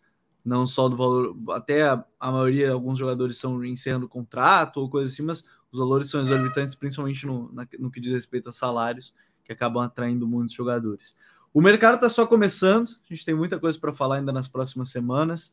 não 0.49 0.67
só 0.67 0.89
do 0.89 0.97
valor, 0.97 1.37
até 1.51 1.87
a, 1.87 2.03
a 2.19 2.33
maioria, 2.33 2.73
alguns 2.73 2.99
jogadores 2.99 3.37
são 3.37 3.63
encerrando 3.65 4.09
contrato 4.09 4.79
ou 4.79 4.89
coisa 4.89 5.13
assim, 5.13 5.23
mas 5.23 5.45
os 5.71 5.79
valores 5.79 6.09
são 6.09 6.23
exorbitantes, 6.23 6.75
principalmente 6.75 7.27
no, 7.27 7.53
na, 7.53 7.69
no 7.79 7.91
que 7.91 8.01
diz 8.01 8.13
respeito 8.13 8.49
a 8.49 8.53
salários, 8.53 9.13
que 9.45 9.53
acabam 9.53 9.83
atraindo 9.83 10.27
muitos 10.27 10.55
jogadores. 10.55 11.15
O 11.53 11.61
mercado 11.61 11.97
está 11.97 12.09
só 12.09 12.27
começando, 12.27 12.89
a 12.89 13.15
gente 13.15 13.25
tem 13.25 13.35
muita 13.35 13.59
coisa 13.59 13.79
para 13.79 13.93
falar 13.93 14.17
ainda 14.17 14.33
nas 14.33 14.49
próximas 14.49 14.91
semanas. 14.91 15.53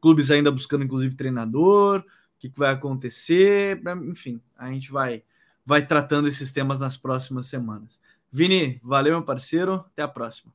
Clubes 0.00 0.30
ainda 0.30 0.50
buscando, 0.50 0.84
inclusive, 0.84 1.14
treinador, 1.14 2.00
o 2.00 2.04
que, 2.38 2.50
que 2.50 2.58
vai 2.58 2.72
acontecer, 2.72 3.80
enfim, 4.04 4.40
a 4.56 4.68
gente 4.70 4.90
vai, 4.90 5.22
vai 5.64 5.86
tratando 5.86 6.28
esses 6.28 6.52
temas 6.52 6.80
nas 6.80 6.96
próximas 6.96 7.46
semanas. 7.46 8.00
Vini, 8.30 8.80
valeu, 8.82 9.12
meu 9.12 9.22
parceiro, 9.22 9.84
até 9.92 10.02
a 10.02 10.08
próxima. 10.08 10.52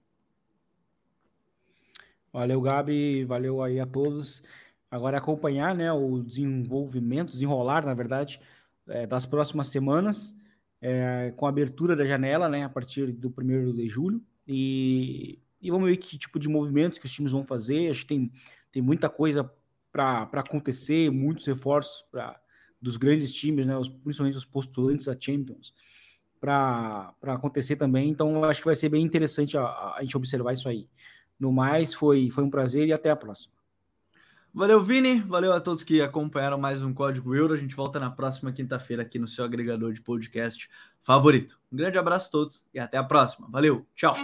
Valeu, 2.38 2.62
Gabi. 2.62 3.24
Valeu 3.26 3.64
aí 3.64 3.80
a 3.80 3.86
todos. 3.86 4.44
Agora 4.92 5.18
é 5.18 5.20
acompanhar 5.20 5.76
né, 5.76 5.92
o 5.92 6.22
desenvolvimento, 6.22 7.32
desenrolar, 7.32 7.86
na 7.86 7.94
verdade, 7.94 8.40
é, 8.88 9.06
das 9.06 9.26
próximas 9.26 9.68
semanas, 9.68 10.36
é, 10.82 11.34
com 11.36 11.46
a 11.46 11.50
abertura 11.50 11.96
da 11.96 12.06
janela, 12.06 12.48
né, 12.48 12.64
a 12.64 12.70
partir 12.70 13.12
do 13.12 13.30
1 13.30 13.74
de 13.74 13.88
julho. 13.88 14.22
E, 14.48 15.40
e 15.62 15.70
vamos 15.70 15.90
ver 15.90 15.98
que 15.98 16.18
tipo 16.18 16.40
de 16.40 16.48
movimentos 16.48 16.98
que 16.98 17.06
os 17.06 17.12
times 17.12 17.32
vão 17.32 17.44
fazer. 17.44 17.90
Acho 17.90 18.02
que 18.02 18.08
tem, 18.08 18.32
tem 18.72 18.82
muita 18.82 19.10
coisa 19.10 19.52
para 19.92 20.30
acontecer, 20.34 21.12
muitos 21.12 21.46
reforços 21.46 22.04
pra, 22.12 22.40
dos 22.82 22.98
grandes 22.98 23.34
times, 23.34 23.66
né, 23.66 23.78
os, 23.78 23.90
principalmente 23.90 24.38
os 24.38 24.46
postulantes 24.46 25.08
a 25.08 25.18
Champions, 25.20 25.74
para 26.40 27.14
acontecer 27.24 27.76
também. 27.76 28.10
Então, 28.10 28.44
acho 28.44 28.62
que 28.62 28.68
vai 28.68 28.76
ser 28.76 28.90
bem 28.90 29.04
interessante 29.04 29.58
a, 29.58 29.64
a 29.96 29.98
gente 30.02 30.16
observar 30.16 30.54
isso 30.54 30.70
aí. 30.70 30.88
No 31.40 31.52
mais, 31.52 31.94
foi, 31.94 32.30
foi 32.30 32.44
um 32.44 32.50
prazer 32.50 32.88
e 32.88 32.94
até 32.94 33.10
a 33.10 33.16
próxima. 33.16 33.57
Valeu, 34.54 34.82
Vini. 34.82 35.20
Valeu 35.20 35.54
a 35.54 35.62
todos 35.62 35.84
que 35.84 36.02
acompanharam 36.02 36.58
mais 36.58 36.82
um 36.82 36.94
Código 36.94 37.36
Euro. 37.36 37.54
A 37.54 37.58
gente 37.58 37.76
volta 37.76 38.00
na 38.00 38.10
próxima 38.10 38.52
quinta-feira 38.52 39.04
aqui 39.04 39.20
no 39.20 39.28
seu 39.28 39.46
agregador 39.46 39.94
de 39.94 40.02
podcast 40.02 40.70
favorito. 41.02 41.60
Um 41.72 41.78
grande 41.78 41.98
abraço 41.98 42.28
a 42.30 42.32
todos 42.32 42.66
e 42.74 42.80
até 42.80 42.98
a 42.98 43.04
próxima. 43.04 43.48
Valeu, 43.50 43.86
tchau. 43.96 44.16